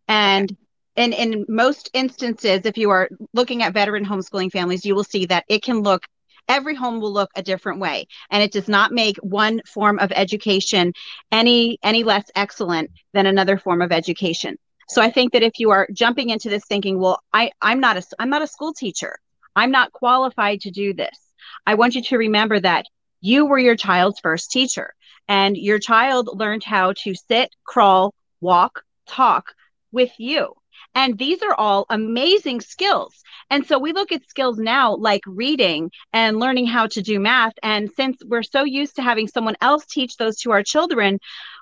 And 0.08 0.52
okay. 0.52 1.04
in, 1.04 1.12
in 1.12 1.46
most 1.48 1.90
instances, 1.92 2.62
if 2.64 2.78
you 2.78 2.90
are 2.90 3.08
looking 3.32 3.62
at 3.62 3.74
veteran 3.74 4.04
homeschooling 4.04 4.52
families, 4.52 4.84
you 4.84 4.94
will 4.94 5.04
see 5.04 5.26
that 5.26 5.44
it 5.48 5.62
can 5.62 5.80
look 5.80 6.06
every 6.48 6.74
home 6.74 7.00
will 7.00 7.12
look 7.12 7.30
a 7.36 7.42
different 7.42 7.80
way 7.80 8.06
and 8.30 8.42
it 8.42 8.52
does 8.52 8.68
not 8.68 8.92
make 8.92 9.16
one 9.18 9.60
form 9.66 9.98
of 9.98 10.12
education 10.12 10.92
any 11.32 11.78
any 11.82 12.04
less 12.04 12.30
excellent 12.34 12.90
than 13.12 13.26
another 13.26 13.58
form 13.58 13.82
of 13.82 13.92
education. 13.92 14.56
So 14.88 15.02
i 15.02 15.10
think 15.10 15.32
that 15.32 15.42
if 15.42 15.58
you 15.58 15.70
are 15.70 15.88
jumping 15.92 16.30
into 16.30 16.48
this 16.48 16.64
thinking 16.66 16.98
well 16.98 17.20
i 17.32 17.50
i'm 17.60 17.80
not 17.80 17.96
a 17.96 18.02
i'm 18.18 18.30
not 18.30 18.42
a 18.42 18.46
school 18.46 18.72
teacher. 18.72 19.16
I'm 19.56 19.70
not 19.70 19.92
qualified 19.92 20.60
to 20.60 20.70
do 20.70 20.92
this. 20.92 21.18
I 21.66 21.74
want 21.74 21.94
you 21.94 22.02
to 22.02 22.18
remember 22.18 22.60
that 22.60 22.84
you 23.20 23.46
were 23.46 23.58
your 23.58 23.74
child's 23.74 24.20
first 24.20 24.50
teacher 24.50 24.92
and 25.26 25.56
your 25.56 25.78
child 25.78 26.28
learned 26.32 26.62
how 26.62 26.92
to 27.04 27.14
sit, 27.14 27.50
crawl, 27.64 28.14
walk, 28.40 28.82
talk 29.08 29.54
with 29.90 30.12
you. 30.18 30.52
And 30.96 31.18
these 31.18 31.42
are 31.42 31.54
all 31.54 31.84
amazing 31.90 32.62
skills. 32.62 33.22
And 33.50 33.66
so 33.66 33.78
we 33.78 33.92
look 33.92 34.10
at 34.12 34.28
skills 34.28 34.58
now 34.58 34.96
like 34.96 35.20
reading 35.26 35.92
and 36.14 36.40
learning 36.40 36.66
how 36.66 36.86
to 36.88 37.02
do 37.02 37.20
math. 37.20 37.52
And 37.62 37.90
since 37.94 38.16
we're 38.24 38.42
so 38.42 38.64
used 38.64 38.96
to 38.96 39.02
having 39.02 39.28
someone 39.28 39.56
else 39.60 39.84
teach 39.84 40.16
those 40.16 40.38
to 40.40 40.52
our 40.52 40.62
children, 40.62 41.20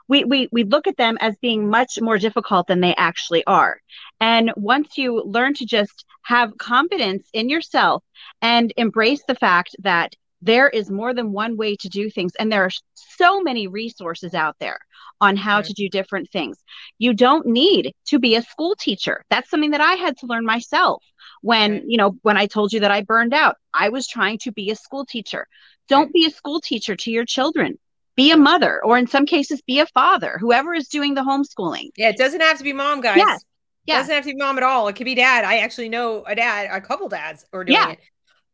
we, 0.09 0.24
we, 0.24 0.49
we 0.53 0.62
look 0.62 0.87
at 0.87 0.97
them 0.97 1.18
as 1.20 1.37
being 1.43 1.68
much 1.68 2.01
more 2.01 2.16
difficult 2.16 2.68
than 2.68 2.80
they 2.80 2.95
actually 2.95 3.45
are. 3.45 3.80
And 4.20 4.53
once 4.57 4.97
you 4.97 5.22
learn 5.24 5.55
to 5.55 5.66
just 5.66 6.05
have 6.22 6.57
confidence 6.57 7.28
in 7.32 7.49
yourself 7.49 8.05
and 8.41 8.72
embrace 8.76 9.24
the 9.26 9.35
fact 9.35 9.74
that 9.80 10.14
there 10.45 10.68
is 10.68 10.90
more 10.90 11.14
than 11.14 11.32
one 11.32 11.57
way 11.57 11.74
to 11.76 11.88
do 11.88 12.11
things 12.11 12.32
and 12.38 12.53
there 12.53 12.64
are 12.64 12.70
so 12.95 13.40
many 13.40 13.66
resources 13.66 14.34
out 14.34 14.57
there 14.61 14.78
on 15.20 15.36
how 15.36 15.57
right. 15.57 15.64
to 15.64 15.72
do 15.72 15.88
different 15.88 16.30
things 16.30 16.59
you 16.99 17.14
don't 17.14 17.47
need 17.47 17.92
to 18.07 18.18
be 18.18 18.36
a 18.36 18.42
school 18.42 18.76
teacher 18.78 19.24
that's 19.30 19.51
something 19.51 19.70
that 19.70 19.80
i 19.80 19.95
had 19.95 20.16
to 20.16 20.26
learn 20.26 20.45
myself 20.45 21.03
when 21.40 21.72
right. 21.72 21.82
you 21.86 21.97
know 21.97 22.16
when 22.22 22.36
i 22.36 22.47
told 22.47 22.72
you 22.72 22.80
that 22.80 22.90
i 22.90 23.01
burned 23.03 23.34
out 23.34 23.57
i 23.72 23.88
was 23.88 24.07
trying 24.07 24.38
to 24.38 24.53
be 24.53 24.70
a 24.70 24.76
school 24.76 25.05
teacher 25.05 25.47
don't 25.88 26.05
right. 26.05 26.12
be 26.12 26.26
a 26.26 26.30
school 26.30 26.61
teacher 26.61 26.95
to 26.95 27.11
your 27.11 27.24
children 27.24 27.78
be 28.16 28.30
a 28.30 28.36
mother 28.36 28.80
or 28.84 28.97
in 28.97 29.07
some 29.07 29.26
cases 29.26 29.62
be 29.62 29.80
a 29.80 29.86
father 29.86 30.36
whoever 30.38 30.74
is 30.74 30.88
doing 30.88 31.14
the 31.14 31.22
homeschooling 31.22 31.90
yeah 31.97 32.09
it 32.09 32.16
doesn't 32.16 32.40
have 32.40 32.59
to 32.59 32.64
be 32.64 32.72
mom 32.72 33.01
guys 33.01 33.16
yes 33.16 33.45
Yeah. 33.86 33.97
It 33.97 33.99
doesn't 33.99 34.14
have 34.14 34.24
to 34.24 34.30
be 34.30 34.36
mom 34.36 34.57
at 34.57 34.62
all. 34.62 34.88
It 34.88 34.97
could 34.97 35.05
be 35.05 35.14
dad. 35.14 35.45
I 35.45 35.59
actually 35.59 35.88
know 35.88 36.24
a 36.26 36.34
dad, 36.34 36.68
a 36.72 36.80
couple 36.80 37.09
dads 37.09 37.45
are 37.53 37.64
doing 37.64 37.78
yeah. 37.78 37.90
it. 37.90 37.99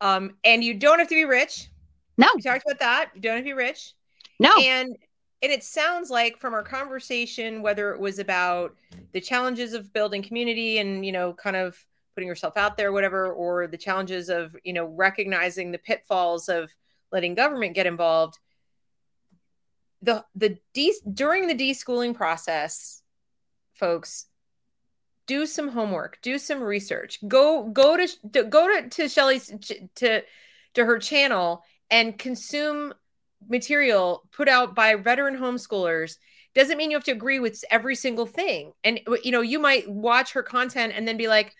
Um, 0.01 0.37
and 0.45 0.65
you 0.65 0.75
don't 0.75 0.99
have 0.99 1.09
to 1.09 1.15
be 1.15 1.25
rich. 1.25 1.70
No. 2.21 2.29
We 2.37 2.43
talked 2.43 2.65
about 2.67 2.79
that. 2.81 3.11
You 3.15 3.21
don't 3.21 3.37
have 3.37 3.45
to 3.45 3.49
be 3.49 3.53
rich. 3.53 3.95
No. 4.39 4.55
And 4.61 4.97
and 5.43 5.51
it 5.51 5.65
sounds 5.65 6.11
like 6.11 6.39
from 6.39 6.53
our 6.53 6.63
conversation, 6.63 7.63
whether 7.63 7.95
it 7.95 8.01
was 8.01 8.19
about 8.19 8.77
the 9.13 9.21
challenges 9.21 9.73
of 9.73 9.93
building 9.93 10.23
community 10.23 10.79
and 10.79 11.05
you 11.05 11.13
know, 11.13 11.33
kind 11.33 11.57
of 11.57 11.83
putting 12.15 12.29
yourself 12.29 12.57
out 12.57 12.77
there, 12.77 12.93
whatever, 12.93 13.33
or 13.33 13.67
the 13.67 13.79
challenges 13.79 14.29
of 14.29 14.55
you 14.65 14.73
know 14.73 14.85
recognizing 14.85 15.71
the 15.71 15.79
pitfalls 15.79 16.49
of 16.49 16.71
letting 17.11 17.35
government 17.35 17.75
get 17.75 17.87
involved. 17.87 18.39
The 20.03 20.25
the 20.35 20.59
de- 20.75 21.01
during 21.13 21.47
the 21.47 21.55
deschooling 21.55 22.15
process, 22.15 23.03
folks, 23.73 24.27
do 25.27 25.47
some 25.47 25.69
homework, 25.69 26.19
do 26.23 26.39
some 26.39 26.63
research. 26.63 27.19
Go 27.27 27.65
go 27.69 27.97
to 27.97 28.45
go 28.45 28.81
to, 28.81 28.89
to 28.91 29.09
Shelly's 29.09 29.53
to 29.97 30.23
to 30.75 30.85
her 30.85 30.99
channel 30.99 31.65
and 31.91 32.19
consume 32.19 32.95
material 33.49 34.23
put 34.33 34.49
out 34.49 34.75
by 34.75 34.95
veteran 34.97 35.37
homeschoolers 35.37 36.17
doesn't 36.55 36.77
mean 36.77 36.91
you 36.91 36.97
have 36.97 37.05
to 37.05 37.13
agree 37.13 37.39
with 37.39 37.65
every 37.71 37.95
single 37.95 38.27
thing. 38.27 38.73
And 38.83 39.01
you 39.23 39.31
know, 39.31 39.41
you 39.41 39.59
might 39.59 39.89
watch 39.89 40.33
her 40.33 40.43
content 40.43 40.93
and 40.95 41.07
then 41.07 41.17
be 41.17 41.29
like, 41.29 41.55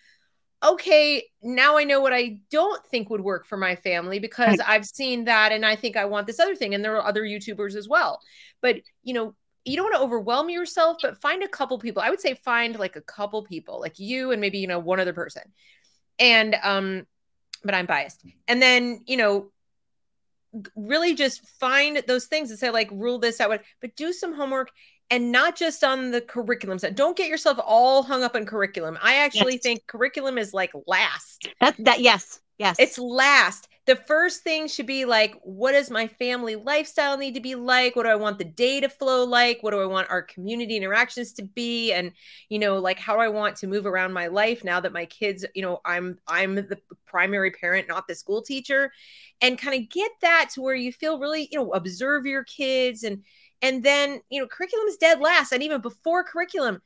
okay, 0.63 1.25
now 1.41 1.77
I 1.77 1.83
know 1.85 2.01
what 2.01 2.13
I 2.13 2.39
don't 2.51 2.85
think 2.87 3.09
would 3.09 3.21
work 3.21 3.45
for 3.45 3.57
my 3.57 3.75
family 3.75 4.19
because 4.19 4.59
I've 4.65 4.85
seen 4.85 5.25
that 5.25 5.51
and 5.51 5.65
I 5.65 5.75
think 5.75 5.97
I 5.97 6.05
want 6.05 6.27
this 6.27 6.39
other 6.39 6.55
thing. 6.55 6.75
And 6.75 6.83
there 6.83 6.95
are 6.97 7.05
other 7.05 7.23
YouTubers 7.23 7.75
as 7.75 7.87
well. 7.87 8.19
But, 8.61 8.77
you 9.01 9.13
know, 9.13 9.33
you 9.65 9.75
don't 9.75 9.85
want 9.85 9.95
to 9.95 10.01
overwhelm 10.01 10.49
yourself, 10.49 10.97
but 11.01 11.21
find 11.21 11.43
a 11.43 11.47
couple 11.47 11.79
people. 11.79 12.03
I 12.03 12.09
would 12.09 12.21
say 12.21 12.35
find 12.35 12.77
like 12.77 12.95
a 12.95 13.01
couple 13.01 13.43
people, 13.43 13.79
like 13.79 13.97
you 13.97 14.31
and 14.31 14.41
maybe, 14.41 14.59
you 14.59 14.67
know, 14.67 14.79
one 14.79 14.99
other 14.99 15.13
person. 15.13 15.43
And, 16.19 16.55
um, 16.61 17.07
but 17.63 17.73
I'm 17.73 17.85
biased. 17.85 18.23
And 18.47 18.61
then, 18.61 19.01
you 19.07 19.17
know, 19.17 19.51
really 20.75 21.15
just 21.15 21.47
find 21.59 22.03
those 22.07 22.25
things 22.25 22.49
and 22.49 22.59
say 22.59 22.69
like 22.69 22.89
rule 22.91 23.19
this 23.19 23.39
out 23.39 23.61
but 23.79 23.95
do 23.95 24.11
some 24.11 24.33
homework 24.33 24.69
and 25.11 25.31
not 25.31 25.57
just 25.57 25.83
on 25.83 26.11
the 26.11 26.21
curriculum 26.21 26.79
side. 26.79 26.95
Don't 26.95 27.17
get 27.17 27.27
yourself 27.27 27.59
all 27.63 28.01
hung 28.01 28.23
up 28.23 28.33
on 28.33 28.45
curriculum. 28.45 28.97
I 29.03 29.17
actually 29.17 29.53
yes. 29.53 29.61
think 29.61 29.87
curriculum 29.87 30.37
is 30.37 30.53
like 30.53 30.71
last. 30.87 31.49
That 31.59 31.75
that 31.79 31.99
yes. 31.99 32.39
Yes. 32.57 32.77
It's 32.79 32.97
last. 32.97 33.67
The 33.87 33.95
first 33.95 34.43
thing 34.43 34.67
should 34.67 34.85
be 34.85 35.05
like, 35.05 35.35
what 35.41 35.71
does 35.71 35.89
my 35.89 36.07
family 36.07 36.55
lifestyle 36.55 37.17
need 37.17 37.33
to 37.33 37.39
be 37.39 37.55
like? 37.55 37.95
What 37.95 38.03
do 38.03 38.09
I 38.09 38.15
want 38.15 38.37
the 38.37 38.45
day 38.45 38.79
to 38.79 38.87
flow 38.87 39.25
like? 39.25 39.63
What 39.63 39.71
do 39.71 39.81
I 39.81 39.85
want 39.85 40.09
our 40.11 40.21
community 40.21 40.77
interactions 40.77 41.33
to 41.33 41.43
be? 41.43 41.91
And, 41.91 42.11
you 42.47 42.59
know, 42.59 42.77
like 42.77 42.99
how 42.99 43.15
do 43.15 43.21
I 43.21 43.29
want 43.29 43.55
to 43.57 43.67
move 43.67 43.87
around 43.87 44.13
my 44.13 44.27
life 44.27 44.63
now 44.63 44.79
that 44.79 44.93
my 44.93 45.05
kids, 45.05 45.45
you 45.55 45.63
know, 45.63 45.81
I'm 45.83 46.19
I'm 46.27 46.55
the 46.55 46.77
primary 47.07 47.49
parent, 47.51 47.87
not 47.87 48.07
the 48.07 48.13
school 48.13 48.43
teacher. 48.43 48.91
And 49.41 49.57
kind 49.57 49.81
of 49.81 49.89
get 49.89 50.11
that 50.21 50.51
to 50.53 50.61
where 50.61 50.75
you 50.75 50.91
feel 50.91 51.19
really, 51.19 51.49
you 51.51 51.57
know, 51.57 51.71
observe 51.73 52.27
your 52.27 52.43
kids 52.43 53.03
and 53.03 53.23
and 53.63 53.83
then, 53.83 54.21
you 54.29 54.41
know, 54.41 54.47
curriculum 54.47 54.87
is 54.87 54.97
dead 54.97 55.19
last. 55.19 55.51
And 55.51 55.63
even 55.63 55.81
before 55.81 56.23
curriculum, 56.23 56.81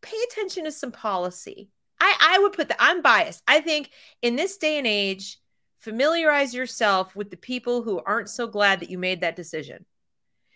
pay 0.00 0.16
attention 0.30 0.64
to 0.64 0.72
some 0.72 0.92
policy 0.92 1.70
I, 2.00 2.16
I 2.20 2.38
would 2.40 2.52
put 2.52 2.68
that 2.68 2.76
I'm 2.80 3.02
biased. 3.02 3.42
I 3.46 3.60
think 3.60 3.90
in 4.22 4.36
this 4.36 4.56
day 4.56 4.78
and 4.78 4.86
age, 4.86 5.38
familiarize 5.78 6.54
yourself 6.54 7.16
with 7.16 7.30
the 7.30 7.36
people 7.36 7.82
who 7.82 8.00
aren't 8.04 8.28
so 8.28 8.46
glad 8.46 8.80
that 8.80 8.90
you 8.90 8.98
made 8.98 9.20
that 9.20 9.36
decision. 9.36 9.84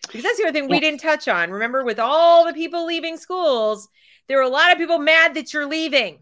Because 0.06 0.24
that's 0.24 0.36
the 0.36 0.44
other 0.44 0.52
thing 0.52 0.68
we 0.68 0.80
didn't 0.80 1.00
touch 1.00 1.28
on. 1.28 1.50
Remember, 1.50 1.84
with 1.84 2.00
all 2.00 2.44
the 2.44 2.52
people 2.52 2.84
leaving 2.84 3.16
schools, 3.16 3.88
there 4.26 4.38
are 4.38 4.42
a 4.42 4.48
lot 4.48 4.72
of 4.72 4.78
people 4.78 4.98
mad 4.98 5.34
that 5.34 5.52
you're 5.52 5.66
leaving. 5.66 6.18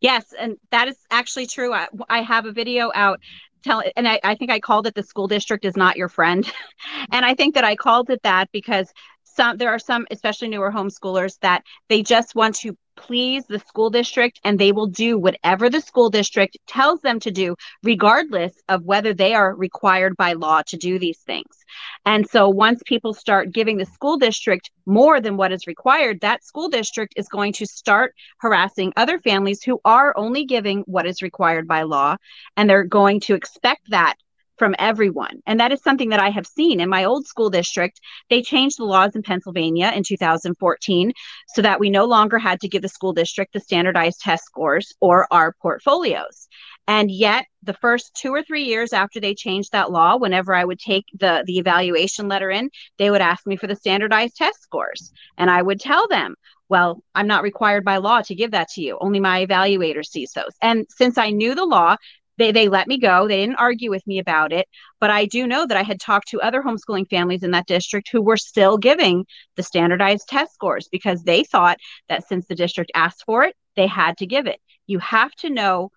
Yes, 0.00 0.32
and 0.38 0.56
that 0.70 0.88
is 0.88 0.96
actually 1.10 1.46
true. 1.46 1.72
I, 1.72 1.88
I 2.08 2.22
have 2.22 2.46
a 2.46 2.52
video 2.52 2.90
out 2.94 3.20
tell 3.66 3.82
and 3.96 4.08
I, 4.08 4.20
I 4.22 4.34
think 4.34 4.50
I 4.50 4.60
called 4.60 4.86
it 4.86 4.94
the 4.94 5.02
school 5.02 5.26
district 5.26 5.64
is 5.64 5.76
not 5.76 5.96
your 5.96 6.08
friend. 6.08 6.50
and 7.12 7.24
I 7.24 7.34
think 7.34 7.54
that 7.54 7.64
I 7.64 7.76
called 7.76 8.10
it 8.10 8.22
that 8.22 8.50
because 8.52 8.92
some 9.24 9.56
there 9.56 9.70
are 9.70 9.78
some 9.78 10.06
especially 10.10 10.48
newer 10.48 10.72
homeschoolers 10.72 11.38
that 11.40 11.62
they 11.88 12.02
just 12.02 12.34
want 12.34 12.54
to 12.56 12.76
please 12.96 13.44
the 13.46 13.58
school 13.58 13.90
district 13.90 14.40
and 14.44 14.58
they 14.58 14.72
will 14.72 14.86
do 14.86 15.18
whatever 15.18 15.68
the 15.70 15.80
school 15.80 16.10
district 16.10 16.56
tells 16.66 17.00
them 17.00 17.20
to 17.20 17.30
do 17.30 17.56
regardless 17.82 18.54
of 18.68 18.84
whether 18.84 19.14
they 19.14 19.34
are 19.34 19.54
required 19.54 20.16
by 20.16 20.32
law 20.32 20.62
to 20.62 20.76
do 20.76 20.98
these 20.98 21.18
things. 21.18 21.64
And 22.04 22.28
so 22.28 22.48
once 22.48 22.82
people 22.84 23.14
start 23.14 23.52
giving 23.52 23.76
the 23.76 23.86
school 23.86 24.16
district 24.16 24.70
more 24.86 25.20
than 25.20 25.36
what 25.36 25.52
is 25.52 25.66
required 25.66 26.20
that 26.20 26.44
school 26.44 26.68
district 26.68 27.14
is 27.16 27.28
going 27.28 27.52
to 27.54 27.66
start 27.66 28.14
harassing 28.38 28.92
other 28.96 29.18
families 29.18 29.62
who 29.62 29.80
are 29.84 30.16
only 30.16 30.44
giving 30.44 30.80
what 30.86 31.06
is 31.06 31.22
required 31.22 31.66
by 31.66 31.82
law 31.82 32.16
and 32.56 32.68
they're 32.68 32.84
going 32.84 33.20
to 33.20 33.34
expect 33.34 33.90
that 33.90 34.16
from 34.56 34.74
everyone. 34.78 35.42
And 35.46 35.60
that 35.60 35.72
is 35.72 35.82
something 35.82 36.10
that 36.10 36.20
I 36.20 36.30
have 36.30 36.46
seen 36.46 36.80
in 36.80 36.88
my 36.88 37.04
old 37.04 37.26
school 37.26 37.50
district. 37.50 38.00
They 38.30 38.42
changed 38.42 38.78
the 38.78 38.84
laws 38.84 39.14
in 39.14 39.22
Pennsylvania 39.22 39.92
in 39.94 40.02
2014 40.02 41.12
so 41.54 41.62
that 41.62 41.80
we 41.80 41.90
no 41.90 42.04
longer 42.04 42.38
had 42.38 42.60
to 42.60 42.68
give 42.68 42.82
the 42.82 42.88
school 42.88 43.12
district 43.12 43.52
the 43.52 43.60
standardized 43.60 44.20
test 44.20 44.44
scores 44.44 44.92
or 45.00 45.26
our 45.30 45.54
portfolios. 45.60 46.48
And 46.88 47.10
yet, 47.10 47.46
the 47.62 47.74
first 47.74 48.14
two 48.14 48.32
or 48.32 48.42
three 48.42 48.62
years 48.62 48.92
after 48.92 49.18
they 49.18 49.34
changed 49.34 49.72
that 49.72 49.90
law, 49.90 50.16
whenever 50.16 50.54
I 50.54 50.64
would 50.64 50.78
take 50.78 51.06
the, 51.18 51.42
the 51.44 51.58
evaluation 51.58 52.28
letter 52.28 52.50
in, 52.50 52.70
they 52.98 53.10
would 53.10 53.20
ask 53.20 53.44
me 53.46 53.56
for 53.56 53.66
the 53.66 53.74
standardized 53.74 54.36
test 54.36 54.62
scores. 54.62 55.12
And 55.36 55.50
I 55.50 55.62
would 55.62 55.80
tell 55.80 56.06
them, 56.06 56.36
well, 56.68 57.02
I'm 57.14 57.26
not 57.26 57.42
required 57.42 57.84
by 57.84 57.96
law 57.96 58.22
to 58.22 58.34
give 58.34 58.52
that 58.52 58.68
to 58.70 58.82
you. 58.82 58.98
Only 59.00 59.20
my 59.20 59.44
evaluator 59.44 60.04
sees 60.04 60.32
those. 60.32 60.54
And 60.62 60.86
since 60.90 61.18
I 61.18 61.30
knew 61.30 61.54
the 61.54 61.64
law, 61.64 61.96
they 62.38 62.52
they 62.52 62.68
let 62.68 62.86
me 62.86 62.98
go. 62.98 63.26
They 63.28 63.38
didn't 63.38 63.56
argue 63.56 63.90
with 63.90 64.06
me 64.06 64.18
about 64.18 64.52
it 64.52 64.66
but 65.00 65.10
i 65.10 65.24
do 65.24 65.46
know 65.46 65.66
that 65.66 65.76
i 65.76 65.82
had 65.82 66.00
talked 66.00 66.28
to 66.28 66.40
other 66.40 66.62
homeschooling 66.62 67.08
families 67.08 67.42
in 67.42 67.50
that 67.52 67.66
district 67.66 68.08
who 68.10 68.22
were 68.22 68.36
still 68.36 68.78
giving 68.78 69.24
the 69.56 69.62
standardized 69.62 70.28
test 70.28 70.54
scores 70.54 70.88
because 70.90 71.22
they 71.22 71.44
thought 71.44 71.78
that 72.08 72.26
since 72.26 72.46
the 72.46 72.54
district 72.54 72.90
asked 72.94 73.22
for 73.24 73.44
it 73.44 73.54
they 73.76 73.86
had 73.86 74.16
to 74.16 74.26
give 74.26 74.46
it. 74.46 74.58
You 74.86 74.98
have 75.00 75.32
to 75.36 75.50
know 75.50 75.90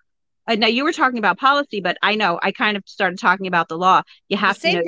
uh, 0.48 0.56
now 0.56 0.68
you 0.68 0.84
were 0.84 0.94
talking 0.94 1.18
about 1.18 1.38
policy 1.38 1.82
but 1.82 1.98
i 2.02 2.16
know 2.16 2.40
i 2.44 2.52
kind 2.52 2.78
of 2.78 2.84
started 2.86 3.20
talking 3.20 3.48
about 3.48 3.70
the 3.70 3.78
law. 3.78 4.02
You 4.28 4.38
have 4.38 4.60
to 4.60 4.74
know 4.74 4.84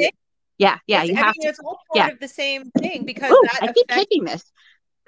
yeah 0.58 0.78
yeah 0.88 1.02
it's, 1.02 1.10
you 1.10 1.16
I 1.16 1.20
have 1.20 1.36
mean, 1.38 1.44
to 1.44 1.50
it's 1.50 1.60
all 1.60 1.80
part 1.94 1.96
yeah. 1.96 2.14
of 2.14 2.20
the 2.20 2.28
same 2.28 2.70
thing 2.72 3.06
because 3.06 3.32
Ooh, 3.32 3.48
that 3.54 3.70
I 3.70 3.72
keep 3.72 3.88
taking 3.88 4.26
this 4.26 4.44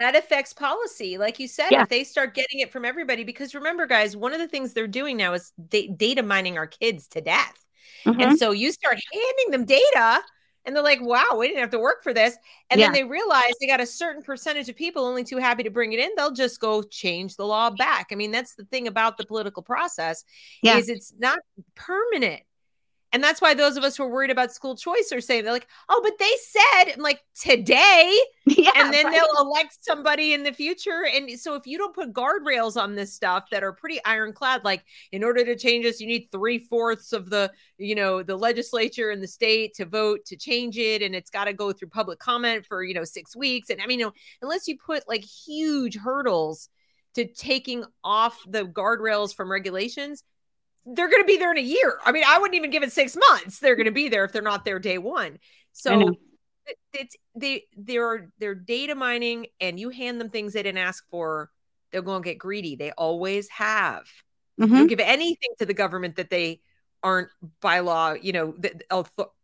that 0.04 0.16
affects 0.16 0.54
policy 0.54 1.18
like 1.18 1.39
you 1.39 1.47
said 1.47 1.70
yeah. 1.72 1.82
if 1.84 1.89
they 1.89 2.04
start 2.04 2.34
getting 2.34 2.60
it 2.60 2.72
from 2.72 2.86
everybody 2.86 3.24
because 3.24 3.56
remember 3.56 3.86
guys 3.86 4.16
one 4.16 4.34
of 4.34 4.39
the 4.39 4.47
things 4.47 4.74
they're 4.74 4.88
doing 4.88 5.18
now 5.18 5.34
is 5.34 5.51
da- 5.70 5.88
data 5.89 6.22
mining 6.22 6.58
our 6.58 6.68
kids 6.68 7.08
to 7.08 7.22
death 7.22 7.66
mm-hmm. 8.06 8.20
and 8.20 8.38
so 8.38 8.51
you 8.51 8.72
start 8.72 8.97
handing 9.12 9.51
them 9.51 9.66
data 9.66 10.22
and 10.66 10.76
they're 10.76 10.84
like 10.84 11.01
wow 11.01 11.36
we 11.38 11.47
didn't 11.47 11.62
have 11.62 11.70
to 11.70 11.80
work 11.80 12.04
for 12.04 12.14
this 12.14 12.38
and 12.70 12.80
yeah. 12.80 12.88
then 12.88 12.93
they 12.93 13.04
realize 13.04 13.51
they 13.60 13.68
got 13.68 13.82
a 13.82 13.86
certain 13.86 14.22
percentage 14.22 14.70
of 14.70 14.76
people 14.76 15.04
only 15.04 15.24
too 15.24 15.38
happy 15.38 15.64
to 15.64 15.70
bring 15.70 15.93
it 15.93 15.99
in 15.99 16.10
they'll 16.16 16.32
just 16.32 16.60
go 16.60 16.82
change 16.84 17.36
the 17.36 17.45
law 17.45 17.70
back 17.70 18.08
i 18.12 18.16
mean 18.16 18.32
that's 18.32 18.56
the 18.56 18.66
thing 18.66 18.88
about 18.88 19.18
the 19.18 19.26
political 19.26 19.64
process 19.64 20.24
yeah. 20.62 20.78
is 20.78 20.89
it's 20.89 21.14
not 21.18 21.39
permanent 21.76 22.41
and 23.14 23.24
that's 23.24 23.39
why 23.39 23.53
those 23.53 23.78
of 23.78 23.84
us 23.84 23.95
who 23.95 24.03
are 24.03 24.09
worried 24.09 24.32
about 24.32 24.51
school 24.51 24.76
choice 24.76 25.11
are 25.14 25.22
saying 25.22 25.43
they're 25.43 25.53
like, 25.53 25.68
oh, 25.88 26.01
but 26.03 26.18
they 26.18 26.32
said, 26.41 26.97
like 26.97 27.22
today, 27.39 28.20
yeah, 28.47 28.72
and 28.76 28.91
then 28.91 29.05
right. 29.05 29.14
they'll 29.14 29.45
elect 29.45 29.78
somebody 29.82 30.34
in 30.34 30.41
the 30.41 30.51
future. 30.51 31.05
And 31.14 31.30
so 31.39 31.53
if 31.53 31.68
you 31.68 31.78
don't 31.78 31.93
put 31.93 32.11
guardrails 32.11 32.76
on 32.76 32.95
this 32.95 33.14
stuff 33.14 33.45
that 33.51 33.64
are 33.64 33.72
pretty 33.72 34.03
ironclad, 34.03 34.64
like 34.66 34.84
in 35.11 35.24
order 35.24 35.45
to 35.45 35.55
change 35.55 35.86
this, 35.86 36.01
you 36.01 36.07
need 36.07 36.28
three 36.32 36.57
fourths 36.57 37.14
of 37.14 37.30
the, 37.30 37.51
you 37.78 37.93
know, 37.93 38.24
the 38.24 38.36
legislature 38.36 39.11
in 39.11 39.22
the 39.22 39.28
state 39.28 39.76
to 39.76 39.86
vote 39.86 40.26
to 40.26 40.36
change 40.36 40.80
it, 40.80 41.03
and 41.03 41.14
it's 41.14 41.30
got 41.30 41.45
to 41.45 41.53
go 41.53 41.72
through 41.72 41.89
public 41.89 42.18
comment 42.18 42.66
for 42.66 42.84
you 42.84 42.95
know 42.95 43.03
six 43.03 43.36
weeks. 43.36 43.70
And 43.70 43.80
I 43.80 43.86
mean, 43.86 43.99
you 43.99 44.05
know, 44.07 44.14
unless 44.41 44.68
you 44.68 44.76
put 44.76 45.07
like 45.07 45.24
huge 45.24 45.97
hurdles 45.97 46.68
to 47.14 47.26
taking 47.26 47.84
off 48.03 48.39
the 48.47 48.66
guardrails 48.66 49.36
from 49.36 49.51
regulations 49.51 50.24
they're 50.86 51.10
going 51.10 51.22
to 51.22 51.28
be 51.28 51.38
there 51.38 51.52
in 51.52 51.58
a 51.58 51.62
year. 51.62 51.98
I 52.04 52.12
mean, 52.12 52.24
I 52.28 52.40
wouldn't 52.40 52.56
even 52.56 52.70
give 52.70 52.84
it 52.84 52.92
six 52.92 53.16
months. 53.16 53.60
They're 53.60 53.76
going 53.76 53.86
to 53.86 53.92
be 53.92 54.10
there 54.10 54.26
if 54.26 54.32
they're 54.32 54.42
not 54.42 54.66
there 54.66 54.80
day 54.80 54.98
one. 54.98 55.40
So 55.72 56.16
it's 56.94 57.16
they 57.36 57.66
they're 57.76 58.32
they're 58.40 58.56
data 58.56 58.96
mining, 58.96 59.48
and 59.60 59.80
you 59.80 59.90
hand 59.90 60.20
them 60.20 60.30
things 60.30 60.54
they 60.54 60.64
didn't 60.64 60.80
ask 60.80 61.04
for, 61.10 61.50
they're 61.92 62.02
going 62.02 62.22
to 62.22 62.30
get 62.30 62.38
greedy. 62.38 62.76
They 62.76 62.92
always 62.92 63.50
have. 63.50 64.06
Mm-hmm. 64.60 64.76
You 64.76 64.88
give 64.88 65.00
anything 65.00 65.50
to 65.60 65.66
the 65.66 65.74
government 65.74 66.18
that 66.18 66.30
they 66.30 66.62
aren't 67.02 67.30
by 67.60 67.80
law, 67.80 68.14
you 68.14 68.32
know, 68.32 68.56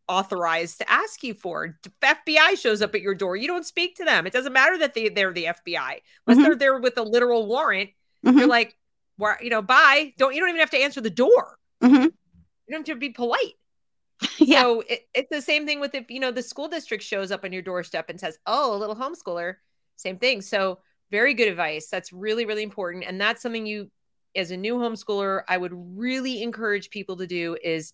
authorized 0.07 0.79
to 0.79 0.91
ask 0.91 1.23
you 1.23 1.33
for. 1.33 1.77
FBI 2.01 2.59
shows 2.59 2.81
up 2.81 2.95
at 2.95 3.01
your 3.01 3.15
door, 3.15 3.35
you 3.35 3.47
don't 3.47 3.65
speak 3.65 3.95
to 3.95 4.05
them. 4.05 4.27
It 4.27 4.33
doesn't 4.33 4.53
matter 4.53 4.77
that 4.79 4.93
they 4.93 5.09
they're 5.09 5.33
the 5.33 5.45
FBI, 5.45 5.75
unless 5.75 6.01
mm-hmm. 6.27 6.43
they're 6.43 6.55
there 6.55 6.79
with 6.79 6.97
a 6.97 7.03
literal 7.03 7.47
warrant. 7.47 7.89
Mm-hmm. 8.25 8.37
You're 8.37 8.47
like, 8.47 8.75
where 9.19 9.37
you 9.43 9.51
know, 9.51 9.61
bye. 9.61 10.13
Don't 10.17 10.33
you 10.33 10.39
don't 10.39 10.49
even 10.49 10.59
have 10.59 10.71
to 10.71 10.77
answer 10.79 11.01
the 11.01 11.11
door. 11.11 11.59
Mm-hmm. 11.83 12.03
You 12.03 12.11
don't 12.71 12.87
have 12.87 12.95
to 12.95 12.99
be 12.99 13.11
polite. 13.11 13.53
yeah. 14.39 14.61
So 14.61 14.81
it, 14.81 15.01
it's 15.13 15.29
the 15.29 15.41
same 15.41 15.67
thing 15.67 15.79
with 15.79 15.93
if 15.93 16.09
you 16.09 16.19
know 16.19 16.31
the 16.31 16.41
school 16.41 16.67
district 16.67 17.03
shows 17.03 17.31
up 17.31 17.43
on 17.43 17.53
your 17.53 17.61
doorstep 17.61 18.09
and 18.09 18.19
says, 18.19 18.39
"Oh, 18.45 18.75
a 18.75 18.79
little 18.79 18.95
homeschooler." 18.95 19.55
Same 19.95 20.17
thing. 20.17 20.41
So 20.41 20.79
Very 21.11 21.33
good 21.33 21.47
advice. 21.47 21.87
That's 21.89 22.13
really, 22.13 22.45
really 22.45 22.63
important. 22.63 23.03
And 23.05 23.19
that's 23.19 23.41
something 23.41 23.65
you, 23.65 23.89
as 24.35 24.51
a 24.51 24.57
new 24.57 24.75
homeschooler, 24.75 25.41
I 25.47 25.57
would 25.57 25.73
really 25.73 26.43
encourage 26.43 26.91
people 26.91 27.17
to 27.17 27.27
do 27.27 27.57
is, 27.63 27.93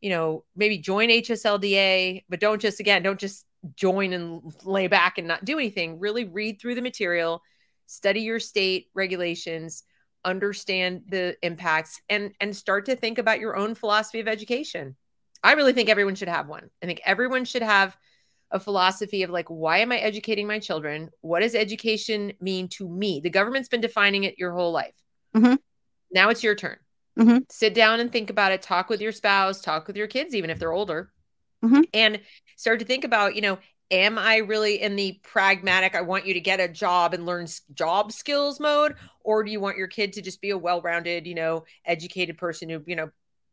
you 0.00 0.10
know, 0.10 0.44
maybe 0.56 0.78
join 0.78 1.10
HSLDA, 1.10 2.24
but 2.28 2.40
don't 2.40 2.60
just, 2.60 2.80
again, 2.80 3.02
don't 3.02 3.20
just 3.20 3.44
join 3.76 4.14
and 4.14 4.40
lay 4.64 4.86
back 4.86 5.18
and 5.18 5.28
not 5.28 5.44
do 5.44 5.58
anything. 5.58 5.98
Really 5.98 6.24
read 6.24 6.60
through 6.60 6.76
the 6.76 6.82
material, 6.82 7.42
study 7.86 8.22
your 8.22 8.40
state 8.40 8.86
regulations, 8.94 9.84
understand 10.24 11.02
the 11.08 11.36
impacts, 11.42 12.00
and 12.08 12.32
and 12.40 12.56
start 12.56 12.86
to 12.86 12.96
think 12.96 13.18
about 13.18 13.40
your 13.40 13.56
own 13.56 13.74
philosophy 13.74 14.20
of 14.20 14.28
education. 14.28 14.96
I 15.42 15.52
really 15.52 15.72
think 15.72 15.88
everyone 15.88 16.14
should 16.14 16.28
have 16.28 16.48
one. 16.48 16.70
I 16.82 16.86
think 16.86 17.00
everyone 17.04 17.44
should 17.44 17.62
have 17.62 17.96
a 18.50 18.60
philosophy 18.60 19.22
of 19.22 19.30
like, 19.30 19.48
why 19.48 19.78
am 19.78 19.92
I 19.92 19.98
educating 19.98 20.46
my 20.46 20.58
children? 20.58 21.10
What 21.20 21.40
does 21.40 21.54
education 21.54 22.32
mean 22.40 22.68
to 22.70 22.88
me? 22.88 23.20
The 23.20 23.30
government's 23.30 23.68
been 23.68 23.80
defining 23.80 24.24
it 24.24 24.38
your 24.38 24.52
whole 24.52 24.72
life. 24.72 24.94
Mm-hmm. 25.36 25.54
Now 26.12 26.30
it's 26.30 26.42
your 26.42 26.56
turn. 26.56 26.76
Mm-hmm. 27.18 27.38
Sit 27.48 27.74
down 27.74 28.00
and 28.00 28.10
think 28.10 28.28
about 28.28 28.52
it. 28.52 28.62
Talk 28.62 28.88
with 28.88 29.00
your 29.00 29.12
spouse, 29.12 29.60
talk 29.60 29.86
with 29.86 29.96
your 29.96 30.08
kids, 30.08 30.34
even 30.34 30.50
if 30.50 30.58
they're 30.58 30.72
older, 30.72 31.12
mm-hmm. 31.64 31.82
and 31.94 32.20
start 32.56 32.80
to 32.80 32.84
think 32.84 33.04
about, 33.04 33.36
you 33.36 33.42
know, 33.42 33.58
am 33.90 34.18
I 34.18 34.38
really 34.38 34.80
in 34.80 34.96
the 34.96 35.18
pragmatic, 35.22 35.94
I 35.94 36.02
want 36.02 36.26
you 36.26 36.34
to 36.34 36.40
get 36.40 36.60
a 36.60 36.68
job 36.68 37.14
and 37.14 37.26
learn 37.26 37.46
job 37.74 38.12
skills 38.12 38.60
mode? 38.60 38.94
Or 39.22 39.42
do 39.42 39.50
you 39.50 39.60
want 39.60 39.76
your 39.76 39.88
kid 39.88 40.12
to 40.14 40.22
just 40.22 40.40
be 40.40 40.50
a 40.50 40.58
well 40.58 40.80
rounded, 40.80 41.26
you 41.26 41.34
know, 41.34 41.64
educated 41.84 42.38
person 42.38 42.68
who, 42.68 42.82
you 42.86 42.96
know, 42.96 43.10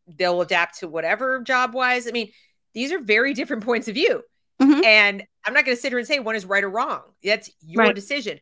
they'll 0.07 0.41
adapt 0.41 0.79
to 0.79 0.87
whatever 0.87 1.41
job 1.41 1.73
wise? 1.73 2.07
I 2.07 2.11
mean, 2.11 2.31
these 2.73 2.91
are 2.91 2.99
very 2.99 3.33
different 3.33 3.63
points 3.63 3.87
of 3.87 3.95
view. 3.95 4.21
Mm-hmm. 4.61 4.83
And 4.83 5.23
I'm 5.45 5.53
not 5.53 5.65
going 5.65 5.75
to 5.75 5.81
sit 5.81 5.91
here 5.91 5.99
and 5.99 6.07
say 6.07 6.19
one 6.19 6.35
is 6.35 6.45
right 6.45 6.63
or 6.63 6.69
wrong. 6.69 7.01
That's 7.23 7.49
your 7.61 7.85
right. 7.85 7.95
decision. 7.95 8.39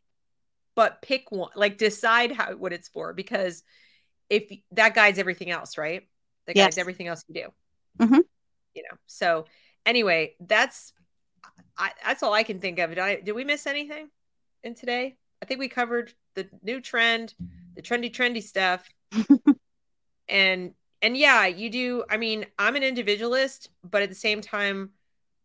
But 0.76 1.02
pick 1.02 1.32
one, 1.32 1.52
like 1.56 1.78
decide 1.78 2.32
how 2.32 2.54
what 2.56 2.74
it's 2.74 2.90
for 2.90 3.14
because 3.14 3.64
if 4.30 4.52
that 4.72 4.94
guides 4.94 5.20
everything 5.20 5.50
else, 5.50 5.78
right? 5.78 6.04
That 6.48 6.56
yes. 6.56 6.66
guides 6.66 6.78
everything 6.78 7.08
else 7.08 7.24
you 7.28 7.36
do. 7.36 8.06
Mm-hmm. 8.06 8.20
You 8.74 8.84
know. 8.84 8.98
So 9.08 9.46
anyway, 9.86 10.36
that's 10.42 10.92
I, 11.78 11.92
that's 12.04 12.24
all 12.24 12.34
I 12.34 12.44
can 12.44 12.60
think 12.60 12.80
of. 12.80 12.90
Did, 12.92 13.00
I, 13.00 13.16
did 13.20 13.34
we 13.34 13.44
miss 13.44 13.68
anything 13.68 14.10
in 14.64 14.76
today? 14.76 15.18
I 15.42 15.46
think 15.46 15.60
we 15.60 15.68
covered 15.68 16.14
the 16.36 16.48
new 16.64 16.82
trend, 16.82 17.34
the 17.76 17.82
trendy, 17.82 18.14
trendy 18.14 18.42
stuff, 18.42 18.88
and 20.30 20.74
and 21.02 21.18
yeah, 21.18 21.46
you 21.46 21.70
do. 21.70 22.04
I 22.10 22.18
mean, 22.18 22.46
I'm 22.58 22.76
an 22.76 22.84
individualist, 22.84 23.70
but 23.84 24.02
at 24.02 24.10
the 24.10 24.16
same 24.16 24.42
time, 24.42 24.92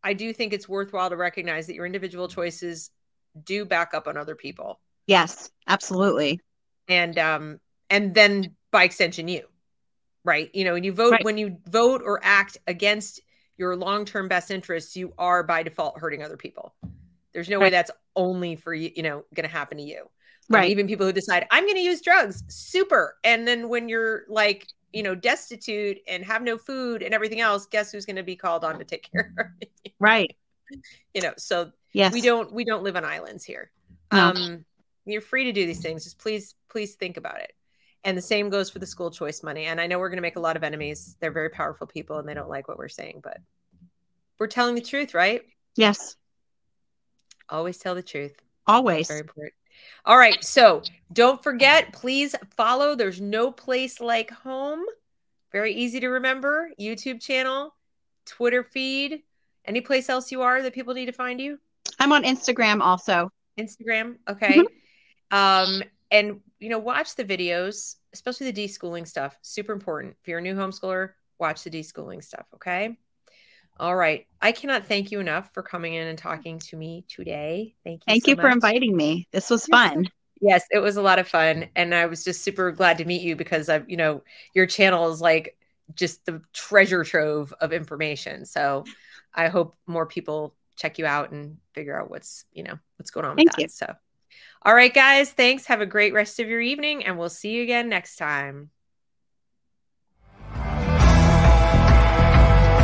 I 0.03 0.15
do 0.15 0.33
think 0.33 0.53
it's 0.53 0.69
worthwhile 0.69 1.11
to 1.11 1.17
recognize 1.17 1.67
that 1.67 1.75
your 1.75 1.87
individual 1.87 2.29
choices 2.29 2.91
do 3.45 3.65
back 3.65 3.95
up 3.95 4.09
on 4.09 4.17
other 4.17 4.35
people. 4.35 4.81
Yes, 5.07 5.51
absolutely. 5.67 6.41
And 6.89 7.19
um, 7.19 7.61
and 7.89 8.15
then 8.15 8.55
by 8.71 8.85
extension, 8.85 9.29
you, 9.29 9.47
right? 10.25 10.51
You 10.55 10.65
know, 10.65 10.75
when 10.75 10.85
you 10.85 10.93
vote, 10.93 11.13
right. 11.13 11.25
when 11.25 11.39
you 11.39 11.59
vote 11.67 12.03
or 12.05 12.21
act 12.23 12.59
against 12.67 13.21
your 13.61 13.77
long-term 13.77 14.27
best 14.27 14.51
interests, 14.51 14.97
you 14.97 15.13
are 15.19 15.43
by 15.43 15.63
default 15.63 15.99
hurting 16.01 16.23
other 16.23 16.39
people. 16.39 16.75
There's 17.35 17.51
no 17.51 17.59
right. 17.59 17.65
way 17.65 17.71
that's 17.71 17.91
only 18.17 18.57
for 18.57 18.73
you, 18.73 18.91
you 18.97 19.03
know, 19.03 19.23
going 19.35 19.47
to 19.47 19.53
happen 19.53 19.77
to 19.77 19.85
you. 19.85 20.09
Right. 20.49 20.71
Even 20.71 20.89
people 20.89 21.05
who 21.05 21.13
decide 21.13 21.47
I'm 21.51 21.65
going 21.65 21.77
to 21.77 21.83
use 21.83 22.01
drugs, 22.01 22.43
super. 22.49 23.19
And 23.23 23.47
then 23.47 23.69
when 23.69 23.89
you're 23.89 24.23
like, 24.29 24.67
you 24.95 25.03
know, 25.03 25.15
destitute 25.15 25.99
and 26.09 26.25
have 26.25 26.43
no 26.43 26.57
food 26.57 27.03
and 27.03 27.13
everything 27.13 27.41
else, 27.41 27.67
guess 27.67 27.93
who's 27.93 28.07
going 28.07 28.17
to 28.17 28.23
be 28.23 28.35
called 28.35 28.65
on 28.65 28.79
to 28.79 28.85
take 28.85 29.09
care 29.13 29.33
of 29.39 29.47
you? 29.85 29.93
Right. 30.01 30.35
You 31.15 31.21
know, 31.21 31.35
so 31.37 31.71
yes. 31.93 32.15
we 32.15 32.23
don't 32.23 32.51
we 32.53 32.65
don't 32.65 32.83
live 32.83 32.97
on 32.97 33.05
islands 33.05 33.45
here. 33.45 33.71
No. 34.11 34.31
Um 34.31 34.65
you're 35.05 35.21
free 35.21 35.45
to 35.45 35.53
do 35.53 35.67
these 35.67 35.83
things. 35.83 36.05
Just 36.05 36.19
please 36.19 36.55
please 36.69 36.95
think 36.95 37.19
about 37.19 37.41
it. 37.41 37.53
And 38.05 38.17
the 38.17 38.23
same 38.23 38.49
goes 38.49 38.71
for 38.71 38.79
the 38.79 38.87
school 38.87 39.11
choice 39.11 39.43
money. 39.43 39.67
And 39.67 39.81
I 39.81 39.87
know 39.87 39.99
we're 39.99 40.09
going 40.09 40.17
to 40.19 40.23
make 40.23 40.37
a 40.37 40.41
lot 40.41 40.57
of 40.57 40.65
enemies. 40.65 41.17
They're 41.21 41.31
very 41.31 41.51
powerful 41.51 41.87
people 41.87 42.19
and 42.19 42.29
they 42.29 42.35
don't 42.35 42.49
like 42.49 42.67
what 42.67 42.79
we're 42.79 42.89
saying, 42.89 43.21
but 43.23 43.39
we're 44.39 44.47
telling 44.47 44.75
the 44.75 44.81
truth, 44.81 45.13
right? 45.13 45.43
Yes. 45.77 46.17
Always 47.49 47.79
tell 47.79 47.95
the 47.95 48.03
truth. 48.03 48.35
Always. 48.67 49.09
Very 49.09 49.21
important. 49.21 49.53
All 50.05 50.17
right. 50.17 50.43
So 50.43 50.83
don't 51.13 51.43
forget, 51.43 51.93
please 51.93 52.35
follow. 52.57 52.95
There's 52.95 53.21
no 53.21 53.51
place 53.53 54.01
like 54.01 54.31
home. 54.31 54.83
Very 55.53 55.75
easy 55.75 56.01
to 56.01 56.09
remember. 56.09 56.71
YouTube 56.81 57.21
channel, 57.21 57.75
Twitter 58.25 58.63
feed. 58.63 59.23
Any 59.65 59.81
place 59.81 60.09
else 60.09 60.33
you 60.33 60.43
are 60.43 60.63
that 60.63 60.73
people 60.73 60.95
need 60.95 61.07
to 61.07 61.13
find 61.13 61.41
you? 61.41 61.59
I'm 61.99 62.13
on 62.13 62.23
Instagram 62.23 62.81
also. 62.81 63.31
Instagram. 63.59 64.17
Okay. 64.29 64.59
Mm-hmm. 64.59 65.37
Um, 65.37 65.83
and 66.11 66.41
you 66.61 66.69
know, 66.69 66.79
watch 66.79 67.17
the 67.17 67.25
videos, 67.25 67.97
especially 68.13 68.51
the 68.51 68.65
deschooling 68.65 69.09
stuff. 69.09 69.37
Super 69.43 69.73
important. 69.73 70.17
If 70.21 70.29
you're 70.29 70.39
a 70.39 70.43
new 70.43 70.55
homeschooler, 70.55 71.11
watch 71.39 71.65
the 71.65 71.71
deschooling 71.71 72.23
stuff. 72.23 72.47
Okay. 72.55 72.97
All 73.79 73.97
right. 73.97 74.27
I 74.43 74.53
cannot 74.53 74.87
thank 74.87 75.11
you 75.11 75.21
enough 75.21 75.55
for 75.55 75.63
coming 75.63 75.95
in 75.95 76.07
and 76.07 76.19
talking 76.19 76.59
to 76.59 76.77
me 76.77 77.07
today. 77.09 77.75
Thank 77.83 78.03
you. 78.03 78.05
Thank 78.07 78.25
so 78.25 78.31
you 78.31 78.37
much. 78.37 78.43
for 78.43 78.51
inviting 78.51 78.95
me. 78.95 79.27
This 79.33 79.49
was 79.49 79.65
fun. 79.67 80.07
Yes, 80.43 80.65
it 80.71 80.81
was 80.81 80.97
a 80.97 81.03
lot 81.03 81.19
of 81.19 81.27
fun. 81.27 81.69
And 81.77 81.95
I 81.95 82.07
was 82.07 82.23
just 82.23 82.43
super 82.43 82.73
glad 82.73 82.99
to 82.99 83.07
meet 83.07 83.23
you 83.23 83.37
because 83.37 83.71
I've, 83.71 83.89
you 83.89 83.97
know, 83.97 84.23
your 84.55 84.67
channel 84.67 85.11
is 85.11 85.23
like 85.23 85.57
just 85.95 86.27
the 86.27 86.43
treasure 86.53 87.05
trove 87.05 87.55
of 87.61 87.73
information. 87.73 88.45
So 88.45 88.85
I 89.35 89.49
hope 89.49 89.77
more 89.87 90.07
people 90.07 90.55
check 90.77 90.99
you 90.99 91.07
out 91.07 91.31
and 91.31 91.57
figure 91.73 91.99
out 91.99 92.11
what's, 92.11 92.45
you 92.53 92.63
know, 92.63 92.79
what's 92.97 93.11
going 93.11 93.27
on 93.27 93.37
Thank 93.37 93.49
with 93.49 93.57
that. 93.57 93.63
You. 93.63 93.69
So 93.69 93.95
all 94.63 94.75
right, 94.75 94.93
guys, 94.93 95.33
thanks. 95.33 95.67
Have 95.67 95.81
a 95.81 95.87
great 95.87 96.13
rest 96.13 96.41
of 96.41 96.49
your 96.49 96.61
evening, 96.61 97.05
and 97.05 97.19
we'll 97.19 97.31
see 97.31 97.51
you 97.51 97.63
again 97.63 97.89
next 97.89 98.17
time. 98.17 98.71